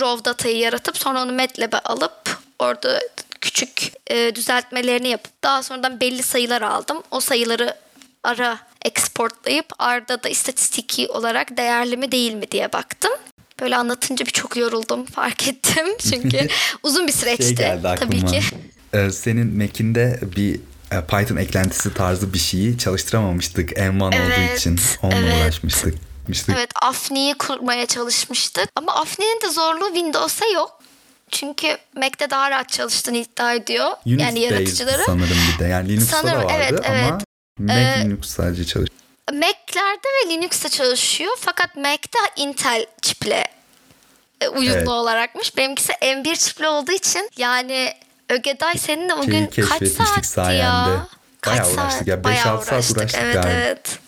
raw 0.00 0.24
datayı 0.24 0.58
yaratıp 0.58 0.98
sonra 0.98 1.22
onu 1.22 1.32
MATLAB'e 1.32 1.78
alıp 1.78 2.38
orada 2.58 3.00
küçük 3.40 3.92
e, 4.10 4.34
düzeltmelerini 4.34 5.08
yapıp 5.08 5.42
daha 5.42 5.62
sonradan 5.62 6.00
belli 6.00 6.22
sayılar 6.22 6.62
aldım. 6.62 7.02
O 7.10 7.20
sayıları 7.20 7.74
ara 8.24 8.58
exportlayıp 8.84 9.66
arda 9.78 10.22
da 10.22 10.28
istatistiki 10.28 11.08
olarak 11.08 11.56
değerli 11.56 11.96
mi 11.96 12.12
değil 12.12 12.34
mi 12.34 12.50
diye 12.50 12.72
baktım. 12.72 13.12
Böyle 13.64 13.76
anlatınca 13.76 14.26
bir 14.26 14.30
çok 14.30 14.56
yoruldum 14.56 15.04
fark 15.04 15.48
ettim. 15.48 15.86
Çünkü 16.10 16.48
uzun 16.82 17.06
bir 17.06 17.12
süreçti 17.12 17.56
şey 17.56 17.80
tabii 17.82 18.24
ki. 18.24 18.40
Ee, 18.92 19.10
senin 19.10 19.56
Mac'inde 19.56 20.20
bir 20.36 20.54
e, 20.92 21.00
Python 21.08 21.36
eklentisi 21.36 21.94
tarzı 21.94 22.32
bir 22.32 22.38
şeyi 22.38 22.78
çalıştıramamıştık 22.78 23.70
M1 23.72 24.14
evet, 24.14 24.38
olduğu 24.38 24.56
için. 24.56 24.80
Onunla 25.02 25.16
evet. 25.16 25.42
uğraşmıştık. 25.42 25.94
Evet 26.48 26.70
Afni'yi 26.82 27.34
kurmaya 27.34 27.86
çalışmıştık. 27.86 28.68
Ama 28.76 28.94
Afni'nin 28.94 29.40
de 29.40 29.50
zorluğu 29.50 29.94
Windows'a 29.94 30.46
yok. 30.46 30.82
Çünkü 31.30 31.66
Mac'te 31.96 32.30
daha 32.30 32.50
rahat 32.50 32.68
çalıştığını 32.68 33.16
iddia 33.16 33.54
ediyor. 33.54 33.90
Unix 34.06 34.20
yani 34.20 34.40
yaratıcıları. 34.40 35.02
sanırım 35.06 35.38
bir 35.54 35.64
de. 35.64 35.68
Yani 35.68 35.88
Linux'ta 35.88 36.16
sanırım, 36.16 36.42
da 36.42 36.44
vardı 36.44 36.56
evet, 36.56 36.80
evet. 36.84 37.12
ama 37.12 37.18
Mac 37.58 37.80
ee, 37.80 38.04
Linux 38.04 38.28
sadece 38.28 38.64
çalışıyor. 38.64 39.03
Mac'lerde 39.32 40.08
ve 40.08 40.30
Linux'ta 40.30 40.68
çalışıyor. 40.68 41.32
Fakat 41.40 41.76
Mac'te 41.76 42.18
Intel 42.36 42.86
çiple 43.02 43.44
e, 44.40 44.48
uyumlu 44.48 44.76
evet. 44.76 44.88
olarakmış. 44.88 45.56
Benimkisi 45.56 45.92
M1 45.92 46.36
çipli 46.36 46.68
olduğu 46.68 46.92
için 46.92 47.30
yani 47.36 47.94
Ögeday 48.28 48.74
seninle 48.78 49.14
o 49.14 49.26
gün 49.26 49.46
kaç 49.46 49.88
saatti 49.88 50.28
sayende. 50.28 50.62
ya? 50.62 51.08
Kaç 51.40 51.60
bayağı 51.60 51.74
saat? 51.74 51.84
uğraştık 51.84 52.08
ya. 52.08 52.16
5-6 52.16 52.64
saat 52.64 52.70
uğraştık 52.70 53.22
evet, 53.22 53.34
galiba. 53.34 53.50
Evet. 53.50 53.98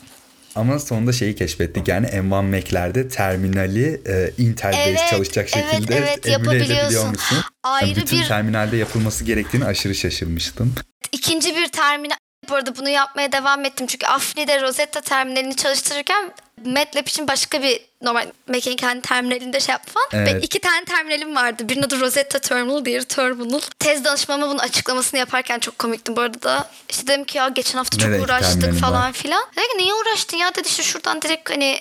Ama 0.55 0.79
sonunda 0.79 1.12
şeyi 1.12 1.35
keşfettik 1.35 1.88
yani 1.88 2.07
M1 2.07 2.50
Mac'lerde 2.50 3.09
terminali 3.09 4.00
e, 4.07 4.31
Intel 4.38 4.74
evet, 4.76 4.96
based 4.96 5.11
çalışacak 5.11 5.48
şekilde 5.48 5.96
evet, 5.96 6.20
evet, 6.24 6.26
emüle 6.26 6.57
edebiliyormuşsun. 6.57 7.38
Ayrı 7.62 7.88
yani 7.88 7.96
bütün 7.96 8.20
bir... 8.20 8.29
terminalde 8.29 8.76
yapılması 8.76 9.24
gerektiğini 9.24 9.64
aşırı 9.64 9.94
şaşırmıştım. 9.94 10.74
İkinci 11.12 11.57
bir 11.57 11.68
terminal 11.68 12.16
bu 12.48 12.54
arada 12.54 12.76
bunu 12.76 12.88
yapmaya 12.88 13.32
devam 13.32 13.64
ettim 13.64 13.87
çünkü 13.87 14.06
Afni'de 14.06 14.62
Rosetta 14.62 15.00
terminalini 15.00 15.56
çalıştırırken 15.56 16.32
MATLAB 16.64 17.06
için 17.06 17.28
başka 17.28 17.62
bir 17.62 17.80
normal 18.02 18.26
Mac'in 18.48 18.76
kendi 18.76 19.02
terminalinde 19.02 19.61
şey 19.61 19.72
yaptım 19.72 19.94
falan. 19.94 20.24
Evet. 20.24 20.35
Ve 20.35 20.40
iki 20.40 20.59
tane 20.61 20.85
terminalim 20.85 21.37
vardı. 21.37 21.68
Birinin 21.68 21.82
adı 21.82 22.00
Rosetta 22.00 22.38
Terminal, 22.38 22.85
diğeri 22.85 23.04
Terminal. 23.04 23.61
Tez 23.78 24.04
danışmama 24.04 24.46
bunun 24.46 24.59
açıklamasını 24.59 25.20
yaparken 25.20 25.59
çok 25.59 25.78
komiktim 25.78 26.16
bu 26.16 26.20
arada. 26.20 26.70
İşte 26.88 27.06
dedim 27.06 27.24
ki 27.24 27.38
ya 27.38 27.48
geçen 27.48 27.78
hafta 27.78 27.98
çok 27.98 28.11
Nereye 28.11 28.22
uğraştık 28.22 28.80
falan 28.80 29.02
var? 29.09 29.12
filan. 29.12 29.44
Dedi 29.56 29.68
ki 29.68 29.78
niye 29.78 29.94
uğraştın 29.94 30.37
ya 30.37 30.54
dedi 30.54 30.68
işte 30.68 30.82
şuradan 30.82 31.22
direkt 31.22 31.50
hani 31.50 31.80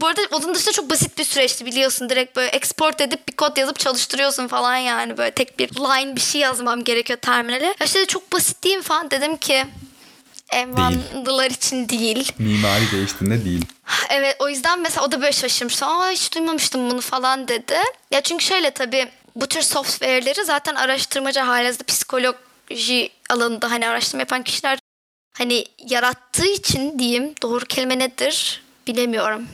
bu 0.00 0.06
arada 0.06 0.20
onun 0.32 0.54
dışında 0.54 0.72
çok 0.72 0.90
basit 0.90 1.18
bir 1.18 1.24
süreçti 1.24 1.66
biliyorsun. 1.66 2.08
Direkt 2.08 2.36
böyle 2.36 2.48
export 2.48 3.00
edip 3.00 3.28
bir 3.28 3.36
kod 3.36 3.56
yazıp 3.56 3.78
çalıştırıyorsun 3.78 4.48
falan 4.48 4.76
yani. 4.76 5.16
Böyle 5.18 5.30
tek 5.30 5.58
bir 5.58 5.68
line 5.68 6.16
bir 6.16 6.20
şey 6.20 6.40
yazmam 6.40 6.84
gerekiyor 6.84 7.18
terminale. 7.18 7.66
Ya 7.66 7.74
işte 7.84 8.06
çok 8.06 8.32
basit 8.32 8.64
değil 8.64 8.76
mi 8.76 8.82
falan 8.82 9.10
dedim 9.10 9.36
ki 9.36 9.66
Envandılar 10.52 11.50
için 11.50 11.88
değil. 11.88 12.32
Mimari 12.38 12.92
değiştiğinde 12.92 13.44
değil. 13.44 13.64
Evet 14.10 14.36
o 14.38 14.48
yüzden 14.48 14.80
mesela 14.80 15.06
o 15.06 15.12
da 15.12 15.20
böyle 15.20 15.32
şaşırmış. 15.32 15.82
Aa 15.82 16.10
hiç 16.10 16.34
duymamıştım 16.34 16.90
bunu 16.90 17.00
falan 17.00 17.48
dedi. 17.48 17.76
Ya 18.10 18.20
çünkü 18.20 18.44
şöyle 18.44 18.70
tabii 18.70 19.08
bu 19.36 19.46
tür 19.46 19.62
software'leri 19.62 20.44
zaten 20.44 20.74
araştırmacı 20.74 21.40
halinde 21.40 21.84
psikoloji 21.86 23.10
alanında 23.30 23.70
hani 23.70 23.88
araştırma 23.88 24.20
yapan 24.20 24.42
kişiler 24.42 24.78
hani 25.38 25.64
yarattığı 25.78 26.46
için 26.46 26.98
diyeyim 26.98 27.34
doğru 27.42 27.64
kelime 27.64 27.98
nedir 27.98 28.62
bilemiyorum. 28.86 29.48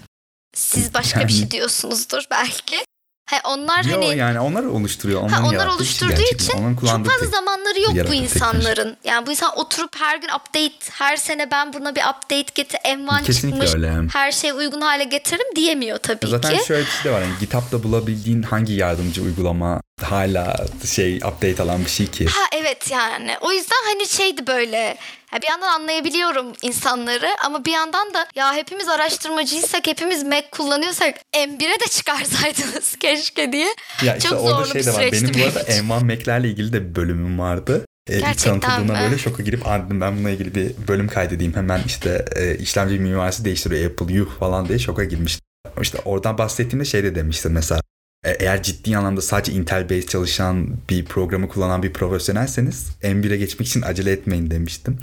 Siz 0.55 0.95
başka 0.95 1.21
yani... 1.21 1.29
bir 1.29 1.35
şey 1.35 1.51
diyorsunuzdur 1.51 2.25
belki. 2.31 2.85
He, 3.33 3.41
onlar 3.45 3.85
Yo, 3.85 3.93
hani 3.93 4.19
yani 4.19 4.41
onlar 4.41 4.65
oluşturuyor. 4.65 5.21
Onların 5.21 5.43
ha, 5.43 5.49
onlar 5.49 5.67
oluşturduğu 5.67 6.35
için 6.35 6.77
çok 6.81 7.07
fazla 7.07 7.27
zamanları 7.27 7.81
yok 7.81 8.09
bu 8.09 8.15
insanların. 8.15 8.95
Tekrar. 8.95 9.13
Yani 9.13 9.27
bu 9.27 9.31
insan 9.31 9.59
oturup 9.59 9.97
her 9.97 10.17
gün 10.17 10.29
update, 10.29 10.91
her 10.91 11.17
sene 11.17 11.51
ben 11.51 11.73
buna 11.73 11.95
bir 11.95 12.01
update 12.01 12.53
getir, 12.55 12.81
envan 12.85 13.25
çıkmış, 13.25 13.75
öyle. 13.75 13.95
her 14.13 14.33
şey 14.33 14.51
uygun 14.51 14.81
hale 14.81 15.05
getiririm 15.05 15.57
diyemiyor 15.57 15.99
tabii 15.99 16.27
Zaten 16.27 16.51
ki. 16.51 16.57
Zaten 16.57 16.67
şöyle 16.67 16.87
bir 16.87 16.91
şey 16.91 17.13
de 17.13 17.15
var. 17.15 17.21
Yani 17.21 17.33
GitHub'da 17.41 17.83
bulabildiğin 17.83 18.43
hangi 18.43 18.73
yardımcı 18.73 19.23
uygulama 19.23 19.81
hala 20.03 20.67
şey 20.87 21.17
update 21.17 21.63
alan 21.63 21.85
bir 21.85 21.91
şey 21.91 22.07
ki. 22.07 22.27
Ha 22.27 22.43
evet 22.61 22.91
yani. 22.91 23.37
O 23.41 23.53
yüzden 23.53 23.77
hani 23.87 24.09
şeydi 24.09 24.47
böyle 24.47 24.97
bir 25.43 25.49
yandan 25.51 25.81
anlayabiliyorum 25.81 26.47
insanları 26.63 27.29
ama 27.45 27.65
bir 27.65 27.73
yandan 27.73 28.15
da 28.15 28.27
ya 28.35 28.55
hepimiz 28.55 28.89
araştırmacıysak 28.89 29.87
hepimiz 29.87 30.25
Mac 30.25 30.51
kullanıyorsak 30.51 31.15
M1'e 31.35 31.81
de 31.81 31.87
çıkarsaydınız 31.91 32.97
keşke 33.01 33.53
diye. 33.53 33.75
Ya 34.03 34.17
işte 34.17 34.29
Çok 34.29 34.41
orada 34.45 34.65
şey 34.65 34.87
de 34.87 34.93
var. 34.93 35.13
Benim 35.13 35.35
bu 35.35 35.45
arada 35.45 35.61
M1 35.61 36.05
Mac'lerle 36.05 36.49
ilgili 36.49 36.73
de 36.73 36.91
bir 36.91 36.95
bölümüm 36.95 37.39
vardı. 37.39 37.87
E, 38.11 38.21
Gerçekten 38.21 38.83
mi? 38.83 38.89
böyle 38.89 39.19
şoka 39.19 39.43
girip 39.43 39.67
anladım 39.67 40.01
ben 40.01 40.17
bununla 40.17 40.31
ilgili 40.31 40.55
bir 40.55 40.89
bölüm 40.89 41.09
kaydedeyim. 41.09 41.57
Hemen 41.57 41.81
işte 41.87 42.25
e, 42.37 42.55
işlemci 42.55 42.99
mimarisi 42.99 43.45
değiştiriyor 43.45 43.91
Apple 43.91 44.15
yuh 44.15 44.39
falan 44.39 44.69
diye 44.69 44.79
şoka 44.79 45.05
girmiştim. 45.05 45.47
İşte 45.81 45.99
oradan 46.05 46.39
bahsettiğimde 46.39 46.85
şey 46.85 47.05
de 47.05 47.15
demiştim 47.15 47.53
mesela 47.53 47.81
eğer 48.25 48.63
ciddi 48.63 48.97
anlamda 48.97 49.23
sadece 49.23 49.53
Intel 49.53 49.91
based 49.91 50.09
çalışan 50.09 50.69
bir 50.91 51.05
programı 51.05 51.49
kullanan 51.49 51.83
bir 51.83 51.93
profesyonelseniz 51.93 52.87
M1'e 53.03 53.37
geçmek 53.37 53.69
için 53.69 53.83
acele 53.83 54.13
etmeyin 54.13 54.51
demiştim 54.51 54.99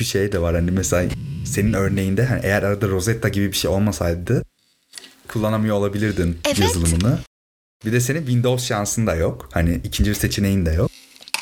bir 0.00 0.04
şey 0.04 0.32
de 0.32 0.42
var 0.42 0.54
hani 0.54 0.70
mesela 0.70 1.10
senin 1.46 1.72
örneğinde 1.72 2.26
hani 2.26 2.40
eğer 2.42 2.62
arada 2.62 2.88
Rosetta 2.88 3.28
gibi 3.28 3.52
bir 3.52 3.56
şey 3.56 3.70
olmasaydı 3.70 4.42
kullanamıyor 5.28 5.76
olabilirdin 5.76 6.38
evet. 6.44 6.58
yazılımını. 6.58 7.18
Bir 7.84 7.92
de 7.92 8.00
senin 8.00 8.18
Windows 8.18 8.66
şansın 8.66 9.06
da 9.06 9.14
yok. 9.14 9.48
Hani 9.52 9.80
ikinci 9.84 10.10
bir 10.10 10.14
seçeneğin 10.14 10.66
de 10.66 10.70
yok. 10.70 10.90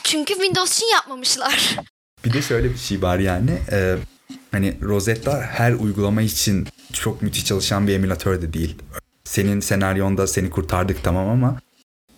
Çünkü 0.04 0.34
Windows 0.34 0.76
için 0.76 0.86
yapmamışlar. 0.92 1.76
Bir 2.24 2.32
de 2.32 2.42
şöyle 2.42 2.70
bir 2.70 2.78
şey 2.78 3.02
var 3.02 3.18
yani. 3.18 3.58
E, 3.72 3.96
hani 4.50 4.76
Rosetta 4.82 5.40
her 5.42 5.72
uygulama 5.72 6.22
için 6.22 6.68
çok 6.92 7.22
müthiş 7.22 7.44
çalışan 7.44 7.86
bir 7.86 7.94
emülatör 7.94 8.42
de 8.42 8.52
değil. 8.52 8.76
Senin 9.28 9.60
senaryonda 9.60 10.26
seni 10.26 10.50
kurtardık 10.50 11.04
tamam 11.04 11.28
ama 11.28 11.60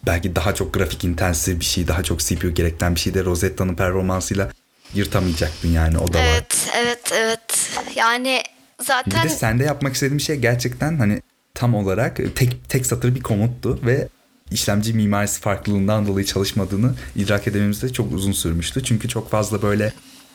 belki 0.06 0.36
daha 0.36 0.54
çok 0.54 0.74
grafik 0.74 1.04
intensif 1.04 1.60
bir 1.60 1.64
şey, 1.64 1.88
daha 1.88 2.02
çok 2.02 2.20
CPU 2.20 2.54
gerektiren 2.54 2.94
bir 2.94 3.00
şey 3.00 3.14
de 3.14 3.24
Rosetta'nın 3.24 3.74
performansıyla 3.74 4.50
yırtamayacaktın 4.94 5.68
yani 5.68 5.98
o 5.98 6.12
da 6.12 6.18
var. 6.18 6.24
Evet, 6.24 6.68
evet, 6.76 7.12
evet. 7.12 7.70
Yani 7.96 8.42
zaten... 8.82 9.24
Bir 9.24 9.28
de 9.28 9.34
sende 9.34 9.64
yapmak 9.64 9.94
istediğim 9.94 10.20
şey 10.20 10.36
gerçekten 10.36 10.98
hani 10.98 11.22
tam 11.54 11.74
olarak 11.74 12.16
tek 12.34 12.68
tek 12.68 12.86
satır 12.86 13.14
bir 13.14 13.22
komuttu 13.22 13.80
ve 13.82 14.08
işlemci 14.50 14.94
mimarisi 14.94 15.40
farklılığından 15.40 16.06
dolayı 16.06 16.26
çalışmadığını 16.26 16.94
idrak 17.16 17.48
edememizde 17.48 17.92
çok 17.92 18.12
uzun 18.12 18.32
sürmüştü. 18.32 18.84
Çünkü 18.84 19.08
çok 19.08 19.30
fazla 19.30 19.62
böyle 19.62 19.92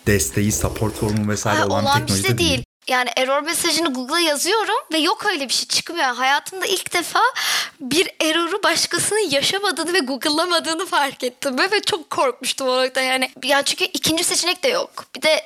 desteği, 0.07 0.51
support 0.51 0.93
formu 0.93 1.29
vesaire 1.31 1.59
Ay, 1.59 1.67
olan, 1.67 1.83
olan 1.83 2.01
bir 2.01 2.07
teknolojide 2.07 2.27
şey 2.27 2.37
değil. 2.37 2.49
değil. 2.49 2.64
Yani 2.87 3.09
error 3.17 3.41
mesajını 3.41 3.93
Google'a 3.93 4.19
yazıyorum 4.19 4.77
ve 4.93 4.97
yok 4.97 5.25
öyle 5.25 5.49
bir 5.49 5.53
şey 5.53 5.67
çıkmıyor. 5.67 6.15
Hayatımda 6.15 6.65
ilk 6.65 6.93
defa 6.93 7.19
bir 7.79 8.09
error'u 8.21 8.63
başkasının 8.63 9.29
yaşamadığını 9.29 9.93
ve 9.93 9.99
Google'lamadığını 9.99 10.85
fark 10.85 11.23
ettim. 11.23 11.57
Ve 11.59 11.79
çok 11.79 12.09
korkmuştum 12.09 12.67
o 12.67 12.83
noktada 12.83 13.01
yani. 13.01 13.29
Yani 13.43 13.63
çünkü 13.65 13.83
ikinci 13.85 14.23
seçenek 14.23 14.63
de 14.63 14.67
yok. 14.67 15.05
Bir 15.15 15.21
de 15.21 15.45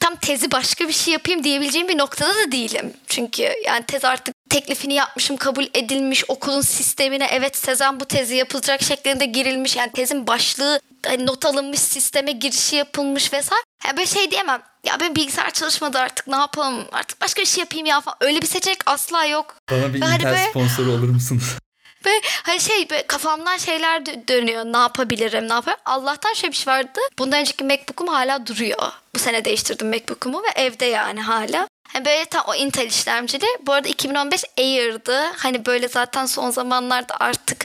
tam 0.00 0.16
tezi 0.16 0.50
başka 0.50 0.88
bir 0.88 0.92
şey 0.92 1.12
yapayım 1.12 1.44
diyebileceğim 1.44 1.88
bir 1.88 1.98
noktada 1.98 2.34
da 2.34 2.52
değilim. 2.52 2.94
Çünkü 3.06 3.52
yani 3.64 3.86
tez 3.86 4.04
artık 4.04 4.34
teklifini 4.50 4.94
yapmışım, 4.94 5.36
kabul 5.36 5.66
edilmiş, 5.74 6.24
okulun 6.28 6.60
sistemine 6.60 7.28
evet 7.30 7.56
Sezen 7.56 8.00
bu 8.00 8.04
tezi 8.04 8.36
yapılacak 8.36 8.82
şeklinde 8.82 9.24
girilmiş. 9.24 9.76
Yani 9.76 9.92
tezin 9.92 10.26
başlığı 10.26 10.80
hani 11.06 11.26
not 11.26 11.44
alınmış, 11.44 11.80
sisteme 11.80 12.32
girişi 12.32 12.76
yapılmış 12.76 13.32
vesaire. 13.32 13.64
Yani 13.86 13.96
böyle 13.96 14.06
şey 14.06 14.30
diyemem. 14.30 14.62
Ya 14.84 15.00
ben 15.00 15.16
bilgisayar 15.16 15.50
çalışmadı 15.50 15.98
artık 15.98 16.26
ne 16.26 16.36
yapalım 16.36 16.84
artık 16.92 17.20
başka 17.20 17.42
bir 17.42 17.46
şey 17.46 17.60
yapayım 17.60 17.86
ya 17.86 18.00
falan. 18.00 18.16
Öyle 18.20 18.42
bir 18.42 18.46
seçenek 18.46 18.78
asla 18.86 19.24
yok. 19.24 19.54
Bana 19.70 19.94
bir 19.94 20.00
hani 20.00 20.14
Intel 20.14 20.30
böyle- 20.30 20.48
sponsoru 20.50 20.90
olur 20.90 21.08
musun? 21.08 21.42
Ve 22.06 22.10
hani 22.42 22.60
şey 22.60 22.90
böyle 22.90 23.06
kafamdan 23.06 23.56
şeyler 23.56 24.00
dö- 24.00 24.28
dönüyor. 24.28 24.64
Ne 24.64 24.76
yapabilirim, 24.78 25.48
ne 25.48 25.52
yapabilirim? 25.52 25.82
Allah'tan 25.86 26.32
şöyle 26.34 26.52
bir 26.52 26.56
şey 26.56 26.72
vardı. 26.72 27.00
Bundan 27.18 27.40
önceki 27.40 27.64
MacBook'um 27.64 28.08
hala 28.08 28.46
duruyor. 28.46 28.92
Bu 29.14 29.18
sene 29.18 29.44
değiştirdim 29.44 29.88
MacBook'umu 29.88 30.42
ve 30.42 30.62
evde 30.62 30.84
yani 30.84 31.20
hala. 31.20 31.68
Hani 31.92 32.04
böyle 32.04 32.24
tam 32.24 32.44
o 32.46 32.54
Intel 32.54 32.86
işlemcili. 32.86 33.46
Bu 33.66 33.72
arada 33.72 33.88
2015 33.88 34.44
Air'dı. 34.58 35.22
Hani 35.36 35.66
böyle 35.66 35.88
zaten 35.88 36.26
son 36.26 36.50
zamanlarda 36.50 37.14
artık 37.20 37.64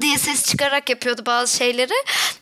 diye 0.00 0.18
ses 0.18 0.46
çıkarak 0.46 0.90
yapıyordu 0.90 1.22
bazı 1.26 1.56
şeyleri. 1.56 1.92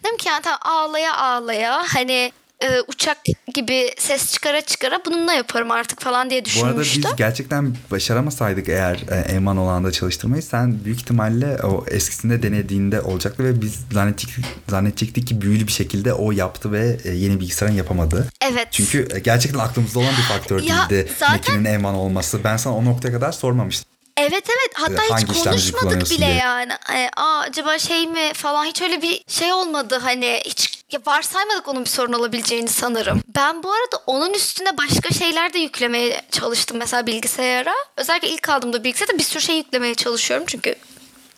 Dedim 0.05 0.17
ki 0.17 0.29
yani 0.29 0.43
tamam 0.43 0.61
ağlaya 0.63 1.17
ağlaya 1.17 1.85
hani 1.95 2.33
e, 2.63 2.81
uçak 2.89 3.19
gibi 3.55 3.91
ses 3.99 4.33
çıkara 4.33 4.61
çıkara 4.61 5.01
bununla 5.07 5.33
yaparım 5.33 5.71
artık 5.71 6.01
falan 6.01 6.31
diye 6.31 6.41
Bu 6.45 6.65
arada 6.65 6.81
düşünmüştüm. 6.81 7.03
biz 7.05 7.17
gerçekten 7.17 7.77
başaramasaydık 7.91 8.69
eğer 8.69 8.95
e, 9.11 9.33
Eman 9.33 9.57
olanda 9.57 9.93
çalıştırmayı 9.93 10.43
sen 10.43 10.85
büyük 10.85 11.01
ihtimalle 11.01 11.59
o 11.63 11.85
eskisinde 11.91 12.43
denediğinde 12.43 13.01
olacaktı 13.01 13.45
ve 13.45 13.63
biz 13.63 13.75
zannedecektik, 13.93 14.45
zannedecektik 14.69 15.27
ki 15.27 15.41
büyülü 15.41 15.67
bir 15.67 15.73
şekilde 15.73 16.13
o 16.13 16.33
yaptı 16.33 16.73
ve 16.73 16.97
e, 17.05 17.11
yeni 17.11 17.41
bilgisayarın 17.41 17.77
yapamadı. 17.77 18.29
Evet. 18.51 18.69
Çünkü 18.71 19.09
e, 19.15 19.19
gerçekten 19.19 19.59
aklımızda 19.59 19.99
olan 19.99 20.13
bir 20.19 20.23
faktör 20.37 20.63
Ya 20.63 20.87
değildi 20.91 21.13
zaten- 21.19 21.37
Mac'inin 21.37 21.65
Eman 21.65 21.95
olması. 21.95 22.45
Ben 22.45 22.57
sana 22.57 22.77
o 22.77 22.85
noktaya 22.85 23.13
kadar 23.13 23.33
sormamıştım. 23.33 23.93
Evet 24.17 24.45
evet 24.47 24.73
hatta 24.75 25.03
Hangi 25.15 25.27
hiç 25.35 25.45
konuşmadık 25.45 26.11
bile 26.11 26.19
diye. 26.27 26.35
yani. 26.35 26.73
Hani, 26.85 27.09
aa 27.17 27.39
acaba 27.41 27.79
şey 27.79 28.07
mi 28.07 28.31
falan 28.35 28.65
hiç 28.65 28.83
öyle 28.83 29.03
bir 29.03 29.25
şey 29.29 29.53
olmadı 29.53 29.99
hani 30.03 30.41
hiç 30.47 30.82
ya 30.93 31.01
varsaymadık 31.07 31.69
onun 31.69 31.85
bir 31.85 31.91
sorun 31.91 32.13
olabileceğini 32.13 32.69
sanırım. 32.69 33.23
Ben 33.37 33.63
bu 33.63 33.73
arada 33.73 34.03
onun 34.07 34.35
üstüne 34.35 34.79
başka 34.79 35.15
şeyler 35.15 35.53
de 35.53 35.59
yüklemeye 35.59 36.23
çalıştım 36.31 36.77
mesela 36.79 37.07
bilgisayara. 37.07 37.75
Özellikle 37.97 38.29
ilk 38.29 38.49
aldığımda 38.49 38.85
bilgisayara 38.85 39.19
bir 39.19 39.25
sürü 39.25 39.43
şey 39.43 39.57
yüklemeye 39.57 39.95
çalışıyorum 39.95 40.47
çünkü 40.49 40.75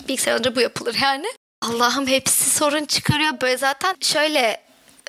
bilgisayar 0.08 0.56
bu 0.56 0.60
yapılır 0.60 0.96
yani. 1.02 1.26
Allah'ım 1.62 2.06
hepsi 2.06 2.50
sorun 2.50 2.84
çıkarıyor. 2.84 3.40
Böyle 3.40 3.56
zaten 3.56 3.96
şöyle 4.00 4.64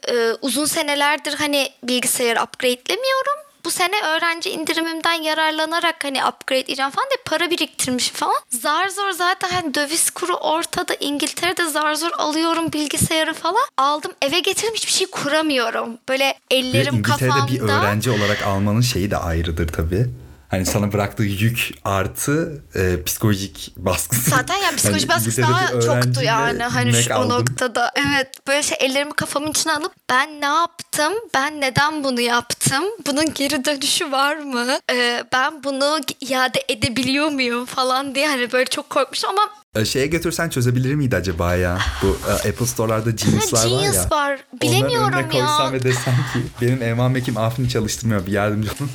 e, 0.08 0.32
uzun 0.42 0.66
senelerdir 0.66 1.34
hani 1.34 1.70
bilgisayarı 1.84 2.44
upgrade'lemiyorum. 2.44 3.45
Bu 3.66 3.72
sene 3.72 4.02
öğrenci 4.16 4.50
indirimimden 4.50 5.14
yararlanarak 5.14 6.04
hani 6.04 6.26
upgrade 6.26 6.60
edeceğim 6.60 6.92
falan 6.92 7.08
diye 7.10 7.18
para 7.26 7.52
biriktirmişim 7.52 8.16
falan. 8.16 8.36
Zar 8.50 8.90
zor 8.90 9.12
zaten 9.12 9.50
hani 9.50 9.74
döviz 9.74 10.10
kuru 10.10 10.34
ortada 10.34 10.96
İngiltere'de 11.00 11.66
zar 11.70 11.94
zor 11.96 12.12
alıyorum 12.18 12.74
bilgisayarı 12.74 13.34
falan. 13.34 13.66
Aldım 13.78 14.12
eve 14.22 14.40
getirdim 14.40 14.74
hiçbir 14.76 14.92
şey 14.92 15.08
kuramıyorum. 15.08 15.98
Böyle 16.10 16.24
Ve 16.26 16.56
ellerim 16.56 16.96
İngiltere'de 16.96 17.30
kafamda. 17.30 17.54
bir 17.54 17.60
öğrenci 17.60 18.10
olarak 18.12 18.42
almanın 18.42 18.82
şeyi 18.82 19.12
de 19.12 19.18
ayrıdır 19.18 19.68
tabii. 19.68 20.06
Hani 20.56 20.66
sana 20.66 20.94
bıraktığı 20.94 21.24
yük 21.24 21.70
artı 21.86 22.64
e, 22.76 23.04
psikolojik 23.04 23.74
baskısı. 23.78 24.30
Zaten 24.30 24.56
ya 24.56 24.72
psikoloji 24.76 25.08
Hani 25.08 25.18
baskısı 25.20 25.42
daha 25.42 25.82
çoktu 25.82 26.22
yani 26.24 26.64
hani 26.64 27.04
şu 27.04 27.14
o 27.14 27.18
aldım. 27.18 27.30
noktada. 27.30 27.92
Evet 27.96 28.48
böyle 28.48 28.64
şey 28.64 28.78
ellerimi 28.82 29.14
kafamın 29.14 29.52
içine 29.52 29.74
alıp 29.74 29.92
ben 30.10 30.42
ne 30.42 30.46
yaptım? 30.46 31.14
Ben 31.34 31.62
neden 31.62 32.04
bunu 32.04 32.22
yaptım? 32.22 32.84
Bunun 33.08 33.34
geri 33.34 33.66
dönüşü 33.66 34.12
var 34.12 34.36
mı? 34.36 34.66
Ee, 34.92 35.24
ben 35.34 35.64
bunu 35.64 36.00
iade 36.22 36.64
edebiliyor 36.70 37.28
muyum 37.32 37.66
falan 37.66 38.16
diye 38.16 38.28
hani 38.28 38.52
böyle 38.52 38.66
çok 38.66 38.90
korkmuştum 38.90 39.30
ama 39.30 39.50
E, 39.76 39.86
Şeye 39.86 40.08
götürsen 40.08 40.50
çözebilir 40.50 40.96
miydi 40.96 41.16
acaba 41.16 41.56
ya? 41.56 41.78
Bu 42.02 42.18
e, 42.30 42.50
Apple 42.50 42.66
Store'larda 42.66 43.12
Genius'lar 43.12 43.64
var 43.64 43.68
Genius 43.70 43.96
ya. 43.96 44.08
var. 44.12 44.40
Bilemiyorum 44.62 45.08
Onların 45.08 45.24
önüne 45.24 45.38
ya. 45.38 45.46
koysam 45.46 45.74
ve 45.74 45.84
desem 45.84 46.14
ki 46.34 46.40
benim 46.62 46.82
Eman 46.84 47.12
Mac'im 47.12 47.38
Afrin'i 47.38 47.70
çalıştırmıyor 47.70 48.26
bir 48.26 48.32
yardımcı 48.32 48.70
musun? 48.70 48.92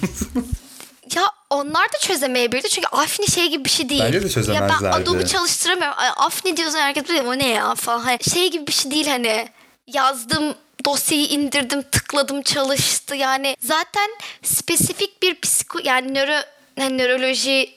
Ya 1.16 1.22
onlar 1.50 1.92
da 1.92 1.98
çözemeyebilirdi 1.98 2.68
çünkü 2.68 2.88
Afni 2.88 3.26
şey 3.30 3.50
gibi 3.50 3.64
bir 3.64 3.70
şey 3.70 3.88
değil. 3.88 4.02
Bence 4.04 4.12
de 4.12 4.16
Ya 4.16 4.22
ben 4.24 4.28
çözemezlerdi. 4.28 4.96
Adobe 4.96 5.26
çalıştıramıyorum. 5.26 5.96
Afni 6.16 6.56
diyorsun 6.56 6.78
herkes 6.78 7.04
biliyor 7.04 7.24
o 7.24 7.38
ne 7.38 7.48
ya 7.48 7.74
falan. 7.74 8.00
Hani 8.00 8.18
şey 8.34 8.50
gibi 8.50 8.66
bir 8.66 8.72
şey 8.72 8.90
değil 8.90 9.06
hani 9.06 9.48
yazdım 9.86 10.54
dosyayı 10.84 11.26
indirdim 11.26 11.82
tıkladım 11.82 12.42
çalıştı 12.42 13.16
yani 13.16 13.56
zaten 13.60 14.10
spesifik 14.42 15.22
bir 15.22 15.40
psiko 15.40 15.78
yani 15.84 16.14
nöro 16.14 16.42
yani 16.76 16.98
nöroloji 16.98 17.70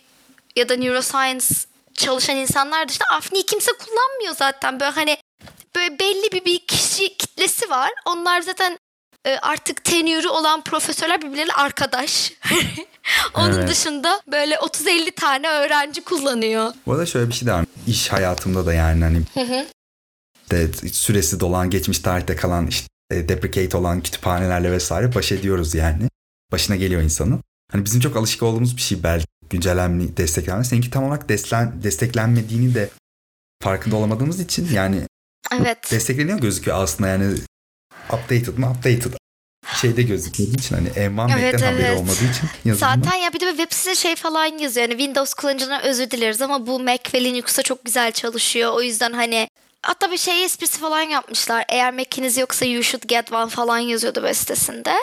ya 0.55 0.69
da 0.69 0.75
neuroscience 0.75 1.45
çalışan 1.93 2.35
insanlar 2.35 2.87
dışında 2.87 3.05
Afni'yi 3.09 3.45
kimse 3.45 3.71
kullanmıyor 3.71 4.35
zaten 4.35 4.79
böyle 4.79 4.91
hani 4.91 5.17
böyle 5.75 5.99
belli 5.99 6.31
bir, 6.31 6.45
bir 6.45 6.59
kişi 6.59 7.17
kitlesi 7.17 7.69
var. 7.69 7.91
Onlar 8.05 8.41
zaten 8.41 8.77
artık 9.41 9.83
tenürü 9.83 10.27
olan 10.27 10.63
profesörler 10.63 11.21
birbirleriyle 11.21 11.53
arkadaş. 11.53 12.33
Onun 13.33 13.53
Evet. 13.53 13.69
dışında 13.69 14.21
böyle 14.31 14.55
30-50 14.55 15.11
tane 15.11 15.49
öğrenci 15.49 16.03
kullanıyor. 16.03 16.73
Bu 16.85 16.91
arada 16.93 17.05
şöyle 17.05 17.27
bir 17.29 17.33
şey 17.33 17.47
de 17.47 17.53
var. 17.53 17.65
İş 17.87 18.11
hayatımda 18.11 18.65
da 18.65 18.73
yani 18.73 19.03
hani 19.03 19.21
de 20.51 20.73
süresi 20.91 21.39
dolan 21.39 21.69
geçmiş 21.69 21.99
tarihte 21.99 22.35
kalan 22.35 22.67
işte 22.67 22.87
e, 23.11 23.29
deprecate 23.29 23.77
olan 23.77 24.01
kütüphanelerle 24.01 24.71
vesaire 24.71 25.15
baş 25.15 25.31
ediyoruz 25.31 25.75
yani. 25.75 26.09
Başına 26.51 26.75
geliyor 26.75 27.01
insanın. 27.01 27.41
Hani 27.71 27.85
bizim 27.85 28.01
çok 28.01 28.17
alışık 28.17 28.43
olduğumuz 28.43 28.77
bir 28.77 28.81
şey 28.81 29.03
belki 29.03 29.25
güncellenme, 29.49 30.17
desteklenme. 30.17 30.63
Seninki 30.63 30.89
tam 30.89 31.03
olarak 31.03 31.29
desteklen, 31.29 31.83
desteklenmediğini 31.83 32.75
de 32.75 32.89
farkında 33.63 33.95
olamadığımız 33.95 34.39
için 34.39 34.69
yani 34.73 35.01
Evet. 35.61 35.91
destekleniyor 35.91 36.39
gözüküyor 36.39 36.83
aslında 36.83 37.09
yani 37.09 37.35
updated 38.09 38.57
mı 38.57 38.71
updated 38.71 39.13
şeyde 39.81 40.01
gözükmediği 40.01 40.57
için 40.57 40.75
hani 40.75 40.87
Envan 40.87 41.29
Evet, 41.29 41.53
Mac'ten 41.53 41.71
haberi 41.71 41.85
evet. 41.85 41.99
olmadığı 41.99 42.13
için 42.13 42.49
yazılımı. 42.65 43.03
Zaten 43.03 43.17
ya 43.17 43.33
bir 43.33 43.39
de 43.39 43.49
web 43.49 43.71
sitesi 43.71 44.01
şey 44.01 44.15
falan 44.15 44.45
yazıyor. 44.45 44.89
Yani 44.89 44.97
Windows 44.97 45.33
kullanıcılarına 45.33 45.81
özür 45.81 46.11
dileriz 46.11 46.41
ama 46.41 46.67
bu 46.67 46.79
Mac 46.79 47.03
ve 47.13 47.23
Linux'ta 47.23 47.61
çok 47.61 47.85
güzel 47.85 48.11
çalışıyor. 48.11 48.71
O 48.73 48.81
yüzden 48.81 49.13
hani 49.13 49.47
hatta 49.81 50.11
bir 50.11 50.17
şey 50.17 50.43
esprisi 50.43 50.79
falan 50.79 51.01
yapmışlar. 51.01 51.65
Eğer 51.69 51.93
Mac'iniz 51.93 52.37
yoksa 52.37 52.65
you 52.65 52.83
should 52.83 53.03
get 53.07 53.31
one 53.31 53.49
falan 53.49 53.79
yazıyordu 53.79 54.19
web 54.19 54.35
sitesinde. 54.35 54.93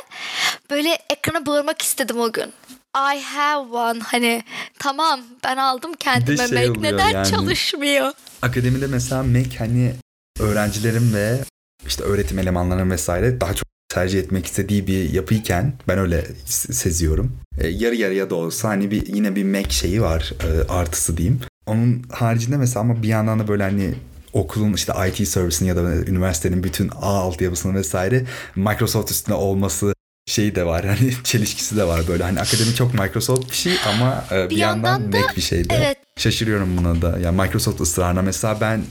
Böyle 0.70 0.98
ekrana 1.10 1.46
bağırmak 1.46 1.82
istedim 1.82 2.20
o 2.20 2.32
gün. 2.32 2.52
I 2.96 3.20
have 3.20 3.76
one. 3.76 4.00
Hani 4.00 4.42
tamam 4.78 5.20
ben 5.44 5.56
aldım 5.56 5.92
kendime 5.94 6.48
şey 6.48 6.68
Mac. 6.68 6.80
Neden 6.80 7.10
yani. 7.10 7.30
çalışmıyor? 7.30 8.12
Akademide 8.42 8.86
mesela 8.86 9.22
Mac 9.22 9.58
hani 9.58 9.94
öğrencilerin 10.40 11.14
ve 11.14 11.40
işte 11.86 12.04
öğretim 12.04 12.38
elemanlarının 12.38 12.90
vesaire 12.90 13.40
daha 13.40 13.54
çok 13.54 13.64
tercih 13.88 14.18
etmek 14.20 14.46
istediği 14.46 14.86
bir 14.86 15.10
yapıyken 15.12 15.72
ben 15.88 15.98
öyle 15.98 16.24
seziyorum. 16.44 17.32
E, 17.58 17.68
yarı 17.68 17.94
yarıya 17.94 18.30
da 18.30 18.34
olsa 18.34 18.68
hani 18.68 18.90
bir 18.90 19.06
yine 19.06 19.36
bir 19.36 19.44
Mac 19.44 19.70
şeyi 19.70 20.02
var 20.02 20.32
e, 20.44 20.72
artısı 20.72 21.16
diyeyim. 21.16 21.40
Onun 21.66 22.02
haricinde 22.10 22.56
mesela 22.56 22.80
ama 22.80 23.02
bir 23.02 23.08
yandan 23.08 23.38
da 23.38 23.48
böyle 23.48 23.62
hani 23.62 23.94
okulun 24.32 24.72
işte 24.72 24.92
IT 25.08 25.28
servisinin 25.28 25.68
ya 25.68 25.76
da 25.76 25.82
üniversitenin 25.94 26.64
bütün 26.64 26.88
ağ 26.88 26.94
altyapısının 27.20 27.74
vesaire 27.74 28.24
Microsoft 28.56 29.10
üstünde 29.10 29.34
olması 29.36 29.94
şeyi 30.26 30.54
de 30.54 30.66
var. 30.66 30.84
Hani 30.86 31.12
çelişkisi 31.24 31.76
de 31.76 31.84
var 31.84 32.00
böyle. 32.08 32.22
Hani 32.24 32.40
akademi 32.40 32.74
çok 32.74 32.94
Microsoft 32.94 33.50
bir 33.50 33.56
şey 33.56 33.72
ama 33.94 34.24
e, 34.32 34.44
bir, 34.44 34.50
Bir 34.50 34.56
yandan, 34.56 34.90
yandan 34.92 35.12
da- 35.12 35.18
Mac 35.20 35.36
bir 35.36 35.42
şey 35.42 35.70
de. 35.70 35.74
evet. 35.74 35.96
Şaşırıyorum 36.16 36.76
buna 36.76 37.02
da. 37.02 37.18
Yani 37.18 37.40
Microsoft 37.42 37.80
ısrarına 37.80 38.22
mesela 38.22 38.60
ben 38.60 38.82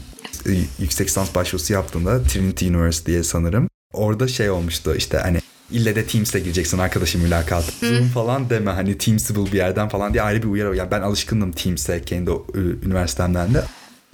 yüksek 0.80 1.08
lisans 1.08 1.36
başvurusu 1.36 1.74
yaptığımda 1.74 2.24
Trinity 2.24 2.68
University'ye 2.68 3.24
sanırım. 3.24 3.70
Orada 3.94 4.28
şey 4.28 4.50
olmuştu 4.50 4.96
işte 4.96 5.18
hani 5.18 5.42
ille 5.72 5.96
de 5.96 6.06
Teams'le 6.06 6.34
gireceksin 6.34 6.78
arkadaşım 6.78 7.22
mülakat. 7.22 7.64
Zoom 7.64 8.08
falan 8.08 8.50
deme 8.50 8.72
hani 8.72 8.98
Teams'i 8.98 9.36
bul 9.36 9.46
bir 9.52 9.58
yerden 9.58 9.90
falan 9.90 10.14
diye 10.14 10.24
ayrı 10.24 10.44
bir 10.44 10.48
uyarı. 10.48 10.76
Yani 10.76 10.92
ben 10.92 11.02
alışkındım 11.02 11.52
Teams'e 11.52 12.02
kendi 12.02 12.32
üniversitemden 12.56 13.54
de. 13.54 13.64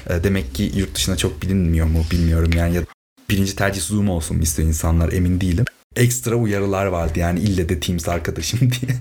E, 0.09 0.23
demek 0.23 0.55
ki 0.55 0.71
yurt 0.75 0.95
dışında 0.95 1.17
çok 1.17 1.41
bilinmiyor 1.41 1.87
mu 1.87 2.03
bilmiyorum 2.11 2.51
yani 2.57 2.75
ya 2.75 2.81
birinci 3.29 3.55
tercih 3.55 3.81
Zoom 3.81 4.09
olsun 4.09 4.37
mu 4.37 4.43
istiyor 4.43 4.67
insanlar 4.67 5.11
emin 5.11 5.41
değilim. 5.41 5.65
Ekstra 5.95 6.35
uyarılar 6.35 6.85
vardı 6.85 7.19
yani 7.19 7.39
ille 7.39 7.69
de 7.69 7.79
Teams 7.79 8.09
arkadaşım 8.09 8.59
diye. 8.71 8.99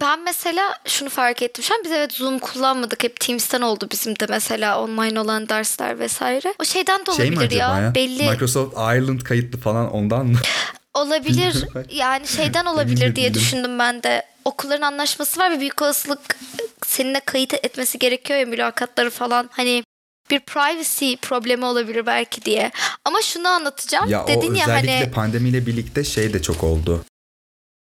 Ben 0.00 0.24
mesela 0.24 0.78
şunu 0.86 1.08
fark 1.08 1.42
ettim. 1.42 1.64
Şu 1.64 1.74
an 1.74 1.80
biz 1.84 1.92
evet 1.92 2.12
Zoom 2.12 2.38
kullanmadık. 2.38 3.04
Hep 3.04 3.20
Teams'ten 3.20 3.60
oldu 3.60 3.88
bizim 3.92 4.18
de 4.18 4.26
mesela 4.28 4.80
online 4.80 5.20
olan 5.20 5.48
dersler 5.48 5.98
vesaire. 5.98 6.54
O 6.60 6.64
şeyden 6.64 7.06
de 7.06 7.10
olabilir 7.10 7.50
şey 7.50 7.58
ya. 7.58 7.80
ya. 7.80 7.94
Belli. 7.94 8.30
Microsoft 8.30 8.74
Ireland 8.76 9.20
kayıtlı 9.20 9.60
falan 9.60 9.92
ondan 9.92 10.26
mı? 10.26 10.38
Olabilir. 10.94 11.64
yani 11.90 12.28
şeyden 12.28 12.64
olabilir 12.74 13.16
diye 13.16 13.34
düşündüm 13.34 13.78
ben 13.78 14.02
de. 14.02 14.22
Okulların 14.44 14.82
anlaşması 14.82 15.40
var 15.40 15.50
ve 15.50 15.60
büyük 15.60 15.82
olasılık 15.82 16.38
seninle 16.86 17.20
kayıt 17.20 17.54
etmesi 17.54 17.98
gerekiyor 17.98 18.38
ya 18.38 18.46
mülakatları 18.46 19.10
falan. 19.10 19.50
Hani 19.52 19.84
bir 20.30 20.40
privacy 20.40 21.14
problemi 21.22 21.64
olabilir 21.64 22.06
belki 22.06 22.42
diye. 22.42 22.70
Ama 23.04 23.22
şunu 23.22 23.48
anlatacağım. 23.48 24.10
Ya 24.10 24.26
Dedin 24.26 24.54
o 24.54 24.54
ya 24.54 24.64
özellikle 24.64 24.98
hani... 24.98 25.10
pandemiyle 25.10 25.66
birlikte 25.66 26.04
şey 26.04 26.32
de 26.32 26.42
çok 26.42 26.64
oldu. 26.64 27.04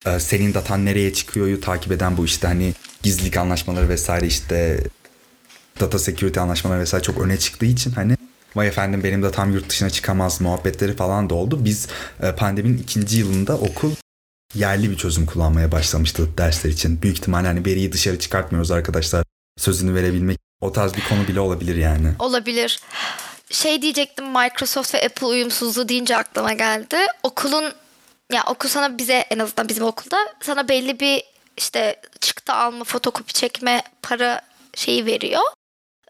Ee, 0.07 0.21
senin 0.21 0.55
datan 0.55 0.85
nereye 0.87 1.13
çıkıyoryu 1.13 1.61
takip 1.61 1.93
eden 1.93 2.17
bu 2.17 2.25
işte 2.25 2.47
hani 2.47 2.75
gizlilik 3.03 3.37
anlaşmaları 3.37 3.89
vesaire 3.89 4.27
işte 4.27 4.85
data 5.81 5.99
security 5.99 6.41
anlaşmaları 6.41 6.81
vesaire 6.81 7.05
çok 7.05 7.19
öne 7.19 7.39
çıktığı 7.39 7.67
için 7.67 7.91
hani 7.91 8.17
vay 8.57 8.69
efendim 8.69 9.05
benim 9.05 9.23
datam 9.23 9.53
yurt 9.53 9.69
dışına 9.69 9.91
çıkamaz 9.91 10.41
muhabbetleri 10.41 10.97
falan 10.97 11.31
da 11.31 11.35
oldu. 11.35 11.65
Biz 11.65 11.89
e, 12.23 12.33
pandeminin 12.33 12.79
ikinci 12.79 13.19
yılında 13.19 13.59
okul 13.59 13.91
yerli 14.55 14.91
bir 14.91 14.97
çözüm 14.97 15.27
kullanmaya 15.27 15.73
başlamıştı 15.73 16.29
dersler 16.39 16.71
için. 16.71 17.03
Büyük 17.03 17.19
ihtimalle 17.19 17.47
hani 17.47 17.67
veriyi 17.67 17.93
dışarı 17.93 18.19
çıkartmıyoruz 18.19 18.71
arkadaşlar. 18.71 19.25
Sözünü 19.59 19.95
verebilmek 19.95 20.39
o 20.61 20.73
tarz 20.73 20.95
bir 20.95 21.05
konu 21.09 21.29
bile 21.29 21.41
olabilir 21.41 21.77
yani. 21.77 22.09
Olabilir. 22.19 22.81
Şey 23.51 23.83
diyecektim 23.83 24.27
Microsoft 24.27 24.95
ve 24.95 25.05
Apple 25.05 25.27
uyumsuzluğu 25.27 25.89
deyince 25.89 26.17
aklıma 26.17 26.53
geldi. 26.53 26.97
Okulun 27.23 27.73
ya 28.33 28.45
okul 28.47 28.69
sana 28.69 28.99
bize 28.99 29.15
en 29.31 29.39
azından 29.39 29.69
bizim 29.69 29.85
okulda 29.85 30.17
sana 30.41 30.69
belli 30.69 31.01
bir 31.01 31.25
işte 31.57 32.01
çıktı 32.21 32.53
alma, 32.53 32.85
fotokopi 32.85 33.33
çekme 33.33 33.83
para 34.03 34.41
şeyi 34.75 35.07
veriyor. 35.07 35.43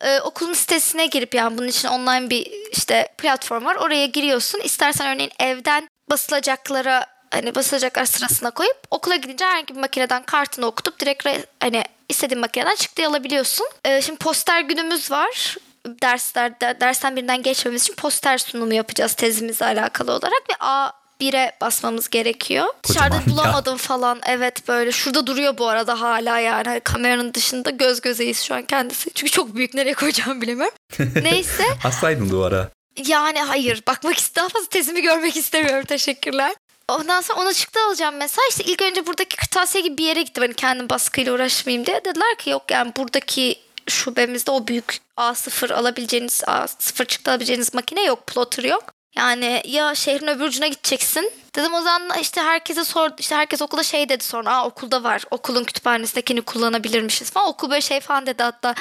Ee, 0.00 0.20
okulun 0.20 0.52
sitesine 0.52 1.06
girip 1.06 1.34
yani 1.34 1.58
bunun 1.58 1.68
için 1.68 1.88
online 1.88 2.30
bir 2.30 2.52
işte 2.72 3.08
platform 3.18 3.64
var. 3.64 3.76
Oraya 3.76 4.06
giriyorsun. 4.06 4.60
İstersen 4.60 5.14
örneğin 5.14 5.32
evden 5.38 5.88
basılacaklara 6.10 7.06
hani 7.30 7.54
basılacaklar 7.54 8.04
sırasına 8.04 8.50
koyup 8.50 8.76
okula 8.90 9.16
gidince 9.16 9.44
herhangi 9.44 9.74
bir 9.74 9.80
makineden 9.80 10.22
kartını 10.22 10.66
okutup 10.66 11.00
direkt 11.00 11.28
hani 11.60 11.84
istediğin 12.08 12.40
makineden 12.40 12.74
çıktı 12.74 13.06
alabiliyorsun. 13.06 13.66
Ee, 13.84 14.02
şimdi 14.02 14.18
poster 14.18 14.60
günümüz 14.60 15.10
var 15.10 15.56
dersler 15.86 16.60
dersten 16.60 17.16
birinden 17.16 17.42
geçmemiz 17.42 17.82
için 17.82 17.94
poster 17.94 18.38
sunumu 18.38 18.74
yapacağız 18.74 19.12
tezimizle 19.12 19.66
alakalı 19.66 20.12
olarak 20.12 20.50
ve 20.50 20.54
A 20.60 20.99
1'e 21.20 21.52
basmamız 21.60 22.08
gerekiyor. 22.08 22.66
Kocaman 22.86 23.10
Dışarıda 23.10 23.30
bulamadım 23.30 23.72
ya. 23.74 23.78
falan. 23.78 24.20
Evet 24.26 24.68
böyle. 24.68 24.92
Şurada 24.92 25.26
duruyor 25.26 25.58
bu 25.58 25.68
arada 25.68 26.00
hala 26.00 26.38
yani. 26.38 26.68
Hani 26.68 26.80
kameranın 26.80 27.34
dışında 27.34 27.70
göz 27.70 28.00
gözeyiz 28.00 28.42
şu 28.42 28.54
an 28.54 28.62
kendisi. 28.62 29.10
Çünkü 29.14 29.32
çok 29.32 29.54
büyük 29.56 29.74
nereye 29.74 29.94
koyacağımı 29.94 30.40
bilemiyorum. 30.40 30.74
Neyse. 31.22 31.64
Assaydın 31.84 32.30
duvara. 32.30 32.70
Yani 33.06 33.40
hayır. 33.40 33.82
Bakmak 33.86 34.16
daha 34.36 34.48
fazla 34.48 34.68
tezimi 34.68 35.02
görmek 35.02 35.36
istemiyorum. 35.36 35.84
Teşekkürler. 35.84 36.54
Ondan 36.88 37.20
sonra 37.20 37.40
ona 37.40 37.52
çıktı 37.52 37.80
alacağım 37.88 38.14
mesela. 38.16 38.42
İşte 38.50 38.64
ilk 38.64 38.82
önce 38.82 39.06
buradaki 39.06 39.36
kırtasiye 39.36 39.84
gibi 39.84 39.98
bir 39.98 40.04
yere 40.04 40.22
gittim. 40.22 40.42
Hani 40.42 40.54
kendim 40.54 40.88
baskıyla 40.88 41.32
uğraşmayayım 41.32 41.86
diye. 41.86 42.04
Dediler 42.04 42.36
ki 42.38 42.50
yok 42.50 42.62
yani 42.70 42.92
buradaki 42.96 43.56
şubemizde 43.88 44.50
o 44.50 44.66
büyük 44.66 44.98
A0 45.16 45.74
alabileceğiniz 45.74 46.42
A0 46.46 47.04
çıktı 47.06 47.30
alabileceğiniz 47.30 47.74
makine 47.74 48.02
yok. 48.04 48.26
Plotter 48.26 48.64
yok. 48.64 48.84
Yani 49.20 49.62
ya 49.64 49.94
şehrin 49.94 50.26
öbür 50.26 50.44
ucuna 50.44 50.66
gideceksin. 50.66 51.32
Dedim 51.56 51.74
o 51.74 51.80
zaman 51.80 52.18
işte 52.20 52.40
herkese 52.40 52.84
sor 52.84 53.10
işte 53.18 53.34
herkes 53.34 53.62
okulda 53.62 53.82
şey 53.82 54.08
dedi 54.08 54.24
sonra 54.24 54.56
Aa, 54.56 54.66
okulda 54.66 55.04
var 55.04 55.22
okulun 55.30 55.64
kütüphanesindekini 55.64 56.42
kullanabilirmişiz 56.42 57.30
falan. 57.30 57.48
Okul 57.48 57.70
böyle 57.70 57.80
şey 57.80 58.00
falan 58.00 58.26
dedi 58.26 58.42
hatta 58.42 58.74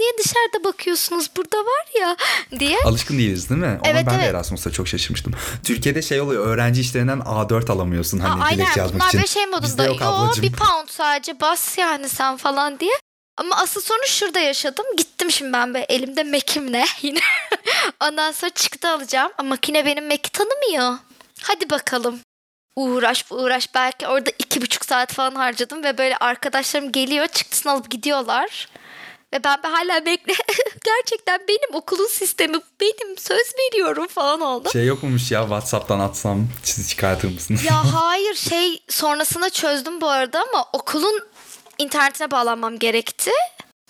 niye 0.00 0.10
dışarıda 0.18 0.64
bakıyorsunuz 0.64 1.30
burada 1.36 1.58
var 1.58 2.00
ya 2.00 2.16
diye. 2.60 2.78
Alışkın 2.84 3.18
değiliz 3.18 3.50
değil 3.50 3.60
mi? 3.60 3.78
Ona 3.82 3.90
evet, 3.90 4.06
ben 4.06 4.14
evet. 4.14 4.24
de 4.24 4.28
Erasmus'ta 4.28 4.70
çok 4.70 4.88
şaşırmıştım. 4.88 5.32
Türkiye'de 5.64 6.02
şey 6.02 6.20
oluyor 6.20 6.46
öğrenci 6.46 6.80
işlerinden 6.80 7.18
A4 7.18 7.72
alamıyorsun 7.72 8.18
hani 8.18 8.44
Aa, 8.44 8.50
dilekçe 8.50 8.80
yazmak 8.80 9.00
Bunlar 9.00 9.08
için. 9.08 9.18
Bunlar 9.18 9.22
böyle 9.22 9.26
şey 9.26 9.46
modunda 9.46 9.84
yo 9.84 10.42
bir 10.42 10.52
pound 10.52 10.88
sadece 10.88 11.40
bas 11.40 11.78
yani 11.78 12.08
sen 12.08 12.36
falan 12.36 12.80
diye. 12.80 12.92
Ama 13.38 13.56
asıl 13.56 13.80
sorunu 13.80 14.06
şurada 14.06 14.40
yaşadım. 14.40 14.84
Gittim 14.96 15.30
şimdi 15.30 15.52
ben 15.52 15.74
be 15.74 15.86
elimde 15.88 16.22
Mac'imle 16.24 16.84
yine. 17.02 17.20
Ondan 18.02 18.32
sonra 18.32 18.50
çıktı 18.50 18.88
alacağım. 18.88 19.32
Ama 19.38 19.48
makine 19.48 19.86
benim 19.86 20.06
Mac'i 20.08 20.32
tanımıyor. 20.32 20.98
Hadi 21.42 21.70
bakalım. 21.70 22.20
Uğraş 22.76 23.24
uğraş. 23.30 23.74
Belki 23.74 24.06
orada 24.06 24.30
iki 24.38 24.62
buçuk 24.62 24.84
saat 24.84 25.12
falan 25.12 25.34
harcadım. 25.34 25.84
Ve 25.84 25.98
böyle 25.98 26.16
arkadaşlarım 26.16 26.92
geliyor 26.92 27.26
çıktısını 27.26 27.72
alıp 27.72 27.90
gidiyorlar. 27.90 28.68
Ve 29.34 29.44
ben 29.44 29.62
de 29.62 29.66
hala 29.68 30.06
bekle. 30.06 30.32
Gerçekten 30.84 31.40
benim 31.48 31.74
okulun 31.74 32.06
sistemi 32.06 32.58
benim 32.80 33.18
söz 33.18 33.52
veriyorum 33.58 34.06
falan 34.06 34.40
oldu. 34.40 34.68
Şey 34.72 34.86
yokmuş 34.86 35.30
ya 35.30 35.40
Whatsapp'tan 35.42 36.00
atsam 36.00 36.48
sizi 36.62 36.88
çıkartır 36.88 37.30
mısınız? 37.34 37.64
ya 37.64 37.94
hayır 37.94 38.34
şey 38.34 38.82
sonrasında 38.88 39.50
çözdüm 39.50 40.00
bu 40.00 40.08
arada 40.08 40.44
ama 40.52 40.66
okulun 40.72 41.20
internetine 41.78 42.30
bağlanmam 42.30 42.78
gerekti. 42.78 43.30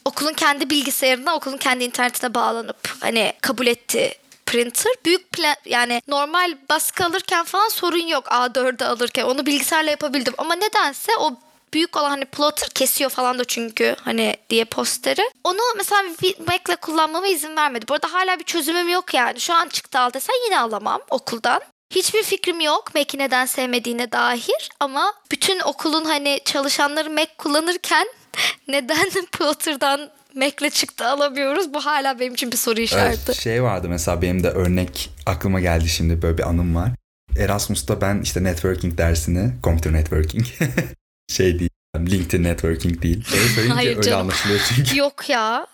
Okulun 0.04 0.32
kendi 0.32 0.70
bilgisayarına 0.70 1.34
okulun 1.34 1.56
kendi 1.56 1.84
internetine 1.84 2.34
bağlanıp 2.34 2.88
hani 3.00 3.32
kabul 3.40 3.66
etti 3.66 4.14
printer. 4.46 4.92
Büyük 5.04 5.32
plan 5.32 5.56
yani 5.64 6.02
normal 6.08 6.56
baskı 6.70 7.04
alırken 7.04 7.44
falan 7.44 7.68
sorun 7.68 8.06
yok 8.06 8.26
A4'ü 8.26 8.84
alırken. 8.84 9.24
Onu 9.24 9.46
bilgisayarla 9.46 9.90
yapabildim 9.90 10.34
ama 10.38 10.54
nedense 10.54 11.12
o 11.18 11.32
büyük 11.74 11.96
olan 11.96 12.10
hani 12.10 12.24
plotter 12.24 12.68
kesiyor 12.68 13.10
falan 13.10 13.38
da 13.38 13.44
çünkü 13.44 13.96
hani 14.04 14.36
diye 14.50 14.64
posteri. 14.64 15.30
Onu 15.44 15.58
mesela 15.76 16.02
Mac'le 16.46 16.76
kullanmama 16.80 17.26
izin 17.26 17.56
vermedi. 17.56 17.88
Bu 17.88 17.94
arada 17.94 18.12
hala 18.12 18.38
bir 18.38 18.44
çözümüm 18.44 18.88
yok 18.88 19.14
yani. 19.14 19.40
Şu 19.40 19.54
an 19.54 19.68
çıktı 19.68 19.98
al 19.98 20.12
desen 20.12 20.44
yine 20.44 20.60
alamam 20.60 21.00
okuldan. 21.10 21.60
Hiçbir 21.90 22.22
fikrim 22.22 22.60
yok 22.60 22.94
Mac'i 22.94 23.18
neden 23.18 23.46
sevmediğine 23.46 24.12
dair 24.12 24.68
ama 24.80 25.12
bütün 25.30 25.60
okulun 25.60 26.04
hani 26.04 26.40
çalışanları 26.44 27.10
Mac 27.10 27.30
kullanırken 27.38 28.06
neden 28.68 29.10
Plotter'dan 29.38 30.10
Mac'le 30.34 30.70
çıktı 30.72 31.06
alamıyoruz? 31.06 31.74
Bu 31.74 31.86
hala 31.86 32.20
benim 32.20 32.34
için 32.34 32.52
bir 32.52 32.56
soru 32.56 32.80
işareti. 32.80 33.20
Evet, 33.26 33.40
şey 33.40 33.62
vardı 33.62 33.88
mesela 33.88 34.22
benim 34.22 34.42
de 34.42 34.48
örnek 34.50 35.10
aklıma 35.26 35.60
geldi 35.60 35.88
şimdi 35.88 36.22
böyle 36.22 36.38
bir 36.38 36.48
anım 36.48 36.76
var. 36.76 36.90
Erasmus'ta 37.38 38.00
ben 38.00 38.20
işte 38.22 38.44
networking 38.44 38.98
dersini, 38.98 39.50
computer 39.64 39.92
networking 39.92 40.46
şey 41.28 41.58
değil, 41.58 41.70
LinkedIn 41.96 42.44
networking 42.44 43.02
değil. 43.02 43.24
Öyle 43.34 43.48
söyleyince 43.48 43.74
Hayır 43.74 43.96
öyle 43.96 44.02
canım. 44.02 44.20
anlaşılıyor 44.20 44.60
çünkü. 44.68 44.98
Yok 44.98 45.28
ya. 45.28 45.66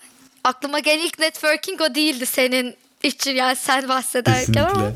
Aklıma 0.44 0.78
gelen 0.78 1.04
ilk 1.04 1.18
networking 1.18 1.80
o 1.80 1.94
değildi 1.94 2.26
senin 2.26 2.76
için 3.02 3.30
yani 3.32 3.56
sen 3.56 3.88
bahsederken 3.88 4.40
Kesinlikle. 4.40 4.62
ama. 4.62 4.92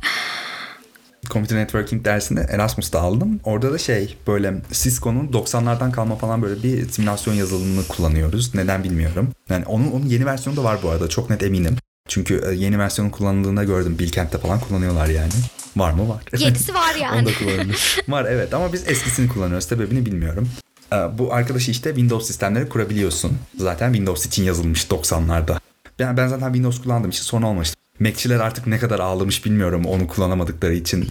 Computer 1.31 1.59
Networking 1.59 2.05
dersini 2.05 2.41
Erasmus'ta 2.41 3.01
aldım. 3.01 3.41
Orada 3.45 3.73
da 3.73 3.79
şey 3.79 4.17
böyle 4.27 4.55
Cisco'nun 4.73 5.29
90'lardan 5.29 5.93
kalma 5.93 6.17
falan 6.17 6.43
böyle 6.43 6.63
bir 6.63 6.89
simülasyon 6.89 7.35
yazılımını 7.35 7.87
kullanıyoruz. 7.89 8.55
Neden 8.55 8.85
bilmiyorum. 8.85 9.29
Yani 9.51 9.65
onun, 9.65 9.91
onun 9.91 10.07
yeni 10.07 10.27
versiyonu 10.27 10.57
da 10.57 10.65
var 10.65 10.79
bu 10.83 10.91
arada 10.91 11.09
çok 11.09 11.31
net 11.31 11.43
eminim. 11.43 11.77
Çünkü 12.09 12.43
e, 12.51 12.55
yeni 12.55 12.79
versiyonu 12.79 13.11
kullanıldığında 13.11 13.65
gördüm. 13.65 13.99
Bilkent'te 13.99 14.39
falan 14.39 14.61
kullanıyorlar 14.61 15.07
yani. 15.07 15.33
Var 15.77 15.93
mı? 15.93 16.09
Var. 16.09 16.23
Yenisi 16.39 16.75
var 16.75 16.95
yani. 16.95 17.19
Onu 17.21 17.27
da 17.27 17.31
kullanılır. 17.39 18.01
var 18.09 18.25
evet 18.25 18.55
ama 18.55 18.73
biz 18.73 18.89
eskisini 18.89 19.29
kullanıyoruz. 19.29 19.65
Sebebini 19.65 20.07
bilmiyorum. 20.07 20.49
E, 20.93 20.97
bu 21.19 21.35
arkadaşı 21.35 21.71
işte 21.71 21.89
Windows 21.91 22.27
sistemleri 22.27 22.69
kurabiliyorsun. 22.69 23.39
Zaten 23.57 23.93
Windows 23.93 24.27
için 24.27 24.45
yazılmış 24.45 24.85
90'larda. 24.85 25.59
Ben, 25.99 26.17
ben 26.17 26.29
zaten 26.29 26.47
Windows 26.47 26.83
kullandığım 26.83 27.11
için 27.11 27.23
sorun 27.23 27.43
olmamıştı. 27.43 27.77
Mac'çiler 28.01 28.41
artık 28.41 28.67
ne 28.67 28.79
kadar 28.79 28.99
ağlamış 28.99 29.45
bilmiyorum 29.45 29.85
onu 29.87 30.09
kullanamadıkları 30.09 30.75
için. 30.75 31.09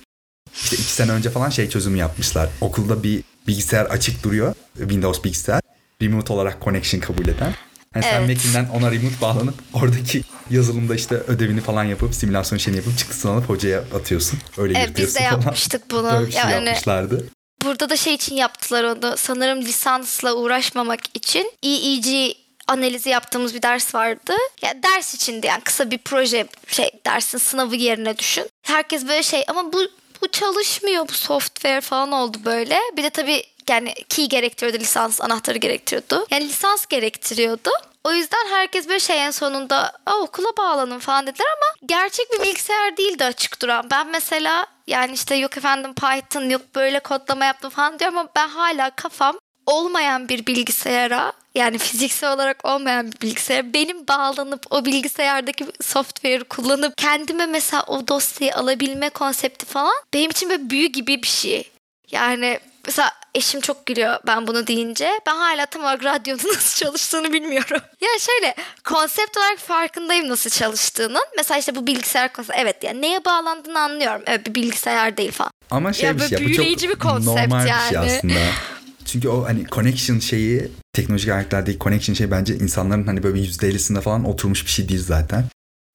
İşte 0.55 0.75
iki 0.75 0.91
sene 0.91 1.11
önce 1.11 1.29
falan 1.29 1.49
şey 1.49 1.69
çözümü 1.69 1.97
yapmışlar. 1.97 2.49
Okulda 2.61 3.03
bir 3.03 3.23
bilgisayar 3.47 3.85
açık 3.85 4.23
duruyor. 4.23 4.53
Windows 4.77 5.23
bilgisayar. 5.23 5.61
Remote 6.01 6.33
olarak 6.33 6.61
connection 6.61 7.01
kabul 7.01 7.27
eden. 7.27 7.53
Yani 7.95 8.05
evet. 8.05 8.05
sen 8.05 8.23
Mac'inden 8.23 8.69
ona 8.69 8.91
remote 8.91 9.21
bağlanıp 9.21 9.55
oradaki 9.73 10.21
yazılımda 10.49 10.95
işte 10.95 11.15
ödevini 11.15 11.61
falan 11.61 11.83
yapıp 11.83 12.15
simülasyon 12.15 12.59
şeyini 12.59 12.77
yapıp 12.77 12.97
çıktısını 12.97 13.31
alıp 13.31 13.49
hocaya 13.49 13.79
atıyorsun. 13.79 14.39
Öyle 14.57 14.79
evet, 14.79 14.97
biz 14.97 15.15
de 15.15 15.19
falan. 15.19 15.31
yapmıştık 15.31 15.91
bunu. 15.91 16.11
Böyle 16.11 16.27
bir 16.27 16.31
şey 16.31 16.41
yani, 16.41 16.65
yapmışlardı. 16.65 17.25
Burada 17.63 17.89
da 17.89 17.97
şey 17.97 18.13
için 18.13 18.35
yaptılar 18.35 18.83
onu. 18.83 19.17
Sanırım 19.17 19.61
lisansla 19.61 20.33
uğraşmamak 20.33 20.99
için 21.13 21.51
EEG 21.63 22.35
analizi 22.67 23.09
yaptığımız 23.09 23.53
bir 23.53 23.61
ders 23.61 23.95
vardı. 23.95 24.33
Yani 24.61 24.83
ders 24.83 25.13
içindi 25.13 25.47
yani 25.47 25.61
kısa 25.61 25.91
bir 25.91 25.97
proje 25.97 26.47
şey 26.67 26.91
dersin 27.05 27.37
sınavı 27.37 27.75
yerine 27.75 28.17
düşün. 28.17 28.49
Herkes 28.63 29.07
böyle 29.07 29.23
şey 29.23 29.43
ama 29.47 29.73
bu 29.73 29.81
bu 30.21 30.27
çalışmıyor 30.27 31.07
bu 31.07 31.13
software 31.13 31.81
falan 31.81 32.11
oldu 32.11 32.37
böyle. 32.45 32.79
Bir 32.97 33.03
de 33.03 33.09
tabii 33.09 33.43
yani 33.69 33.93
key 34.09 34.29
gerektiriyordu 34.29 34.79
lisans 34.79 35.21
anahtarı 35.21 35.57
gerektiriyordu. 35.57 36.27
Yani 36.31 36.47
lisans 36.47 36.85
gerektiriyordu. 36.85 37.69
O 38.03 38.13
yüzden 38.13 38.47
herkes 38.49 38.87
böyle 38.87 38.99
şeyin 38.99 39.31
sonunda 39.31 39.91
okula 40.21 40.57
bağlanın 40.57 40.99
falan 40.99 41.27
dediler 41.27 41.47
ama 41.57 41.75
gerçek 41.85 42.33
bir 42.33 42.43
bilgisayar 42.43 42.97
değildi 42.97 43.23
açık 43.23 43.61
duran. 43.61 43.87
Ben 43.91 44.07
mesela 44.07 44.67
yani 44.87 45.13
işte 45.13 45.35
yok 45.35 45.57
efendim 45.57 45.93
Python 45.93 46.49
yok 46.49 46.61
böyle 46.75 46.99
kodlama 46.99 47.45
yaptım 47.45 47.69
falan 47.69 47.99
diyorum 47.99 48.17
ama 48.17 48.29
ben 48.35 48.47
hala 48.47 48.89
kafam 48.89 49.37
olmayan 49.65 50.29
bir 50.29 50.45
bilgisayara 50.45 51.33
yani 51.57 51.77
fiziksel 51.77 52.33
olarak 52.33 52.65
olmayan 52.65 53.11
bir 53.11 53.21
bilgisayar 53.21 53.73
benim 53.73 54.07
bağlanıp 54.07 54.65
o 54.69 54.85
bilgisayardaki 54.85 55.65
software'ı 55.81 56.43
kullanıp 56.43 56.97
kendime 56.97 57.45
mesela 57.45 57.83
o 57.87 58.07
dosyayı 58.07 58.55
alabilme 58.55 59.09
konsepti 59.09 59.65
falan 59.65 59.93
benim 60.13 60.31
için 60.31 60.49
böyle 60.49 60.69
büyü 60.69 60.87
gibi 60.87 61.23
bir 61.23 61.27
şey. 61.27 61.71
Yani 62.11 62.59
mesela 62.85 63.11
eşim 63.35 63.61
çok 63.61 63.85
gülüyor 63.85 64.19
ben 64.27 64.47
bunu 64.47 64.67
deyince. 64.67 65.19
Ben 65.27 65.35
hala 65.35 65.65
tam 65.65 65.81
olarak 65.81 66.03
radyonun 66.03 66.47
nasıl 66.55 66.85
çalıştığını 66.85 67.33
bilmiyorum. 67.33 67.81
ya 68.01 68.09
şöyle 68.19 68.55
konsept 68.83 69.37
olarak 69.37 69.59
farkındayım 69.59 70.29
nasıl 70.29 70.49
çalıştığının. 70.49 71.23
Mesela 71.37 71.57
işte 71.57 71.75
bu 71.75 71.87
bilgisayar 71.87 72.33
konsept. 72.33 72.59
Evet 72.61 72.83
yani 72.83 73.01
neye 73.01 73.25
bağlandığını 73.25 73.79
anlıyorum. 73.79 74.21
Evet 74.25 74.45
bir 74.45 74.55
bilgisayar 74.55 75.17
değil 75.17 75.31
falan. 75.31 75.51
Ama 75.71 75.93
şey 75.93 76.05
Ya 76.07 76.15
bir 76.15 76.19
şey 76.19 76.29
bu 76.29 76.31
çok 76.31 76.47
büyüleyici 76.47 76.89
bir 76.89 76.95
konsept 76.95 77.27
normal 77.27 77.65
bir 77.65 77.69
şey 77.69 77.77
yani. 77.91 78.17
aslında. 78.17 78.33
Çünkü 79.07 79.29
o 79.29 79.45
hani 79.45 79.65
connection 79.71 80.19
şeyi 80.19 80.71
teknolojik 80.93 81.29
ayetlerdeki 81.29 81.79
connection 81.79 82.15
şey 82.15 82.31
bence 82.31 82.55
insanların 82.55 83.07
hani 83.07 83.23
böyle 83.23 83.39
%50'sinde 83.39 84.01
falan 84.01 84.25
oturmuş 84.25 84.65
bir 84.65 84.71
şey 84.71 84.89
değil 84.89 85.03
zaten. 85.03 85.45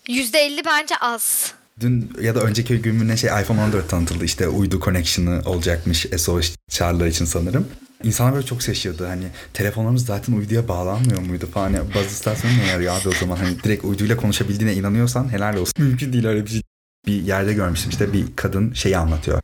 %50 0.09 0.63
bence 0.67 0.95
az. 1.01 1.53
Dün 1.81 2.13
ya 2.21 2.35
da 2.35 2.41
önceki 2.41 2.79
gün 2.79 3.09
ne 3.09 3.17
şey 3.17 3.31
iPhone 3.43 3.61
14 3.61 3.89
tanıtıldı 3.89 4.25
işte 4.25 4.49
uydu 4.49 4.81
connection'ı 4.81 5.43
olacakmış 5.45 6.07
SOS 6.17 6.57
çağrılar 6.71 7.07
için 7.07 7.25
sanırım. 7.25 7.69
İnsanlar 8.05 8.35
böyle 8.35 8.47
çok 8.47 8.63
şaşırdı 8.63 9.07
hani 9.07 9.25
telefonlarımız 9.55 10.07
zaten 10.07 10.33
uyduya 10.33 10.69
bağlanmıyor 10.69 11.21
muydu 11.21 11.49
falan. 11.55 11.73
Yani 11.73 11.95
baz 11.95 12.07
istasyonu 12.07 12.59
ne 12.59 12.67
yarıyor 12.67 13.01
abi 13.01 13.09
o 13.09 13.13
zaman 13.13 13.37
hani 13.37 13.63
direkt 13.63 13.85
uyduyla 13.85 14.17
konuşabildiğine 14.17 14.75
inanıyorsan 14.75 15.33
helal 15.33 15.57
olsun. 15.57 15.75
Mümkün 15.79 16.13
değil 16.13 16.27
öyle 16.27 16.45
bir 16.45 16.51
şey. 16.51 16.63
Bir 17.07 17.23
yerde 17.23 17.53
görmüştüm 17.53 17.91
işte 17.91 18.13
bir 18.13 18.25
kadın 18.37 18.73
şeyi 18.73 18.97
anlatıyor. 18.97 19.41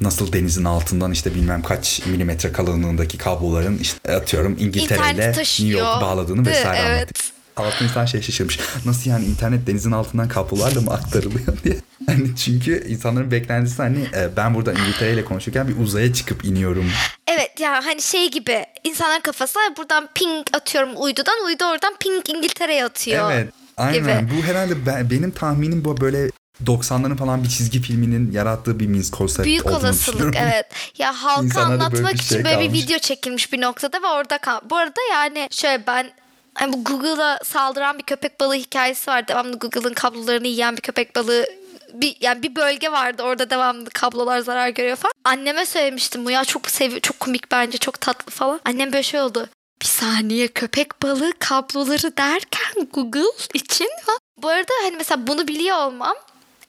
Nasıl 0.00 0.32
denizin 0.32 0.64
altından 0.64 1.12
işte 1.12 1.34
bilmem 1.34 1.62
kaç 1.62 2.06
milimetre 2.06 2.52
kalınlığındaki 2.52 3.18
kabloların 3.18 3.78
işte 3.78 4.16
atıyorum 4.16 4.56
İngiltere 4.58 4.98
ile 4.98 5.10
İnternet 5.10 5.36
New. 5.36 5.68
York'u 5.68 6.00
bağladığını 6.00 6.46
vesaire 6.46 6.86
evet. 6.86 6.98
anlatıyor. 6.98 7.34
Altın 7.56 7.84
insan 7.84 8.04
şey 8.04 8.22
şaşırmış. 8.22 8.58
Nasıl 8.84 9.10
yani 9.10 9.24
internet 9.24 9.66
denizin 9.66 9.92
altından 9.92 10.28
kablolarla 10.28 10.80
mı 10.80 10.90
aktarılıyor 10.90 11.58
diye. 11.64 11.76
Hani 12.06 12.36
çünkü 12.36 12.86
insanların 12.88 13.30
beklentisi 13.30 13.82
hani 13.82 13.98
e, 14.16 14.36
ben 14.36 14.54
burada 14.54 14.72
İngiltere 14.72 15.12
ile 15.12 15.24
konuşurken 15.24 15.68
bir 15.68 15.78
uzaya 15.78 16.12
çıkıp 16.12 16.44
iniyorum. 16.44 16.90
Evet 17.28 17.60
ya 17.60 17.86
hani 17.86 18.02
şey 18.02 18.30
gibi 18.30 18.64
insanların 18.84 19.20
kafası 19.20 19.58
buradan 19.78 20.08
ping 20.14 20.46
atıyorum 20.52 20.90
uydudan 20.96 21.44
uydu 21.46 21.64
oradan 21.64 21.94
ping 22.00 22.28
İngiltere'ye 22.28 22.84
atıyor. 22.84 23.32
Evet. 23.32 23.48
Aynen. 23.76 24.26
gibi. 24.26 24.30
Bu 24.36 24.46
herhalde 24.46 24.86
ben- 24.86 25.10
benim 25.10 25.30
tahminim 25.30 25.84
bu 25.84 26.00
böyle 26.00 26.30
90'ların 26.62 27.16
falan 27.16 27.44
bir 27.44 27.48
çizgi 27.48 27.82
filminin 27.82 28.32
yarattığı 28.32 28.80
bir 28.80 28.86
means 28.86 29.10
concept 29.10 29.44
Büyük 29.46 29.66
olasılık 29.66 30.36
evet. 30.36 30.66
Ya 30.98 31.12
halka 31.22 31.44
İnsanlarda 31.44 31.70
böyle 31.70 31.84
anlatmak 31.84 32.14
bir 32.14 32.18
için 32.18 32.34
şey 32.34 32.44
böyle 32.44 32.60
bir 32.60 32.72
video 32.72 32.98
çekilmiş 32.98 33.52
bir 33.52 33.60
noktada 33.60 34.02
ve 34.02 34.06
orada 34.06 34.38
kal. 34.38 34.60
Bu 34.70 34.76
arada 34.76 35.00
yani 35.12 35.48
şöyle 35.50 35.86
ben 35.86 36.10
hani 36.54 36.72
bu 36.72 36.84
Google'a 36.84 37.38
saldıran 37.44 37.98
bir 37.98 38.02
köpek 38.02 38.40
balığı 38.40 38.54
hikayesi 38.54 39.10
var. 39.10 39.28
Devamlı 39.28 39.58
Google'ın 39.58 39.94
kablolarını 39.94 40.46
yiyen 40.46 40.76
bir 40.76 40.82
köpek 40.82 41.16
balığı 41.16 41.46
bir 41.94 42.16
yani 42.20 42.42
bir 42.42 42.56
bölge 42.56 42.92
vardı 42.92 43.22
orada 43.22 43.50
devamlı 43.50 43.90
kablolar 43.90 44.38
zarar 44.38 44.68
görüyor 44.68 44.96
falan. 44.96 45.12
Anneme 45.24 45.66
söylemiştim 45.66 46.24
bu 46.24 46.30
ya 46.30 46.44
çok 46.44 46.70
sevi 46.70 47.00
çok 47.00 47.20
komik 47.20 47.50
bence 47.50 47.78
çok 47.78 48.00
tatlı 48.00 48.32
falan. 48.32 48.60
Annem 48.64 48.92
böyle 48.92 49.02
şey 49.02 49.20
oldu. 49.20 49.48
Bir 49.82 49.86
saniye 49.86 50.48
köpek 50.48 51.02
balığı 51.02 51.32
kabloları 51.38 52.16
derken 52.16 52.88
Google 52.92 53.46
için 53.54 53.88
falan. 54.06 54.18
Bu 54.42 54.48
arada 54.48 54.72
hani 54.82 54.96
mesela 54.96 55.26
bunu 55.26 55.48
biliyor 55.48 55.76
olmam 55.76 56.14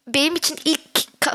benim 0.08 0.36
için 0.36 0.58
ilk 0.66 0.82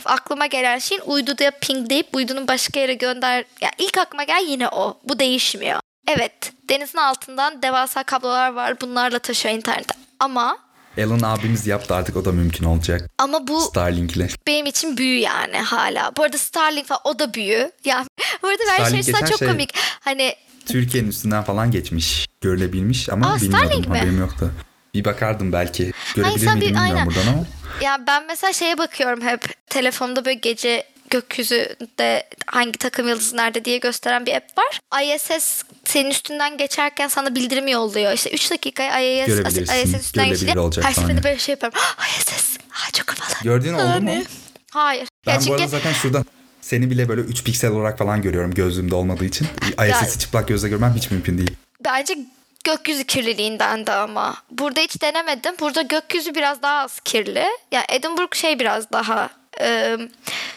aklıma 0.05 0.47
gelen 0.47 0.79
şeyin 0.79 1.03
uyduda 1.07 1.51
pingleyip 1.61 2.07
uydunun 2.16 2.49
başka 2.49 2.81
yere 2.81 2.95
gönder... 2.95 3.45
Ya 3.61 3.71
ilk 3.79 3.99
aklıma 3.99 4.25
gelen 4.25 4.47
yine 4.47 4.68
o. 4.68 4.99
Bu 5.05 5.18
değişmiyor. 5.18 5.81
Evet 6.09 6.53
denizin 6.68 6.99
altından 6.99 7.62
devasa 7.62 8.03
kablolar 8.03 8.53
var. 8.53 8.81
Bunlarla 8.81 9.18
taşıyor 9.18 9.55
internete. 9.55 9.95
Ama 10.21 10.59
Elon 10.97 11.21
abimiz 11.23 11.66
yaptı 11.66 11.95
artık 11.95 12.16
o 12.16 12.25
da 12.25 12.33
mümkün 12.33 12.64
olacak. 12.64 13.11
ama 13.18 13.47
bu 13.49 13.61
Starlink 13.61 14.16
ile. 14.16 14.29
benim 14.47 14.66
için 14.66 14.97
büyü 14.97 15.18
yani 15.18 15.57
hala. 15.57 16.12
Bu 16.16 16.23
arada 16.23 16.39
Starlink 16.39 16.87
falan 16.87 17.01
o 17.05 17.18
da 17.18 17.35
büyü. 17.35 17.73
Yani 17.85 18.07
bu 18.43 18.49
arada 18.49 18.62
ben 18.79 19.03
şey 19.03 19.12
çok 19.14 19.39
şey- 19.39 19.49
komik. 19.49 19.71
Hani 20.01 20.35
Türkiye'nin 20.66 21.09
üstünden 21.09 21.43
falan 21.45 21.71
geçmiş. 21.71 22.29
Görülebilmiş 22.41 23.09
ama 23.09 23.33
Aa, 23.33 23.37
bilmiyordum 23.37 23.68
Starlink 23.68 23.89
mi? 23.89 23.99
haberim 23.99 24.18
yoktu. 24.18 24.53
Bir 24.95 25.05
bakardım 25.05 25.53
belki. 25.53 25.93
Görebilir 26.14 26.39
sen 26.39 26.55
miydim 26.55 26.61
bir- 26.61 26.66
bilmiyorum 26.66 26.97
aynen. 26.97 27.07
buradan 27.07 27.27
ama. 27.27 27.45
Ya 27.81 28.05
ben 28.07 28.26
mesela 28.26 28.53
şeye 28.53 28.78
bakıyorum 28.78 29.20
hep 29.22 29.45
telefonda 29.68 30.24
böyle 30.24 30.35
gece 30.39 30.85
gökyüzünde 31.11 32.28
hangi 32.47 32.78
takım 32.78 33.09
yıldızı 33.09 33.37
nerede 33.37 33.64
diye 33.64 33.78
gösteren 33.78 34.26
bir 34.26 34.35
app 34.35 34.59
var. 34.59 35.03
ISS 35.03 35.62
senin 35.85 36.11
üstünden 36.11 36.57
geçerken 36.59 37.09
sana 37.09 37.35
bildirim 37.35 37.68
yolluyor. 37.68 38.12
İşte 38.12 38.31
3 38.31 38.51
dakika 38.51 39.01
ISS. 39.01 39.28
ISS 39.28 39.95
üstünden 40.01 40.57
olacak 40.57 40.85
Her 40.85 40.93
seferinde 40.93 41.24
böyle 41.24 41.39
şey 41.39 41.53
yapıyorum. 41.53 41.78
Ah, 41.99 42.07
ISS. 42.18 42.59
Ah, 42.72 42.93
çok 42.93 43.11
havalı. 43.11 43.35
Gördüğün 43.43 43.72
oldu 43.74 43.83
mu? 43.83 43.91
Hani- 43.91 44.26
Hayır. 44.70 45.09
Ben 45.26 45.33
ya 45.33 45.39
bu 45.41 45.45
çünkü 45.45 45.55
arada 45.55 45.66
zaten 45.66 45.93
şuradan 45.93 46.24
seni 46.61 46.91
bile 46.91 47.09
böyle 47.09 47.20
3 47.20 47.45
piksel 47.45 47.70
olarak 47.70 47.99
falan 47.99 48.22
görüyorum 48.22 48.55
gözlüğümde 48.55 48.95
olmadığı 48.95 49.24
için. 49.24 49.47
ISS'i 49.89 50.18
çıplak 50.18 50.49
gözle 50.49 50.68
görmem 50.68 50.95
hiç 50.97 51.11
mümkün 51.11 51.39
değil. 51.39 51.51
bence 51.85 52.18
gökyüzü 52.64 53.04
kirliliğinden 53.04 53.86
de 53.86 53.92
ama. 53.92 54.36
Burada 54.50 54.80
hiç 54.80 55.02
denemedim. 55.02 55.54
Burada 55.61 55.82
gökyüzü 55.82 56.34
biraz 56.34 56.62
daha 56.62 56.78
az 56.78 57.00
kirli. 57.00 57.44
Yani 57.72 57.84
Edinburgh 57.88 58.36
şey 58.36 58.58
biraz 58.58 58.92
daha 58.92 59.30
e, 59.61 59.96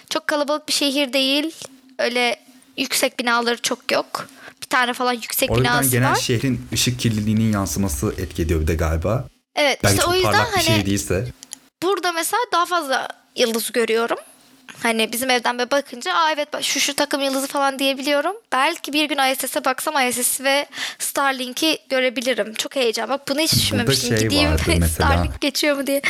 çok 0.10 0.28
kalabalık 0.28 0.68
bir 0.68 0.74
şehir 0.74 1.14
değil. 1.14 1.56
Öyle 2.00 2.40
yüksek 2.78 3.20
binaları 3.20 3.62
çok 3.62 3.92
yok. 3.92 4.28
Bir 4.62 4.68
tane 4.68 4.94
falan 4.94 5.14
yüksek 5.14 5.52
O 5.52 5.56
yüzden 5.58 5.74
binası 5.74 5.92
genel 5.92 6.12
var. 6.12 6.16
şehrin 6.16 6.68
ışık 6.74 7.00
kirliliğinin 7.00 7.54
yansıması 7.54 8.14
etki 8.18 8.42
ediyor 8.42 8.62
bir 8.62 8.68
de 8.68 8.76
galiba. 8.76 9.26
Evet 9.56 9.80
Belki 9.84 9.94
işte 9.96 10.06
çok 10.06 10.14
o 10.14 10.16
yüzden 10.16 10.32
parlak 10.32 10.48
bir 10.48 10.58
hani 10.58 10.64
şey 10.78 10.86
değilse. 10.86 11.28
burada 11.84 12.12
mesela 12.12 12.40
daha 12.54 12.66
fazla 12.66 13.08
yıldız 13.36 13.72
görüyorum. 13.72 14.18
Hani 14.84 15.12
bizim 15.12 15.30
evden 15.30 15.60
böyle 15.60 15.72
bakınca 15.72 16.14
aa 16.14 16.32
evet 16.32 16.48
şu 16.62 16.80
şu 16.80 16.96
takım 16.96 17.22
yıldızı 17.22 17.48
falan 17.48 17.80
diyebiliyorum. 17.80 18.36
Belki 18.52 18.94
bir 18.94 19.10
gün 19.10 19.18
ISS'e 19.32 19.66
baksam 19.66 20.10
ISS 20.10 20.42
ve 20.42 20.66
Starlink'i 21.00 21.78
görebilirim. 21.90 22.54
Çok 22.54 22.76
heyecan. 22.76 23.10
Bak 23.10 23.22
bunu 23.30 23.40
hiç 23.40 23.54
düşünmemiştim. 23.54 24.18
şey 24.18 24.28
Gideyim. 24.28 24.58
Starlink 24.94 25.42
geçiyor 25.42 25.78
mu 25.78 25.88
diye. 25.88 26.02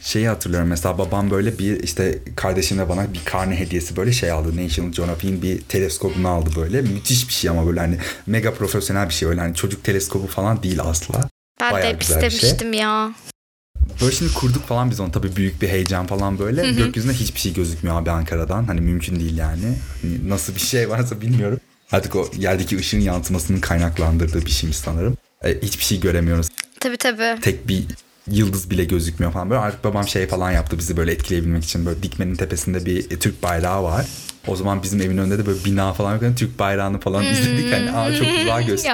Şeyi 0.00 0.28
hatırlıyorum 0.28 0.68
mesela 0.68 0.98
babam 0.98 1.30
böyle 1.30 1.58
bir 1.58 1.82
işte 1.82 2.18
kardeşimle 2.36 2.88
bana 2.88 3.14
bir 3.14 3.24
karne 3.24 3.60
hediyesi 3.60 3.96
böyle 3.96 4.12
şey 4.12 4.30
aldı. 4.30 4.64
National 4.64 4.92
Geographic'in 4.92 5.42
bir 5.42 5.60
teleskobunu 5.60 6.28
aldı 6.28 6.50
böyle. 6.56 6.82
Müthiş 6.82 7.28
bir 7.28 7.32
şey 7.32 7.50
ama 7.50 7.66
böyle 7.66 7.80
hani 7.80 7.98
mega 8.26 8.54
profesyonel 8.54 9.08
bir 9.08 9.14
şey. 9.14 9.28
Öyle 9.28 9.40
hani 9.40 9.54
çocuk 9.54 9.84
teleskobu 9.84 10.26
falan 10.26 10.62
değil 10.62 10.80
asla. 10.80 11.20
Ben 11.60 11.72
Bayağı 11.72 12.00
de 12.00 12.04
şey. 12.04 12.16
istemiştim 12.16 12.72
ya. 12.72 13.10
Böyle 14.00 14.12
şimdi 14.12 14.34
kurduk 14.34 14.66
falan 14.66 14.90
biz 14.90 15.00
onu 15.00 15.12
tabii 15.12 15.36
büyük 15.36 15.62
bir 15.62 15.68
heyecan 15.68 16.06
falan 16.06 16.38
böyle. 16.38 16.62
Gökyüzünde 16.70 17.14
hiçbir 17.14 17.40
şey 17.40 17.52
gözükmüyor 17.54 18.00
abi 18.02 18.10
Ankara'dan. 18.10 18.64
Hani 18.64 18.80
mümkün 18.80 19.20
değil 19.20 19.36
yani. 19.38 19.76
Hani 20.02 20.28
nasıl 20.28 20.54
bir 20.54 20.60
şey 20.60 20.90
varsa 20.90 21.20
bilmiyorum. 21.20 21.60
Artık 21.92 22.16
o 22.16 22.30
yerdeki 22.36 22.78
ışığın 22.78 23.00
yansımasının 23.00 23.60
kaynaklandırdığı 23.60 24.46
bir 24.46 24.50
şeymiş 24.50 24.76
sanırım. 24.76 25.16
E, 25.44 25.60
hiçbir 25.62 25.84
şey 25.84 26.00
göremiyoruz. 26.00 26.48
Tabii 26.80 26.96
tabii. 26.96 27.40
Tek 27.40 27.68
bir 27.68 27.84
yıldız 28.30 28.70
bile 28.70 28.84
gözükmüyor 28.84 29.32
falan. 29.32 29.50
Böyle 29.50 29.60
artık 29.60 29.84
babam 29.84 30.08
şey 30.08 30.26
falan 30.26 30.50
yaptı 30.50 30.78
bizi 30.78 30.96
böyle 30.96 31.12
etkileyebilmek 31.12 31.64
için. 31.64 31.86
Böyle 31.86 32.02
dikmenin 32.02 32.34
tepesinde 32.34 32.86
bir 32.86 33.10
e, 33.10 33.18
Türk 33.18 33.42
bayrağı 33.42 33.82
var. 33.82 34.06
O 34.46 34.56
zaman 34.56 34.82
bizim 34.82 35.00
evin 35.00 35.18
önünde 35.18 35.38
de 35.38 35.46
böyle 35.46 35.64
bina 35.64 35.92
falan 35.92 36.12
yok. 36.14 36.22
Yani 36.22 36.34
Türk 36.34 36.58
bayrağını 36.58 37.00
falan 37.00 37.24
izledik. 37.24 37.72
Hani 37.72 37.92
aa 37.92 38.16
çok 38.16 38.26
güzel 38.38 38.62
göster. 38.66 38.90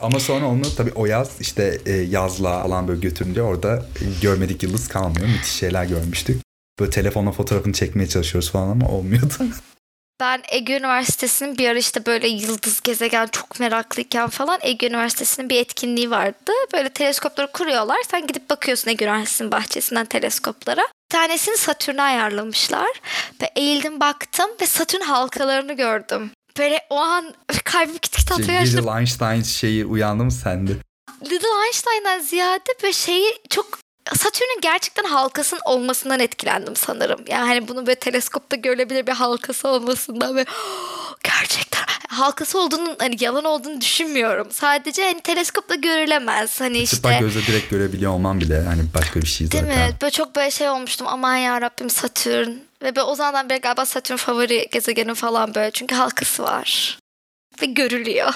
Ama 0.00 0.20
sonra 0.20 0.46
onu 0.46 0.74
tabii 0.76 0.92
o 0.94 1.06
yaz 1.06 1.30
işte 1.40 1.80
e, 1.86 1.92
yazla 1.92 2.62
falan 2.62 2.88
böyle 2.88 3.00
götürünce 3.00 3.42
orada 3.42 3.76
e, 3.76 4.04
görmedik 4.22 4.62
yıldız 4.62 4.88
kalmıyor. 4.88 5.26
Müthiş 5.26 5.52
şeyler 5.52 5.84
görmüştük. 5.84 6.42
Böyle 6.80 6.90
telefonla 6.90 7.32
fotoğrafını 7.32 7.72
çekmeye 7.72 8.08
çalışıyoruz 8.08 8.50
falan 8.50 8.68
ama 8.68 8.88
olmuyordu. 8.88 9.34
Ben 10.20 10.42
Ege 10.48 10.76
Üniversitesi'nin 10.76 11.58
bir 11.58 11.68
ara 11.68 11.78
işte 11.78 12.06
böyle 12.06 12.28
yıldız 12.28 12.80
gezegen 12.80 13.26
çok 13.26 13.60
meraklıyken 13.60 14.28
falan 14.28 14.58
Ege 14.62 14.88
Üniversitesi'nin 14.88 15.48
bir 15.48 15.60
etkinliği 15.60 16.10
vardı. 16.10 16.52
Böyle 16.72 16.88
teleskopları 16.88 17.52
kuruyorlar. 17.52 17.96
Sen 18.10 18.26
gidip 18.26 18.50
bakıyorsun 18.50 18.90
Ege 18.90 19.04
Üniversitesi'nin 19.04 19.52
bahçesinden 19.52 20.06
teleskoplara. 20.06 20.80
Bir 20.80 21.16
tanesini 21.16 21.56
Satürn'e 21.56 22.02
ayarlamışlar. 22.02 22.88
Ve 23.42 23.50
eğildim 23.56 24.00
baktım 24.00 24.50
ve 24.60 24.66
Satürn 24.66 25.00
halkalarını 25.00 25.72
gördüm. 25.72 26.30
Böyle 26.58 26.80
o 26.90 26.96
an 26.96 27.34
kalbim 27.64 27.98
kit 27.98 28.16
kit 28.16 28.32
atmaya 28.32 28.60
başladı. 28.62 28.76
Little 28.76 28.98
Einstein 28.98 29.42
şeyi 29.42 29.86
uyandı 29.86 30.24
mı 30.24 30.32
sende? 30.32 30.72
Little 31.24 31.48
Einstein'dan 31.66 32.20
ziyade 32.20 32.72
böyle 32.82 32.92
şeyi 32.92 33.38
çok 33.50 33.78
Satürn'ün 34.16 34.60
gerçekten 34.60 35.04
halkasının 35.04 35.60
olmasından 35.64 36.20
etkilendim 36.20 36.76
sanırım. 36.76 37.20
Yani 37.28 37.48
hani 37.48 37.68
bunu 37.68 37.86
böyle 37.86 37.98
teleskopta 37.98 38.56
görülebilir 38.56 39.06
bir 39.06 39.12
halkası 39.12 39.68
olmasından 39.68 40.36
ve 40.36 40.44
gerçekten 41.24 41.84
halkası 42.08 42.60
olduğunun 42.60 42.96
hani 42.98 43.16
yalan 43.20 43.44
olduğunu 43.44 43.80
düşünmüyorum. 43.80 44.48
Sadece 44.50 45.04
hani 45.04 45.20
teleskopla 45.20 45.74
görülemez. 45.74 46.60
Hani 46.60 46.78
işte 46.78 46.96
Çıplak 46.96 47.20
gözle 47.20 47.46
direkt 47.46 47.70
görebiliyor 47.70 48.12
olman 48.12 48.40
bile 48.40 48.62
hani 48.62 48.82
başka 48.94 49.20
bir 49.20 49.26
şey 49.26 49.46
zaten. 49.46 49.68
Değil 49.68 49.78
mi? 49.78 49.94
Böyle 50.02 50.10
çok 50.10 50.36
böyle 50.36 50.50
şey 50.50 50.68
olmuştum. 50.68 51.06
Aman 51.06 51.36
ya 51.36 51.60
Rabbim 51.60 51.90
Satürn. 51.90 52.67
Ve 52.82 52.96
böyle 52.96 53.02
o 53.02 53.14
zamandan 53.14 53.48
beri 53.48 53.60
galiba 53.60 53.86
Satürn 53.86 54.16
favori 54.16 54.68
gezegenim 54.72 55.14
falan 55.14 55.54
böyle. 55.54 55.70
Çünkü 55.70 55.94
halkası 55.94 56.42
var. 56.42 56.98
Ve 57.62 57.66
görülüyor. 57.66 58.30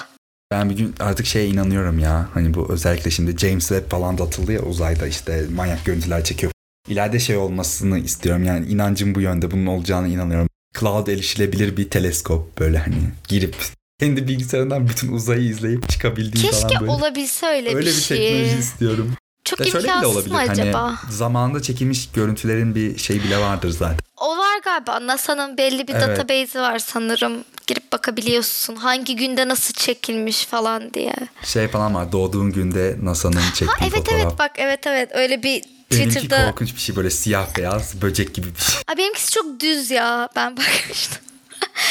Ben 0.51 0.69
bir 0.69 0.75
gün 0.75 0.95
artık 0.99 1.25
şeye 1.25 1.47
inanıyorum 1.47 1.99
ya. 1.99 2.29
Hani 2.33 2.53
bu 2.53 2.73
özellikle 2.73 3.11
şimdi 3.11 3.37
James 3.37 3.67
Webb 3.67 3.91
falan 3.91 4.17
da 4.17 4.23
atıldı 4.23 4.51
ya 4.51 4.61
uzayda 4.61 5.07
işte 5.07 5.45
manyak 5.55 5.85
görüntüler 5.85 6.23
çekiyor. 6.23 6.51
İleride 6.87 7.19
şey 7.19 7.37
olmasını 7.37 7.99
istiyorum 7.99 8.43
yani 8.43 8.65
inancım 8.67 9.15
bu 9.15 9.21
yönde 9.21 9.51
bunun 9.51 9.65
olacağına 9.65 10.07
inanıyorum. 10.07 10.47
Cloud 10.79 11.07
erişilebilir 11.07 11.77
bir 11.77 11.89
teleskop 11.89 12.59
böyle 12.59 12.77
hani 12.77 12.95
girip 13.27 13.55
kendi 13.99 14.27
bilgisayarından 14.27 14.87
bütün 14.89 15.11
uzayı 15.11 15.41
izleyip 15.41 15.89
çıkabildiğin 15.89 16.45
Keşke 16.47 16.67
falan 16.67 16.81
böyle. 16.81 16.91
olabilse 16.91 17.45
öyle, 17.47 17.69
Öyle 17.75 17.79
bir 17.89 17.95
bir 17.95 18.01
şey. 18.01 18.17
teknoloji 18.17 18.57
istiyorum. 18.59 19.13
Çok 19.45 19.59
Ve 19.59 19.65
şöyle 19.65 19.87
bile 19.87 20.05
olabilir. 20.05 20.31
mı 20.31 20.37
acaba? 20.37 20.83
Hani 21.03 21.11
zamanında 21.13 21.61
çekilmiş 21.61 22.09
görüntülerin 22.11 22.75
bir 22.75 22.97
şey 22.97 23.23
bile 23.23 23.37
vardır 23.37 23.69
zaten. 23.69 23.97
O 24.17 24.37
var 24.37 24.59
galiba. 24.63 25.07
NASA'nın 25.07 25.57
belli 25.57 25.87
bir 25.87 25.93
Evet. 25.93 26.07
database'i 26.07 26.61
var 26.61 26.79
sanırım. 26.79 27.33
Girip 27.67 27.91
bakabiliyorsun. 27.91 28.75
Hangi 28.75 29.15
günde 29.15 29.47
nasıl 29.47 29.73
çekilmiş 29.73 30.45
falan 30.45 30.93
diye. 30.93 31.13
Şey 31.43 31.67
falan 31.67 31.95
var 31.95 32.11
doğduğun 32.11 32.51
günde 32.51 32.97
NASA'nın 33.01 33.41
çektiği 33.53 33.65
Ha 33.67 33.75
evet 33.81 33.93
fotoğraf. 33.93 34.21
evet 34.21 34.39
bak 34.39 34.51
evet 34.55 34.87
evet 34.87 35.09
öyle 35.13 35.43
bir 35.43 35.63
Benimki 35.91 36.15
Twitter'da. 36.15 36.45
korkunç 36.49 36.75
bir 36.75 36.79
şey 36.79 36.95
böyle 36.95 37.09
siyah 37.09 37.57
beyaz 37.57 38.01
böcek 38.01 38.35
gibi 38.35 38.47
bir 38.55 38.61
şey. 38.61 38.81
Ay 38.87 38.97
benimkisi 38.97 39.31
çok 39.31 39.59
düz 39.59 39.91
ya. 39.91 40.29
Ben 40.35 40.51
bakmıştım. 40.57 41.21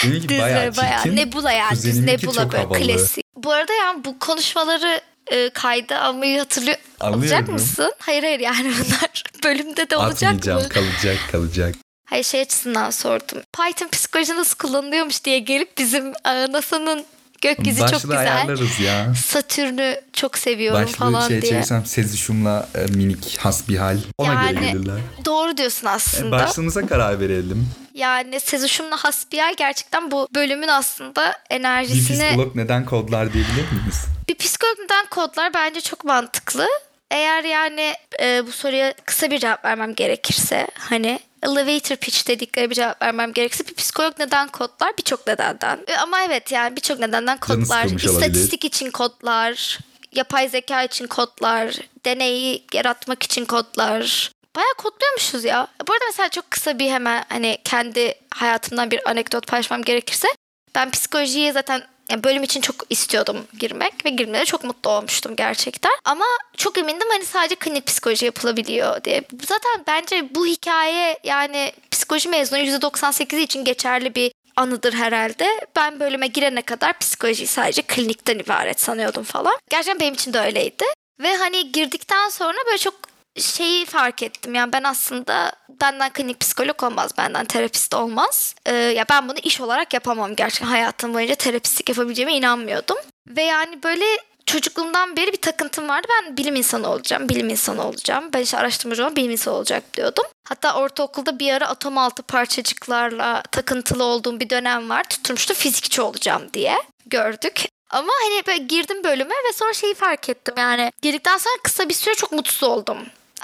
Benimki 0.05 0.29
Düz 0.29 0.39
bayağı 0.39 0.77
bayağı. 0.77 1.03
çirkin. 1.03 1.17
Nebula 1.17 1.53
yani. 1.53 1.83
Düz 1.83 1.99
nebula 2.01 2.53
böyle 2.53 2.63
havalı. 2.63 2.79
klasik. 2.79 3.25
Bu 3.37 3.53
arada 3.53 3.73
yani 3.73 4.05
bu 4.05 4.19
konuşmaları 4.19 5.01
e, 5.33 5.51
kayda 5.51 6.01
almayı 6.01 6.39
hatırlıyor 6.39 6.77
Alıyorum. 7.01 7.53
mısın? 7.53 7.93
Hayır 7.99 8.23
hayır 8.23 8.41
yani 8.41 8.73
bunlar 8.85 9.25
bölümde 9.45 9.91
de 9.91 9.97
olacak 9.97 10.23
Atmayacağım 10.23 10.63
mı? 10.63 10.69
kalacak 10.69 11.17
kalacak. 11.33 11.75
Hayır 12.05 12.25
şey 12.25 12.41
açısından 12.41 12.91
sordum. 12.91 13.39
Python 13.57 13.89
psikoloji 13.89 14.37
nasıl 14.37 14.57
kullanılıyormuş 14.57 15.25
diye 15.25 15.39
gelip 15.39 15.79
bizim 15.79 16.07
e, 16.25 16.53
NASA'nın 16.53 17.05
gökyüzü 17.43 17.81
Başlığı 17.81 17.93
çok 17.93 18.03
güzel. 18.03 18.19
ayarlarız 18.19 18.81
ya. 18.81 19.15
Satürn'ü 19.27 20.01
çok 20.13 20.39
seviyorum 20.39 20.83
Başlığı 20.83 20.97
falan 20.97 21.29
şey 21.29 21.43
diye. 21.43 21.53
çevirsem 21.53 21.87
Sezişum'la 21.87 22.69
e, 22.75 22.79
minik 22.87 23.39
hasbihal 23.39 23.99
ona 24.19 24.35
göre 24.35 24.45
Yani 24.65 24.73
gelirler. 24.73 24.99
Doğru 25.25 25.57
diyorsun 25.57 25.87
E, 25.87 25.91
aslında. 25.91 26.31
başlığımıza 26.33 26.87
karar 26.87 27.21
verelim. 27.21 27.69
Yani 27.95 28.41
Sezuşum'la 28.41 28.97
Hasbihal 28.97 29.55
gerçekten 29.57 30.11
bu 30.11 30.29
bölümün 30.35 30.69
aslında 30.69 31.33
Bir 31.51 31.55
enerjisini... 31.57 32.27
psikolog 32.27 32.57
neden 32.57 32.85
kodlar 32.85 33.33
diyebilir 33.33 33.55
miyiz? 33.73 34.05
Bir 34.33 34.39
psikolog 34.39 34.79
neden 34.79 35.07
kodlar 35.07 35.55
bence 35.55 35.81
çok 35.81 36.05
mantıklı. 36.05 36.69
Eğer 37.11 37.45
yani 37.45 37.95
e, 38.21 38.47
bu 38.47 38.53
soruya 38.53 38.95
kısa 39.05 39.31
bir 39.31 39.39
cevap 39.39 39.65
vermem 39.65 39.95
gerekirse 39.95 40.67
hani 40.79 41.21
elevator 41.43 41.97
pitch 41.97 42.29
dedikleri 42.29 42.71
bir 42.71 42.75
cevap 42.75 43.03
vermem 43.03 43.33
gerekirse 43.33 43.67
bir 43.67 43.75
psikolog 43.75 44.19
neden 44.19 44.49
kodlar 44.49 44.93
birçok 44.99 45.27
nedenden. 45.27 45.79
E, 45.87 45.97
ama 45.97 46.23
evet 46.23 46.53
yani 46.53 46.77
birçok 46.77 46.99
nedenden 46.99 47.39
kodlar. 47.39 47.85
İstatistik 47.85 48.65
için 48.65 48.91
kodlar, 48.91 49.79
yapay 50.13 50.49
zeka 50.49 50.83
için 50.83 51.07
kodlar, 51.07 51.77
deneyi 52.05 52.65
yaratmak 52.73 53.23
için 53.23 53.45
kodlar. 53.45 54.33
Bayağı 54.57 54.75
kodluyormuşuz 54.79 55.45
ya. 55.45 55.67
Bu 55.89 55.93
arada 55.93 56.05
mesela 56.07 56.29
çok 56.29 56.51
kısa 56.51 56.79
bir 56.79 56.91
hemen 56.91 57.25
hani 57.29 57.59
kendi 57.65 58.15
hayatımdan 58.31 58.91
bir 58.91 59.11
anekdot 59.11 59.47
paylaşmam 59.47 59.83
gerekirse 59.83 60.29
ben 60.75 60.91
psikolojiye 60.91 61.53
zaten 61.53 61.92
yani 62.13 62.25
bölüm 62.25 62.43
için 62.43 62.61
çok 62.61 62.77
istiyordum 62.91 63.47
girmek 63.59 64.05
ve 64.05 64.11
girmede 64.11 64.41
de 64.41 64.45
çok 64.45 64.65
mutlu 64.65 64.91
olmuştum 64.91 65.37
gerçekten. 65.37 65.93
Ama 66.05 66.25
çok 66.57 66.79
emindim 66.79 67.09
hani 67.13 67.25
sadece 67.25 67.55
klinik 67.55 67.87
psikoloji 67.87 68.25
yapılabiliyor 68.25 69.05
diye. 69.05 69.23
Zaten 69.43 69.85
bence 69.87 70.35
bu 70.35 70.47
hikaye 70.47 71.19
yani 71.25 71.73
psikoloji 71.91 72.29
mezunu 72.29 72.59
%98'i 72.59 73.43
için 73.43 73.65
geçerli 73.65 74.15
bir 74.15 74.33
anıdır 74.57 74.93
herhalde. 74.93 75.67
Ben 75.77 76.01
bölüme 76.01 76.27
girene 76.27 76.63
kadar 76.63 76.99
psikoloji 76.99 77.47
sadece 77.47 77.83
klinikten 77.83 78.39
ibaret 78.39 78.81
sanıyordum 78.81 79.23
falan. 79.25 79.55
Gerçekten 79.71 80.01
benim 80.01 80.15
için 80.15 80.33
de 80.33 80.41
öyleydi. 80.41 80.85
Ve 81.21 81.37
hani 81.37 81.73
girdikten 81.73 82.29
sonra 82.29 82.59
böyle 82.67 82.79
çok 82.79 82.95
şeyi 83.37 83.85
fark 83.87 84.23
ettim. 84.23 84.55
Yani 84.55 84.73
ben 84.73 84.83
aslında 84.83 85.53
benden 85.81 86.11
klinik 86.13 86.41
psikolog 86.41 86.83
olmaz, 86.83 87.11
benden 87.19 87.45
terapist 87.45 87.95
olmaz. 87.95 88.55
Ee, 88.67 88.75
ya 88.75 89.05
ben 89.11 89.29
bunu 89.29 89.39
iş 89.43 89.61
olarak 89.61 89.95
yapamam 89.95 90.37
gerçekten. 90.37 90.67
Hayatım 90.67 91.15
boyunca 91.15 91.35
terapistlik 91.35 91.89
yapabileceğime 91.89 92.35
inanmıyordum. 92.35 92.97
Ve 93.29 93.43
yani 93.43 93.83
böyle 93.83 94.05
çocukluğumdan 94.47 95.17
beri 95.17 95.33
bir 95.33 95.41
takıntım 95.41 95.89
vardı. 95.89 96.09
Ben 96.11 96.37
bilim 96.37 96.57
insanı 96.57 96.91
olacağım, 96.91 97.29
bilim 97.29 97.49
insanı 97.49 97.87
olacağım. 97.87 98.25
Ben 98.35 98.41
işte 98.41 98.59
araştırmacı 98.59 99.03
olacağım, 99.03 99.17
bilim 99.17 99.31
insanı 99.31 99.55
olacak 99.55 99.83
diyordum. 99.95 100.25
Hatta 100.49 100.75
ortaokulda 100.75 101.39
bir 101.39 101.53
ara 101.53 101.69
atom 101.69 101.99
altı 101.99 102.23
parçacıklarla 102.23 103.43
takıntılı 103.43 104.05
olduğum 104.05 104.41
bir 104.41 104.51
dönem 104.51 104.89
var. 104.91 105.05
Tutturmuştu 105.05 105.55
fizikçi 105.55 106.03
olacağım 106.03 106.43
diye 106.55 106.77
gördük. 107.07 107.65
Ama 107.91 108.13
hani 108.23 108.47
böyle 108.47 108.59
girdim 108.59 109.05
bölüme 109.05 109.35
ve 109.49 109.53
sonra 109.53 109.73
şeyi 109.73 109.95
fark 109.95 110.29
ettim 110.29 110.55
yani. 110.59 110.93
Girdikten 111.03 111.39
sonra 111.39 111.55
kısa 111.63 111.89
bir 111.89 111.95
süre 111.95 112.15
çok 112.15 112.33
mutsuz 112.33 112.63
oldum. 112.63 112.99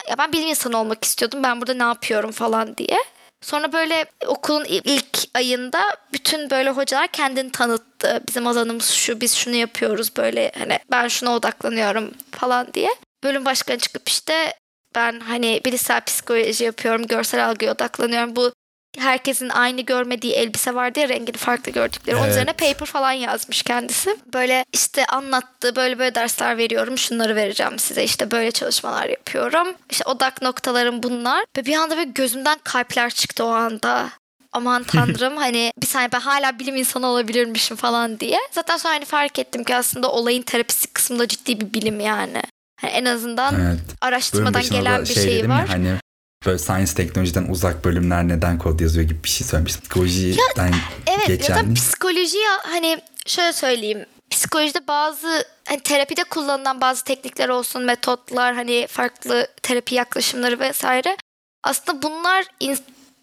Ya 0.08 0.18
ben 0.18 0.32
bilim 0.32 0.48
insanı 0.48 0.78
olmak 0.80 1.04
istiyordum. 1.04 1.42
Ben 1.42 1.60
burada 1.60 1.74
ne 1.74 1.82
yapıyorum 1.82 2.30
falan 2.30 2.76
diye. 2.76 2.98
Sonra 3.40 3.72
böyle 3.72 4.04
okulun 4.26 4.64
ilk 4.64 5.18
ayında 5.34 5.96
bütün 6.12 6.50
böyle 6.50 6.70
hocalar 6.70 7.08
kendini 7.08 7.52
tanıttı. 7.52 8.22
Bizim 8.28 8.46
alanımız 8.46 8.90
şu, 8.90 9.20
biz 9.20 9.34
şunu 9.34 9.54
yapıyoruz 9.54 10.16
böyle 10.16 10.52
hani 10.58 10.78
ben 10.90 11.08
şuna 11.08 11.34
odaklanıyorum 11.36 12.10
falan 12.30 12.74
diye. 12.74 12.90
Bölüm 13.24 13.44
başkanı 13.44 13.78
çıkıp 13.78 14.08
işte 14.08 14.54
ben 14.94 15.20
hani 15.20 15.60
bilişsel 15.64 16.00
psikoloji 16.00 16.64
yapıyorum, 16.64 17.06
görsel 17.06 17.48
algıya 17.48 17.72
odaklanıyorum. 17.72 18.36
Bu 18.36 18.52
herkesin 18.98 19.48
aynı 19.48 19.80
görmediği 19.80 20.32
elbise 20.32 20.74
vardı 20.74 21.00
ya 21.00 21.08
rengini 21.08 21.36
farklı 21.36 21.72
gördükleri. 21.72 22.16
Onun 22.16 22.24
Evet. 22.24 22.32
üzerine 22.32 22.52
paper 22.52 22.86
falan 22.86 23.12
yazmış 23.12 23.62
kendisi. 23.62 24.16
Böyle 24.32 24.64
işte 24.72 25.06
anlattı 25.06 25.76
böyle 25.76 25.98
böyle 25.98 26.14
dersler 26.14 26.58
veriyorum 26.58 26.98
şunları 26.98 27.36
vereceğim 27.36 27.78
size 27.78 28.04
işte 28.04 28.30
böyle 28.30 28.50
çalışmalar 28.50 29.06
yapıyorum. 29.06 29.68
İşte 29.90 30.04
odak 30.04 30.42
noktalarım 30.42 31.02
bunlar. 31.02 31.44
Ve 31.56 31.64
bir 31.64 31.74
anda 31.76 31.96
böyle 31.96 32.10
gözümden 32.10 32.58
kalpler 32.64 33.10
çıktı 33.10 33.44
o 33.44 33.48
anda. 33.48 34.08
Aman 34.52 34.82
tanrım 34.84 35.36
hani 35.36 35.72
bir 35.82 35.86
saniye 35.86 36.12
ben 36.12 36.20
hala 36.20 36.58
bilim 36.58 36.76
insanı 36.76 37.06
olabilirmişim 37.06 37.76
falan 37.76 38.20
diye. 38.20 38.38
Zaten 38.52 38.76
sonra 38.76 38.94
hani 38.94 39.04
fark 39.04 39.38
ettim 39.38 39.64
ki 39.64 39.76
aslında 39.76 40.10
olayın 40.12 40.42
terapistik 40.42 40.94
kısmında 40.94 41.28
ciddi 41.28 41.60
bir 41.60 41.72
bilim 41.74 42.00
yani. 42.00 42.42
Hani 42.80 42.92
en 42.92 43.04
azından 43.04 43.54
Evet. 43.60 43.78
Araştırmadan 44.00 44.62
gelen 44.62 45.00
bir 45.02 45.06
şey 45.06 45.22
şey 45.22 45.48
var. 45.48 45.68
hani 45.68 45.94
böyle 46.46 46.58
science 46.58 46.94
teknolojiden 46.94 47.44
uzak 47.48 47.84
bölümler 47.84 48.28
neden 48.28 48.58
kod 48.58 48.80
yazıyor 48.80 49.08
gibi 49.08 49.24
bir 49.24 49.28
şey 49.28 49.46
söylemiştim. 49.46 49.82
Psikolojiden 49.82 50.74
Evet 51.06 51.26
geçen. 51.26 51.56
ya 51.56 51.66
da 51.70 51.74
psikoloji 51.74 52.36
ya- 52.38 52.60
hani 52.72 53.00
şöyle 53.26 53.52
söyleyeyim. 53.52 54.06
Psikolojide 54.30 54.86
bazı 54.88 55.44
hani 55.64 55.80
terapide 55.80 56.24
kullanılan 56.24 56.80
bazı 56.80 57.04
teknikler 57.04 57.48
olsun, 57.48 57.82
metotlar, 57.84 58.54
hani 58.54 58.86
farklı 58.90 59.48
terapi 59.62 59.94
yaklaşımları 59.94 60.60
vesaire. 60.60 61.16
Aslında 61.64 62.02
bunlar 62.02 62.44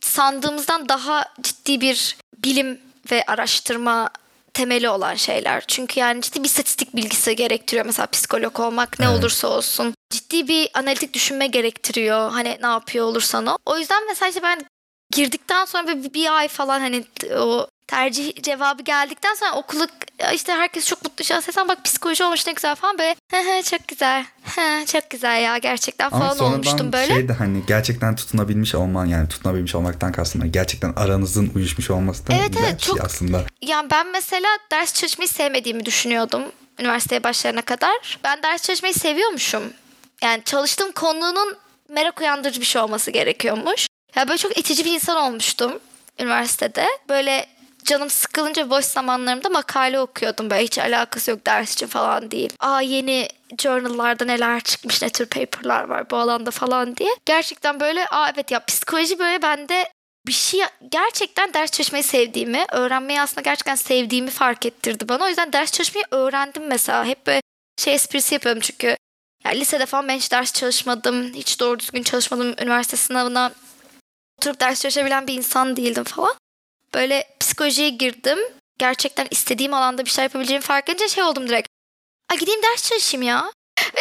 sandığımızdan 0.02 0.90
daha 0.90 1.26
ciddi 1.42 1.82
bir 1.82 2.18
bilim 2.38 2.80
ve 3.12 3.24
araştırma 3.28 4.10
temeli 4.56 4.90
olan 4.90 5.16
şeyler. 5.16 5.64
Çünkü 5.68 6.00
yani 6.00 6.22
ciddi 6.22 6.40
bir 6.40 6.46
istatistik 6.46 6.96
bilgisi 6.96 7.36
gerektiriyor 7.36 7.86
mesela 7.86 8.06
psikolog 8.06 8.60
olmak 8.60 9.00
ne 9.00 9.06
Evet. 9.06 9.20
olursa 9.20 9.48
olsun. 9.48 9.94
Ciddi 10.10 10.48
bir 10.48 10.70
analitik 10.74 11.14
düşünme 11.14 11.48
gerektiriyor. 11.48 12.32
Hani 12.32 12.58
ne 12.62 12.68
yapıyor 12.68 13.06
olursan 13.06 13.46
o. 13.46 13.58
O 13.66 13.78
yüzden 13.78 14.08
mesela 14.08 14.30
işte 14.30 14.44
ben 14.44 14.66
girdikten 15.14 15.66
sonra 15.66 15.88
bir, 15.88 16.14
bir 16.14 16.38
ay 16.38 16.48
falan 16.48 16.80
hani 16.80 17.06
o 17.40 17.68
tercih 17.88 18.42
cevabı 18.44 18.84
geldikten 18.84 19.34
sonra 19.34 19.52
okulu 19.56 19.88
işte 20.34 20.54
herkes 20.54 20.88
çok 20.88 21.04
mutlu. 21.04 21.34
Ya 21.34 21.42
sen 21.42 21.68
bak 21.68 21.84
psikoloji 21.86 22.24
olmuş 22.24 22.48
ne 22.48 22.54
güzel 22.54 22.76
falan 22.76 22.98
böyle 23.00 23.16
"Hı 23.32 23.38
hı, 23.38 23.64
çok 23.64 23.88
güzel. 23.88 24.26
Hı, 24.56 24.86
çok 24.86 25.10
güzel 25.10 25.42
ya 25.44 25.58
gerçekten 25.58 26.10
Ama 26.12 26.34
falan 26.34 26.54
olmuştum 26.54 26.92
böyle. 26.94 27.14
şey 27.14 27.28
de 27.28 27.34
hani 27.34 27.66
gerçekten 27.68 28.16
tutunabilmiş 28.16 28.76
olman 28.76 29.06
yani 29.06 29.30
tutunabilmiş 29.30 29.76
olmaktan 29.76 30.12
kastım 30.12 30.52
gerçekten 30.52 30.94
aranızın 30.96 31.52
uyuşmuş 31.56 31.90
olması 31.90 32.28
da 32.28 32.34
Evet, 32.34 32.52
evet, 32.60 32.82
şey 32.82 32.94
çok- 32.96 33.06
aslında. 33.06 33.44
Yani 33.62 33.90
ben 33.92 34.08
mesela 34.12 34.48
ders 34.72 34.94
çalışmayı 34.94 35.28
sevmediğimi 35.30 35.86
düşünüyordum 35.86 36.44
üniversiteye 36.80 37.24
başlayana 37.24 37.62
kadar. 37.62 38.20
Ben 38.24 38.44
ders 38.44 38.62
çalışmayı 38.64 38.94
seviyormuşum. 38.94 39.64
Yani 40.24 40.44
çalıştığım 40.44 40.92
konunun 40.92 41.58
merak 41.90 42.20
uyandırıcı 42.22 42.62
bir 42.62 42.66
şey 42.66 42.82
olması 42.82 43.12
gerekiyormuş. 43.12 43.88
Ya 44.16 44.28
böyle 44.28 44.38
çok 44.38 44.58
itici 44.58 44.86
bir 44.86 44.94
insan 44.94 45.18
olmuştum 45.18 45.80
üniversitede. 46.20 46.86
Böyle 47.10 47.46
canım 47.86 48.10
sıkılınca 48.10 48.70
boş 48.70 48.86
zamanlarımda 48.86 49.50
makale 49.50 50.00
okuyordum. 50.00 50.50
Böyle 50.50 50.64
hiç 50.64 50.78
alakası 50.80 51.32
yok 51.32 51.46
ders 51.48 51.74
için 51.74 51.88
falan 51.88 52.32
değil. 52.32 52.54
Aa 52.60 52.82
yeni 52.82 53.28
journallarda 53.62 54.26
neler 54.26 54.62
çıkmış, 54.62 55.02
ne 55.02 55.10
tür 55.10 55.26
paperlar 55.26 55.84
var 55.84 56.10
bu 56.10 56.18
alanda 56.18 56.52
falan 56.52 56.96
diye. 56.96 57.10
Gerçekten 57.26 57.80
böyle 57.80 58.08
aa 58.08 58.30
evet 58.30 58.52
ya 58.52 58.66
psikoloji 58.66 59.20
böyle 59.20 59.42
bende 59.42 59.90
bir 60.28 60.34
şey 60.34 60.62
gerçekten 60.92 61.54
ders 61.54 61.72
çalışmayı 61.72 62.04
sevdiğimi, 62.04 62.66
öğrenmeyi 62.72 63.22
aslında 63.22 63.42
gerçekten 63.42 63.76
sevdiğimi 63.76 64.30
fark 64.30 64.66
ettirdi 64.66 65.10
bana. 65.10 65.24
O 65.24 65.28
yüzden 65.28 65.54
ders 65.54 65.72
çalışmayı 65.72 66.06
öğrendim 66.12 66.68
mesela. 66.68 67.06
Hep 67.06 67.28
böyle 67.28 67.42
şey 67.80 67.94
esprisi 67.94 68.36
yapıyorum 68.36 68.62
çünkü 68.62 68.98
yani 69.46 69.60
lisede 69.60 69.86
falan 69.86 70.08
ben 70.08 70.18
hiç 70.18 70.32
ders 70.32 70.54
çalışmadım. 70.54 71.34
Hiç 71.34 71.60
doğru 71.60 71.80
düzgün 71.80 72.04
çalışmadım. 72.04 72.56
Üniversite 72.62 72.98
sınavına 72.98 73.52
oturup 74.38 74.60
ders 74.60 74.82
çalışabilen 74.82 75.28
bir 75.28 75.34
insan 75.34 75.76
değildim 75.76 76.04
falan. 76.04 76.36
Böyle 76.96 77.24
psikolojiye 77.40 77.90
girdim. 77.90 78.40
Gerçekten 78.78 79.28
istediğim 79.32 79.74
alanda 79.74 80.06
bir 80.06 80.10
şey 80.10 80.24
yapabileceğimi 80.24 80.64
fark 80.66 80.90
edince 80.90 81.08
şey 81.08 81.24
oldum 81.24 81.48
direkt. 81.48 81.68
Ay 82.32 82.38
gideyim 82.38 82.62
ders 82.64 82.90
çalışayım 82.90 83.22
ya. 83.22 83.52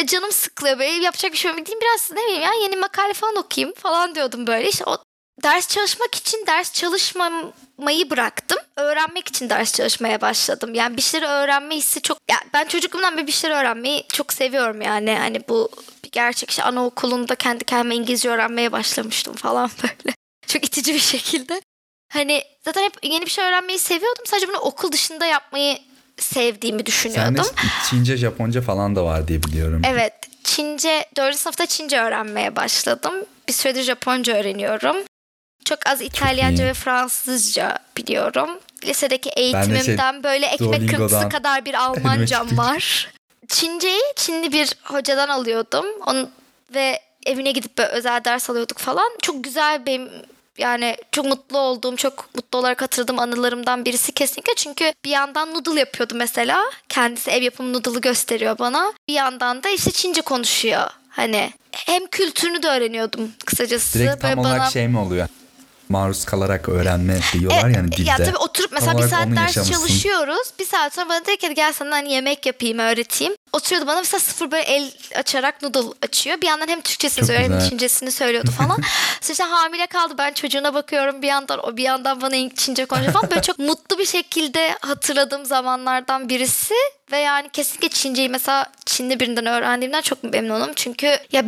Ve 0.01 0.05
canım 0.05 0.31
sıkılıyor 0.31 0.79
böyle 0.79 1.03
yapacak 1.03 1.31
bir 1.31 1.37
şey 1.37 1.51
yok. 1.51 1.59
Gideyim 1.59 1.79
biraz 1.81 2.11
ne 2.11 2.23
bileyim 2.23 2.41
ya 2.41 2.53
yeni 2.61 2.75
makale 2.75 3.13
falan 3.13 3.35
okuyayım 3.35 3.75
falan 3.75 4.15
diyordum 4.15 4.47
böyle. 4.47 4.69
İşte 4.69 4.83
o 4.85 4.97
ders 5.43 5.67
çalışmak 5.67 6.15
için 6.15 6.45
ders 6.47 6.73
çalışmamayı 6.73 8.09
bıraktım. 8.09 8.57
Öğrenmek 8.75 9.27
için 9.27 9.49
ders 9.49 9.73
çalışmaya 9.73 10.21
başladım. 10.21 10.73
Yani 10.73 10.97
bir 10.97 11.01
şeyleri 11.01 11.29
öğrenme 11.29 11.75
hissi 11.75 12.01
çok... 12.01 12.17
Ya 12.29 12.37
ben 12.53 12.65
çocukluğumdan 12.65 13.17
beri 13.17 13.27
bir 13.27 13.31
şeyleri 13.31 13.59
öğrenmeyi 13.59 14.05
çok 14.13 14.33
seviyorum 14.33 14.81
yani. 14.81 15.15
Hani 15.15 15.47
bu 15.49 15.69
bir 16.03 16.11
gerçek 16.11 16.51
şey. 16.51 16.65
Anaokulunda 16.65 17.35
kendi 17.35 17.63
kendime 17.63 17.95
İngilizce 17.95 18.29
öğrenmeye 18.29 18.71
başlamıştım 18.71 19.35
falan 19.35 19.69
böyle. 19.83 20.15
Çok 20.47 20.65
itici 20.65 20.93
bir 20.93 20.99
şekilde. 20.99 21.61
Hani 22.15 22.43
zaten 22.65 22.83
hep 22.83 22.93
yeni 23.03 23.25
bir 23.25 23.31
şey 23.31 23.45
öğrenmeyi 23.45 23.79
seviyordum. 23.79 24.25
Sadece 24.25 24.47
bunu 24.47 24.57
okul 24.57 24.91
dışında 24.91 25.25
yapmayı 25.25 25.77
sevdiğimi 26.17 26.85
düşünüyordum. 26.85 27.43
Sende 27.43 27.69
Çince, 27.89 28.17
Japonca 28.17 28.61
falan 28.61 28.95
da 28.95 29.05
var 29.05 29.27
diye 29.27 29.43
biliyorum. 29.43 29.81
Evet. 29.85 30.13
Çince, 30.43 31.05
4. 31.17 31.35
sınıfta 31.35 31.65
Çince 31.65 32.01
öğrenmeye 32.01 32.55
başladım. 32.55 33.13
Bir 33.47 33.53
süredir 33.53 33.83
Japonca 33.83 34.37
öğreniyorum. 34.37 34.95
Çok 35.65 35.79
az 35.87 36.01
İtalyanca 36.01 36.63
iyi. 36.63 36.67
ve 36.67 36.73
Fransızca 36.73 37.77
biliyorum. 37.97 38.49
Lisedeki 38.83 39.29
eğitimimden 39.29 40.13
şey, 40.13 40.23
böyle 40.23 40.45
ekmek 40.45 40.89
kırıntısı 40.89 41.29
kadar 41.29 41.65
bir 41.65 41.73
Almancam 41.83 42.57
var. 42.57 43.09
Çinceyi 43.47 44.01
Çinli 44.15 44.51
bir 44.51 44.75
hocadan 44.83 45.29
alıyordum. 45.29 45.85
Onun, 46.07 46.29
ve 46.75 46.99
evine 47.25 47.51
gidip 47.51 47.77
böyle 47.77 47.89
özel 47.89 48.23
ders 48.25 48.49
alıyorduk 48.49 48.77
falan. 48.77 49.11
Çok 49.21 49.43
güzel 49.43 49.85
benim 49.85 50.09
yani 50.57 50.97
çok 51.11 51.25
mutlu 51.25 51.57
olduğum, 51.57 51.95
çok 51.95 52.35
mutlu 52.35 52.59
olarak 52.59 52.81
hatırladığım 52.81 53.19
anılarımdan 53.19 53.85
birisi 53.85 54.11
kesinlikle. 54.11 54.53
Çünkü 54.55 54.93
bir 55.05 55.09
yandan 55.09 55.53
noodle 55.53 55.79
yapıyordu 55.79 56.13
mesela. 56.15 56.63
Kendisi 56.89 57.31
ev 57.31 57.41
yapımı 57.41 57.73
noodle'ı 57.73 58.01
gösteriyor 58.01 58.59
bana. 58.59 58.93
Bir 59.07 59.13
yandan 59.13 59.63
da 59.63 59.69
işte 59.69 59.91
Çince 59.91 60.21
konuşuyor. 60.21 60.89
Hani 61.09 61.51
hem 61.71 62.07
kültürünü 62.07 62.63
de 62.63 62.67
öğreniyordum 62.67 63.31
kısacası. 63.45 63.99
Direkt 63.99 64.21
tam 64.21 64.29
Böyle 64.31 64.41
olarak 64.41 64.59
bana... 64.59 64.69
şey 64.69 64.87
mi 64.87 64.99
oluyor? 64.99 65.27
Maruz 65.89 66.25
kalarak 66.25 66.69
öğrenme 66.69 67.19
diyorlar 67.33 67.69
yani 67.69 67.91
dilde. 67.91 68.09
Ya 68.09 68.17
tabii 68.17 68.37
oturup 68.37 68.71
mesela 68.71 68.97
bir 68.97 69.07
saat 69.07 69.27
ders 69.27 69.53
çalışıyoruz. 69.69 70.47
Bir 70.59 70.65
saat 70.65 70.93
sonra 70.93 71.09
bana 71.09 71.25
dedi 71.25 71.37
ki 71.37 71.45
"Hadi 71.47 71.55
gel 71.55 71.73
sana 71.73 71.95
hani 71.95 72.13
yemek 72.13 72.45
yapayım 72.45 72.79
öğreteyim. 72.79 73.33
Oturuyordu 73.53 73.87
bana 73.87 73.99
mesela 73.99 74.19
sıfır 74.19 74.51
böyle 74.51 74.63
el 74.63 74.91
açarak 75.15 75.61
noodle 75.61 75.93
açıyor. 76.01 76.41
Bir 76.41 76.47
yandan 76.47 76.67
hem 76.67 76.81
Türkçesini 76.81 77.19
Çok 77.27 77.35
söylüyor 77.35 77.61
hem. 77.61 77.69
Çincesini 77.69 78.11
söylüyordu 78.11 78.51
falan. 78.51 78.75
Sonra 79.21 79.31
işte 79.31 79.43
hamile 79.43 79.87
kaldı 79.87 80.13
ben 80.17 80.33
çocuğuna 80.33 80.73
bakıyorum 80.73 81.21
bir 81.21 81.27
yandan 81.27 81.59
o 81.65 81.77
bir 81.77 81.83
yandan 81.83 82.21
bana 82.21 82.49
Çince 82.55 82.85
konuşuyor 82.85 83.13
falan. 83.13 83.29
Böyle 83.29 83.41
çok 83.41 83.59
mutlu 83.59 83.99
bir 83.99 84.05
şekilde 84.05 84.77
hatırladığım 84.81 85.45
zamanlardan 85.45 86.29
birisi. 86.29 86.73
Ve 87.11 87.17
yani 87.17 87.49
kesinlikle 87.53 87.89
Çinceyi 87.89 88.29
mesela 88.29 88.65
Çinli 88.85 89.19
birinden 89.19 89.45
öğrendiğimden 89.45 90.01
çok 90.01 90.23
memnunum. 90.23 90.71
Çünkü 90.75 91.17
ya 91.31 91.43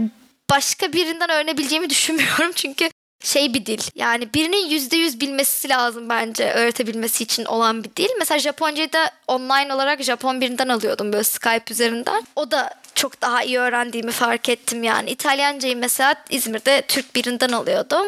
başka 0.50 0.94
birinden 0.94 1.30
öğrenebileceğimi 1.32 1.90
düşünmüyorum. 1.90 2.52
Çünkü 2.56 2.90
şey 3.24 3.54
bir 3.54 3.66
dil. 3.66 3.82
Yani 3.96 4.34
birinin 4.34 4.70
yüzde 4.70 4.98
yüz 4.98 5.22
bilmesi 5.22 5.70
lazım 5.70 6.10
bence 6.10 6.52
öğretebilmesi 6.52 7.24
için 7.24 7.46
olan 7.46 7.84
bir 7.84 7.96
dil. 7.96 8.10
Mesela 8.20 8.40
Japoncayı 8.40 8.94
da 8.94 9.12
online 9.28 9.74
olarak 9.74 10.04
Japon 10.04 10.42
birinden 10.42 10.68
alıyordum 10.68 11.14
böyle 11.14 11.24
Skype 11.24 11.74
üzerinden. 11.74 12.24
O 12.36 12.52
da 12.52 12.74
çok 12.96 13.22
daha 13.22 13.44
iyi 13.44 13.60
öğrendiğimi 13.60 14.12
fark 14.12 14.50
ettim 14.50 14.84
yani. 14.84 15.10
İtalyancayı 15.10 15.78
mesela 15.78 16.16
İzmir'de 16.30 16.84
Türk 16.88 17.16
birinden 17.16 17.50
alıyordum. 17.50 18.08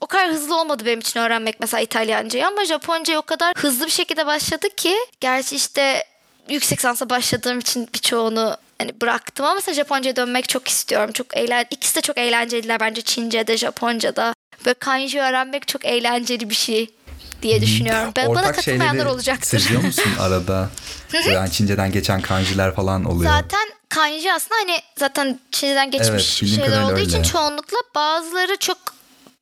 O 0.00 0.06
kadar 0.06 0.30
hızlı 0.30 0.60
olmadı 0.60 0.82
benim 0.86 1.00
için 1.00 1.20
öğrenmek 1.20 1.60
mesela 1.60 1.80
İtalyancayı 1.80 2.46
ama 2.46 2.64
Japoncayı 2.64 3.18
o 3.18 3.22
kadar 3.22 3.54
hızlı 3.56 3.86
bir 3.86 3.90
şekilde 3.90 4.26
başladı 4.26 4.68
ki. 4.76 4.96
Gerçi 5.20 5.56
işte 5.56 6.04
yüksek 6.48 6.78
lisansa 6.78 7.10
başladığım 7.10 7.58
için 7.58 7.88
birçoğunu 7.94 8.56
hani 8.78 9.00
bıraktım 9.00 9.46
ama 9.46 9.54
mesela 9.54 9.74
Japonca'ya 9.74 10.16
dönmek 10.16 10.48
çok 10.48 10.68
istiyorum. 10.68 11.12
Çok 11.12 11.36
eğlen 11.36 11.64
İkisi 11.70 11.96
de 11.96 12.00
çok 12.00 12.18
eğlenceliler 12.18 12.80
bence 12.80 13.02
Çince'de, 13.02 13.56
Japonca'da. 13.56 14.33
Böyle 14.66 14.74
kanji 14.74 15.20
öğrenmek 15.20 15.68
çok 15.68 15.84
eğlenceli 15.84 16.50
bir 16.50 16.54
şey 16.54 16.90
diye 17.42 17.60
düşünüyorum. 17.60 18.12
Ben, 18.16 18.28
bana 18.28 18.40
Ortak 18.40 18.54
katılmayanlar 18.54 18.92
şeyleri 18.92 19.08
olacaktır. 19.08 19.46
seziyor 19.46 19.82
musun 19.82 20.12
arada? 20.20 20.68
yani 21.32 21.50
Çince'den 21.50 21.92
geçen 21.92 22.20
kanjiler 22.20 22.74
falan 22.74 23.04
oluyor. 23.04 23.32
Zaten 23.32 23.68
kanji 23.88 24.32
aslında 24.32 24.54
hani 24.60 24.78
zaten 24.98 25.40
Çince'den 25.50 25.90
geçmiş 25.90 26.42
Evet, 26.42 26.54
şeyler 26.54 26.82
olduğu 26.82 26.98
için 27.00 27.18
öyle. 27.18 27.28
çoğunlukla 27.28 27.76
bazıları 27.94 28.56
çok 28.56 28.78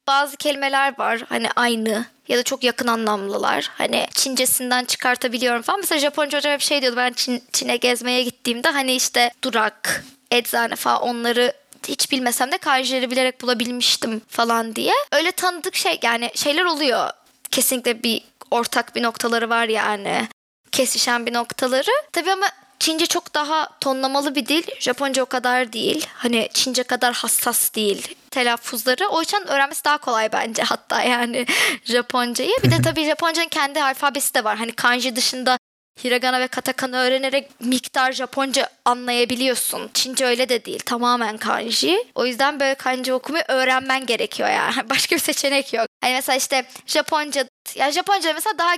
bazı 0.06 0.36
kelimeler 0.36 0.98
var 0.98 1.20
hani 1.28 1.48
aynı 1.56 2.04
ya 2.28 2.38
da 2.38 2.42
çok 2.42 2.64
yakın 2.64 2.86
anlamlılar. 2.86 3.70
Hani 3.78 4.06
Çincesinden 4.14 4.84
çıkartabiliyorum 4.84 5.62
falan. 5.62 5.80
Mesela 5.80 5.98
Japonca 5.98 6.38
hocam 6.38 6.52
hep 6.52 6.60
şey 6.60 6.82
diyordu 6.82 6.96
ben 6.96 7.12
Çin, 7.12 7.42
Çin'e 7.52 7.76
gezmeye 7.76 8.22
gittiğimde 8.22 8.68
hani 8.68 8.92
işte 8.94 9.30
durak, 9.44 10.04
eczane 10.30 10.76
falan 10.76 11.02
onları 11.02 11.52
hiç 11.88 12.10
bilmesem 12.10 12.52
de 12.52 12.58
kanjileri 12.58 13.10
bilerek 13.10 13.40
bulabilmiştim 13.40 14.22
falan 14.28 14.76
diye. 14.76 14.92
Öyle 15.12 15.32
tanıdık 15.32 15.76
şey 15.76 15.98
yani 16.02 16.30
şeyler 16.34 16.64
oluyor. 16.64 17.10
Kesinlikle 17.50 18.02
bir 18.02 18.22
ortak 18.50 18.96
bir 18.96 19.02
noktaları 19.02 19.50
var 19.50 19.68
yani 19.68 20.28
kesişen 20.72 21.26
bir 21.26 21.32
noktaları. 21.32 21.90
Tabii 22.12 22.32
ama 22.32 22.46
Çince 22.78 23.06
çok 23.06 23.34
daha 23.34 23.68
tonlamalı 23.80 24.34
bir 24.34 24.46
dil. 24.46 24.62
Japonca 24.80 25.22
o 25.22 25.26
kadar 25.26 25.72
değil. 25.72 26.06
Hani 26.14 26.48
Çince 26.54 26.82
kadar 26.82 27.14
hassas 27.14 27.74
değil 27.74 28.14
telaffuzları. 28.32 29.08
O 29.08 29.20
yüzden 29.20 29.48
öğrenmesi 29.48 29.84
daha 29.84 29.98
kolay 29.98 30.32
bence 30.32 30.62
hatta 30.62 31.02
yani 31.02 31.46
Japoncayı. 31.84 32.52
Bir 32.62 32.70
de 32.70 32.82
tabii 32.84 33.04
Japonca'nın 33.04 33.48
kendi 33.48 33.82
alfabesi 33.82 34.34
de 34.34 34.44
var. 34.44 34.56
Hani 34.58 34.72
kanji 34.72 35.16
dışında 35.16 35.58
Hiragana 36.04 36.40
ve 36.40 36.46
katakana 36.46 37.02
öğrenerek 37.02 37.60
miktar 37.60 38.12
Japonca 38.12 38.68
anlayabiliyorsun. 38.84 39.90
Çince 39.94 40.26
öyle 40.26 40.48
de 40.48 40.64
değil. 40.64 40.80
Tamamen 40.86 41.36
kanji. 41.36 42.04
O 42.14 42.26
yüzden 42.26 42.60
böyle 42.60 42.74
kanji 42.74 43.12
okumayı 43.12 43.44
öğrenmen 43.48 44.06
gerekiyor 44.06 44.48
yani. 44.48 44.74
Başka 44.90 45.16
bir 45.16 45.20
seçenek 45.20 45.72
yok. 45.72 45.86
Hani 46.00 46.14
mesela 46.14 46.36
işte 46.36 46.64
Japonca 46.86 47.44
ya 47.74 47.92
Japonca 47.92 48.32
mesela 48.34 48.58
daha 48.58 48.74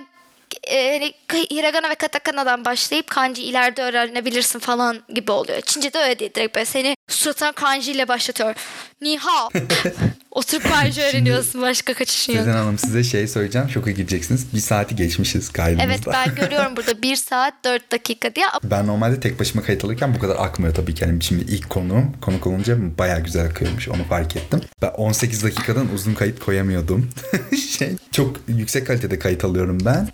e, 0.63 0.93
hani 0.93 1.15
hiragana 1.51 1.91
ve 1.91 1.95
katakana'dan 1.95 2.65
başlayıp 2.65 3.07
kanji 3.11 3.43
ileride 3.43 3.83
öğrenebilirsin 3.83 4.59
falan 4.59 5.03
gibi 5.09 5.33
oluyor. 5.33 5.61
Çince'de 5.61 5.99
öyle 5.99 6.19
değil. 6.19 6.35
Direkt 6.35 6.55
böyle 6.55 6.65
seni 6.65 6.94
suratına 7.15 7.53
kanji 7.53 7.93
ile 7.93 8.09
başlatıyor. 8.09 8.55
Ni 9.03 9.19
hao. 9.19 9.51
Oturup 10.31 10.63
kanji 10.73 11.03
öğreniyorsun. 11.03 11.63
Başka 11.63 11.95
kaçışın 11.95 12.33
yok. 12.33 12.41
Sezen 12.45 12.57
Hanım 12.57 12.79
size 12.79 13.05
şey 13.05 13.29
söyleyeceğim. 13.29 13.69
Şoka 13.71 13.91
gideceksiniz. 13.91 14.55
Bir 14.55 14.61
saati 14.61 14.97
geçmişiz 14.97 15.53
kaydımızda. 15.53 15.85
Evet 15.85 16.01
ben 16.07 16.35
görüyorum 16.35 16.77
burada 16.77 17.03
1 17.03 17.17
saat 17.17 17.55
4 17.65 17.93
dakika 17.93 18.35
diye. 18.35 18.47
Ben 18.65 18.87
normalde 18.87 19.21
tek 19.21 19.41
başıma 19.41 19.63
kayıt 19.63 19.85
alırken 19.85 20.15
bu 20.15 20.19
kadar 20.19 20.37
akmıyor 20.37 20.75
tabii 20.75 20.95
ki. 20.95 21.05
Yani 21.05 21.23
şimdi 21.23 21.45
ilk 21.45 21.71
konuğum, 21.71 22.13
konuk 22.21 22.47
olunca 22.47 22.77
bayağı 22.99 23.21
güzel 23.21 23.47
akıyormuş. 23.47 23.89
Onu 23.89 24.05
fark 24.05 24.37
ettim. 24.37 24.61
Ben 24.83 24.89
18 24.91 25.45
dakikadan 25.45 25.93
uzun 25.95 26.15
kayıt 26.15 26.41
koyamıyordum. 26.41 27.11
şey 27.79 27.97
çok 28.13 28.41
yüksek 28.49 28.87
kalitede 28.87 29.19
kayıt 29.19 29.45
alıyorum 29.45 29.79
ben. 29.85 30.09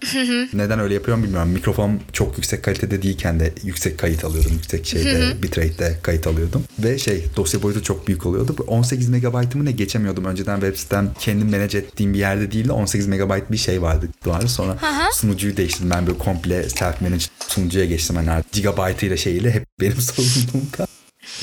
Neden 0.53 0.79
öyle 0.81 0.95
yapıyorum 0.95 1.25
bilmiyorum. 1.25 1.49
Mikrofon 1.51 2.01
çok 2.13 2.37
yüksek 2.37 2.63
kalitede 2.63 3.03
değilken 3.03 3.41
de 3.41 3.53
yüksek 3.63 3.99
kayıt 3.99 4.25
alıyordum. 4.25 4.53
Yüksek 4.53 4.87
şeyde 4.87 5.43
bitrate'de 5.43 5.99
kayıt 6.03 6.27
alıyordum. 6.27 6.65
Ve 6.79 6.90
şey 6.99 7.25
dosya 7.37 7.63
boyutu 7.63 7.83
çok 7.83 8.07
büyük 8.09 8.27
oluyordu. 8.27 8.55
Bu 8.59 8.63
18 8.63 9.09
megabaytımı 9.09 9.65
ne 9.65 9.73
geçemiyordum. 9.73 10.25
Önceden 10.25 10.61
web 10.61 10.77
sitem 10.77 11.11
kendim 11.19 11.51
manage 11.51 11.79
ettiğim 11.79 12.15
bir 12.15 12.19
yerde 12.19 12.53
değil 12.53 12.69
de 12.69 12.73
18 12.73 13.07
megabayt 13.07 13.53
bir 13.53 13.57
şey 13.57 13.83
vardı. 13.83 14.09
Sonra 14.47 14.79
sunucuyu 15.13 15.57
değiştirdim. 15.57 15.91
Ben 15.91 16.07
böyle 16.07 16.19
komple 16.19 16.69
self 16.69 17.01
managed 17.01 17.31
sunucuya 17.49 17.85
geçtim. 17.85 18.17
Yani 18.27 18.45
gigabaytıyla 18.53 19.17
şeyiyle 19.17 19.51
hep 19.51 19.67
benim 19.81 20.01
sorumluluğumda. 20.01 20.87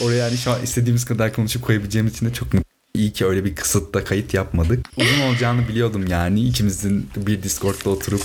Oraya 0.01 0.17
yani 0.17 0.37
şu 0.37 0.51
an 0.51 0.63
istediğimiz 0.63 1.05
kadar 1.05 1.33
konuşup 1.33 1.63
koyabileceğimiz 1.63 2.13
için 2.13 2.25
de 2.25 2.33
çok 2.33 2.45
mutluyum. 2.45 2.65
İyi 2.93 3.13
ki 3.13 3.25
öyle 3.25 3.45
bir 3.45 3.55
kısıtta 3.55 4.03
kayıt 4.03 4.33
yapmadık. 4.33 4.85
Uzun 4.97 5.21
olacağını 5.21 5.67
biliyordum 5.67 6.07
yani. 6.07 6.41
İkimizin 6.41 7.09
bir 7.17 7.43
Discord'da 7.43 7.89
oturup 7.89 8.21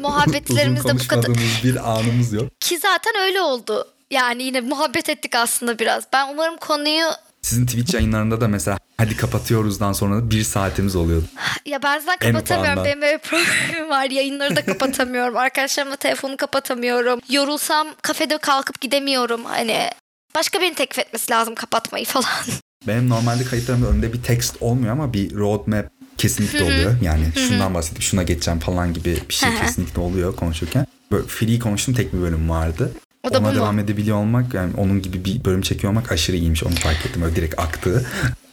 Muhabbetlerimizde 0.00 0.94
bu 0.94 1.08
kadar. 1.08 1.30
bir 1.64 1.92
anımız 1.92 2.32
yok. 2.32 2.60
Ki 2.60 2.78
zaten 2.78 3.12
öyle 3.26 3.40
oldu. 3.40 3.86
Yani 4.10 4.42
yine 4.42 4.60
muhabbet 4.60 5.08
ettik 5.08 5.34
aslında 5.34 5.78
biraz. 5.78 6.04
Ben 6.12 6.32
umarım 6.32 6.56
konuyu 6.56 7.06
Sizin 7.42 7.66
Twitch 7.66 7.94
yayınlarında 7.94 8.40
da 8.40 8.48
mesela 8.48 8.78
hadi 8.98 9.16
kapatıyoruzdan 9.16 9.92
sonra 9.92 10.16
da 10.16 10.30
bir 10.30 10.42
saatimiz 10.42 10.96
oluyordu. 10.96 11.26
Ya 11.66 11.82
bazen 11.82 12.16
En 12.20 12.32
kapatamıyorum. 12.32 12.84
Benim 12.84 13.02
böyle 13.02 13.18
problemim 13.18 13.90
var. 13.90 14.10
Yayınları 14.10 14.56
da 14.56 14.64
kapatamıyorum. 14.64 15.36
Arkadaşlarımla 15.36 15.96
telefonu 15.96 16.36
kapatamıyorum. 16.36 17.20
Yorulsam 17.30 17.88
kafede 18.02 18.38
kalkıp 18.38 18.80
gidemiyorum. 18.80 19.44
Hani 19.44 19.90
başka 20.34 20.60
birini 20.60 20.74
teklif 20.74 20.98
etmesi 20.98 21.32
lazım 21.32 21.54
kapatmayı 21.54 22.04
falan. 22.04 22.44
Benim 22.86 23.08
normalde 23.08 23.44
kayıtlarımda 23.44 23.86
önünde 23.86 24.12
bir 24.12 24.22
text 24.22 24.56
olmuyor 24.60 24.92
ama 24.92 25.12
bir 25.12 25.34
roadmap 25.34 25.86
kesinlikle 26.18 26.62
oluyor. 26.62 27.00
Yani 27.02 27.24
şundan 27.34 27.74
bahsedip 27.74 28.02
şuna 28.02 28.22
geçeceğim 28.22 28.60
falan 28.60 28.94
gibi 28.94 29.18
bir 29.28 29.34
şey 29.34 29.50
kesinlikle 29.60 30.00
oluyor 30.00 30.36
konuşurken. 30.36 30.86
Böyle 31.10 31.26
free 31.26 31.58
konuştuğum 31.58 31.94
tek 31.94 32.12
bir 32.12 32.20
bölüm 32.20 32.50
vardı. 32.50 32.92
O 33.26 33.32
da 33.34 33.38
Ona 33.38 33.46
bu 33.46 33.50
mu? 33.50 33.56
devam 33.56 33.78
edebiliyor 33.78 34.16
olmak 34.16 34.54
yani 34.54 34.72
onun 34.76 35.02
gibi 35.02 35.24
bir 35.24 35.44
bölüm 35.44 35.62
çekiyor 35.62 35.92
olmak 35.92 36.12
aşırı 36.12 36.36
iyiymiş 36.36 36.64
onu 36.64 36.74
fark 36.74 37.06
ettim. 37.06 37.22
Öyle 37.22 37.36
direkt 37.36 37.58
aktı. 37.58 38.06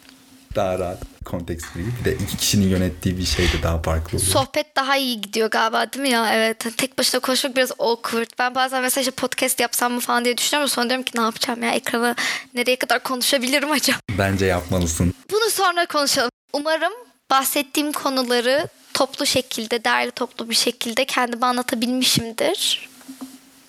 daha 0.55 0.79
rahat 0.79 0.97
kontekst 1.25 1.65
free. 1.65 1.83
Bir 1.99 2.05
de 2.05 2.13
iki 2.23 2.37
kişinin 2.37 2.67
yönettiği 2.69 3.17
bir 3.17 3.25
şey 3.25 3.45
de 3.45 3.63
daha 3.63 3.81
farklı 3.81 4.17
oluyor. 4.17 4.31
Sohbet 4.31 4.75
daha 4.75 4.97
iyi 4.97 5.21
gidiyor 5.21 5.49
galiba 5.51 5.93
değil 5.93 6.01
mi 6.01 6.09
ya? 6.09 6.33
Evet. 6.33 6.65
Hani 6.65 6.75
Tek 6.75 6.97
başına 6.97 7.19
konuşmak 7.21 7.55
biraz 7.55 7.71
awkward. 7.79 8.27
Ben 8.39 8.55
bazen 8.55 8.81
mesela 8.81 9.01
işte 9.01 9.11
podcast 9.11 9.59
yapsam 9.59 9.93
mı 9.93 9.99
falan 9.99 10.25
diye 10.25 10.37
düşünüyorum. 10.37 10.69
Sonra 10.69 10.89
diyorum 10.89 11.03
ki 11.05 11.11
ne 11.17 11.21
yapacağım 11.21 11.63
ya? 11.63 11.71
Ekrana 11.71 12.15
nereye 12.53 12.75
kadar 12.75 13.03
konuşabilirim 13.03 13.71
acaba? 13.71 13.97
Bence 14.17 14.45
yapmalısın. 14.45 15.13
Bunu 15.31 15.49
sonra 15.49 15.85
konuşalım. 15.85 16.29
Umarım 16.53 16.93
bahsettiğim 17.31 17.91
konuları 17.91 18.67
toplu 18.93 19.25
şekilde, 19.25 19.83
değerli 19.83 20.11
toplu 20.11 20.49
bir 20.49 20.55
şekilde 20.55 21.05
kendime 21.05 21.45
anlatabilmişimdir. 21.45 22.89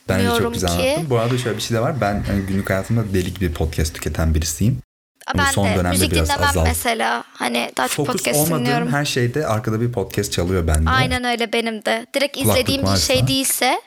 Bence 0.09 0.43
çok 0.43 0.55
güzel 0.55 0.69
ki. 0.69 0.75
anlattın. 0.75 1.11
Bu 1.11 1.19
arada 1.19 1.39
şöyle 1.39 1.57
bir 1.57 1.63
şey 1.63 1.77
de 1.77 1.81
var. 1.81 2.01
Ben 2.01 2.23
hani 2.27 2.41
günlük 2.47 2.71
hayatımda 2.71 3.15
deli 3.15 3.35
gibi 3.35 3.53
podcast 3.53 3.95
tüketen 3.95 4.35
birisiyim. 4.35 4.79
Aa, 5.27 5.31
Ama 5.35 5.43
Ben 5.47 5.51
son 5.51 5.67
de 5.69 5.71
dönemde 5.77 5.89
müzik 5.89 6.13
biraz 6.13 6.29
dinlemem 6.29 6.49
azaldı. 6.49 6.69
mesela. 6.69 7.25
Hani 7.33 7.73
daha 7.77 7.89
çok 7.89 7.97
Fokus 8.07 8.13
podcast 8.13 8.39
olmadığım 8.41 8.65
dinliyorum. 8.65 8.89
her 8.93 9.05
şeyde 9.05 9.47
arkada 9.47 9.81
bir 9.81 9.93
podcast 9.93 10.33
çalıyor 10.33 10.67
bende. 10.67 10.91
Aynen 10.91 11.25
öyle 11.25 11.53
benim 11.53 11.85
de. 11.85 12.07
Direkt 12.15 12.37
Kulaklık 12.37 12.55
izlediğim 12.57 12.83
bir 12.83 12.87
varsa. 12.89 13.15
şey 13.15 13.27
değilse, 13.27 13.81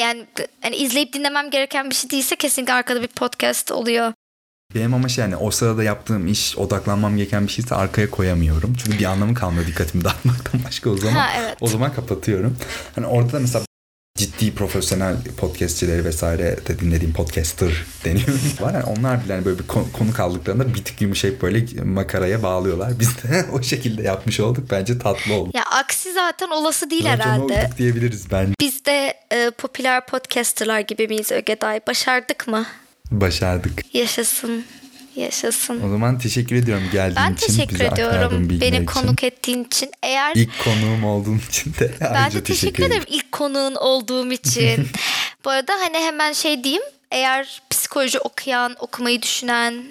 yani 0.00 0.26
hani 0.62 0.76
izleyip 0.76 1.12
dinlemem 1.12 1.50
gereken 1.50 1.90
bir 1.90 1.94
şey 1.94 2.10
değilse 2.10 2.36
kesinlikle 2.36 2.72
arkada 2.72 3.02
bir 3.02 3.06
podcast 3.08 3.72
oluyor. 3.72 4.12
Benim 4.74 4.94
ama 4.94 5.08
şey 5.08 5.22
yani 5.22 5.36
o 5.36 5.50
sırada 5.50 5.82
yaptığım 5.82 6.26
iş 6.26 6.58
odaklanmam 6.58 7.16
gereken 7.16 7.46
bir 7.46 7.52
şeyse 7.52 7.74
arkaya 7.74 8.10
koyamıyorum. 8.10 8.74
Çünkü 8.84 8.98
bir 8.98 9.04
anlamı 9.04 9.34
kalmıyor 9.34 9.66
dikkatimi 9.66 10.04
dağıtmaktan 10.04 10.60
başka 10.64 10.90
o 10.90 10.96
zaman. 10.96 11.14
Ha, 11.14 11.28
evet. 11.40 11.56
O 11.60 11.66
zaman 11.66 11.92
kapatıyorum. 11.94 12.56
Hani 12.94 13.06
orada 13.06 13.32
da 13.32 13.38
mesela 13.40 13.64
ciddi 14.16 14.54
profesyonel 14.54 15.16
podcastçileri 15.36 16.04
vesaire 16.04 16.56
de 16.66 16.78
dinlediğim 16.78 17.14
podcaster 17.14 17.70
deniyor. 18.04 18.28
var 18.60 18.74
yani 18.74 18.84
onlar 18.84 19.24
bile 19.24 19.32
hani 19.32 19.44
böyle 19.44 19.58
bir 19.58 19.66
konu, 19.66 20.12
kaldıklarında 20.16 20.74
bir 20.74 20.84
tık 20.84 21.00
yumuşayıp 21.00 21.42
böyle 21.42 21.82
makaraya 21.84 22.42
bağlıyorlar. 22.42 23.00
Biz 23.00 23.08
de 23.08 23.46
o 23.52 23.62
şekilde 23.62 24.02
yapmış 24.02 24.40
olduk. 24.40 24.70
Bence 24.70 24.98
tatlı 24.98 25.34
oldu. 25.34 25.50
Ya 25.54 25.62
aksi 25.62 26.12
zaten 26.12 26.48
olası 26.48 26.90
değil 26.90 27.04
Racon 27.04 27.20
herhalde. 27.20 27.42
olduk 27.42 27.78
diyebiliriz 27.78 28.30
bence. 28.30 28.52
Biz 28.60 28.84
de 28.84 29.14
e, 29.32 29.50
popüler 29.50 30.06
podcasterlar 30.06 30.80
gibi 30.80 31.08
miyiz 31.08 31.32
Ögeday? 31.32 31.80
Başardık 31.86 32.48
mı? 32.48 32.66
Başardık. 33.10 33.94
Yaşasın. 33.94 34.64
Yaşasın. 35.16 35.82
O 35.82 35.88
zaman 35.88 36.18
teşekkür 36.18 36.56
ediyorum 36.56 36.84
geldiğin 36.92 37.16
Ben 37.16 37.34
için. 37.34 37.46
teşekkür 37.46 37.74
bize 37.74 37.90
aktardığın 37.90 38.16
ediyorum 38.16 38.60
beni 38.60 38.76
için. 38.76 38.86
konuk 38.86 39.24
ettiğin 39.24 39.64
için. 39.64 39.90
Eğer 40.02 40.32
İlk 40.34 40.64
konuğum 40.64 41.04
olduğun 41.04 41.40
için 41.48 41.74
de 41.74 41.94
ben 42.00 42.12
ayrıca 42.14 42.40
de 42.40 42.44
teşekkür 42.44 42.84
ederim 42.84 43.04
ilk 43.06 43.32
konuğun 43.32 43.74
olduğum 43.74 44.32
için. 44.32 44.88
Bu 45.44 45.50
arada 45.50 45.72
hani 45.72 45.98
hemen 45.98 46.32
şey 46.32 46.64
diyeyim. 46.64 46.82
Eğer 47.10 47.62
psikoloji 47.70 48.18
okuyan, 48.18 48.76
okumayı 48.78 49.22
düşünen, 49.22 49.84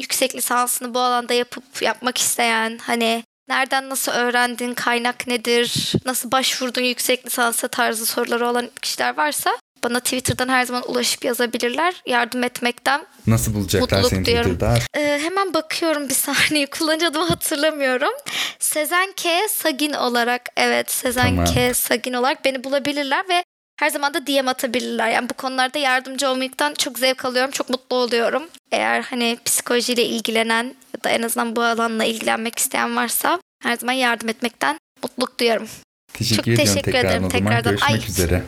yüksek 0.00 0.36
lisansını 0.36 0.94
bu 0.94 1.00
alanda 1.00 1.34
yapıp 1.34 1.82
yapmak 1.82 2.18
isteyen, 2.18 2.78
hani 2.82 3.24
nereden 3.48 3.88
nasıl 3.88 4.12
öğrendin, 4.12 4.74
kaynak 4.74 5.26
nedir, 5.26 5.92
nasıl 6.04 6.32
başvurdun 6.32 6.82
yüksek 6.82 7.26
lisansa 7.26 7.68
tarzı 7.68 8.06
soruları 8.06 8.48
olan 8.48 8.70
kişiler 8.82 9.16
varsa 9.16 9.50
bana 9.84 10.00
Twitter'dan 10.00 10.48
her 10.48 10.64
zaman 10.64 10.82
ulaşıp 10.86 11.24
yazabilirler. 11.24 11.94
Yardım 12.06 12.44
etmekten 12.44 13.06
Nasıl 13.26 13.54
bulacaklar 13.54 14.02
Mutluluk 14.02 14.10
seni. 14.10 14.24
Twitter'da? 14.24 14.74
Ee, 14.96 15.18
hemen 15.22 15.54
bakıyorum 15.54 16.08
bir 16.08 16.14
saniye. 16.14 16.66
Kullanıcı 16.70 17.06
adımı 17.06 17.28
hatırlamıyorum. 17.28 18.12
Sezen 18.58 19.12
K. 19.16 19.48
Sagin 19.48 19.92
olarak 19.92 20.42
evet 20.56 20.90
Sezen 20.90 21.28
Tamam. 21.36 21.54
K. 21.54 21.74
Sagin 21.74 22.12
olarak 22.12 22.44
beni 22.44 22.64
bulabilirler 22.64 23.28
ve 23.28 23.44
her 23.80 23.90
zaman 23.90 24.14
da 24.14 24.26
DM 24.26 24.48
atabilirler. 24.48 25.08
Yani 25.10 25.28
bu 25.28 25.34
konularda 25.34 25.78
yardımcı 25.78 26.28
olmaktan 26.28 26.74
çok 26.74 26.98
zevk 26.98 27.24
alıyorum. 27.24 27.50
Çok 27.50 27.70
mutlu 27.70 27.96
oluyorum. 27.96 28.42
Eğer 28.72 29.02
hani 29.02 29.38
psikolojiyle 29.44 30.04
ilgilenen 30.04 30.64
ya 30.64 31.04
da 31.04 31.10
en 31.10 31.22
azından 31.22 31.56
bu 31.56 31.62
alanla 31.62 32.04
ilgilenmek 32.04 32.58
isteyen 32.58 32.96
varsa 32.96 33.40
her 33.62 33.76
zaman 33.76 33.92
yardım 33.92 34.28
etmekten 34.28 34.78
mutluluk 35.02 35.40
duyuyorum. 35.40 35.68
Teşekkür 36.14 36.36
Çok 36.36 36.48
ediyorum 36.48 36.74
teşekkür 36.74 36.94
ederim 36.94 37.28
tekrardan. 37.28 37.72
Görüşmek 37.72 37.90
Ay. 38.02 38.08
üzere. 38.08 38.42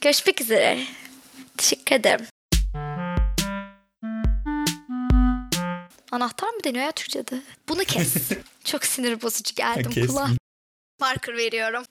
Görüşmek 0.00 0.40
üzere. 0.40 0.78
Teşekkür 1.56 1.94
ederim. 1.96 2.26
Anahtar 6.12 6.48
mı 6.48 6.64
deniyor 6.64 6.84
ya 6.84 6.92
Türkçe'de? 6.92 7.42
Bunu 7.68 7.84
kes. 7.84 8.14
Çok 8.64 8.84
sinir 8.84 9.22
bozucu 9.22 9.54
geldim 9.54 10.06
kulağa. 10.06 10.30
Marker 11.00 11.36
veriyorum. 11.36 11.84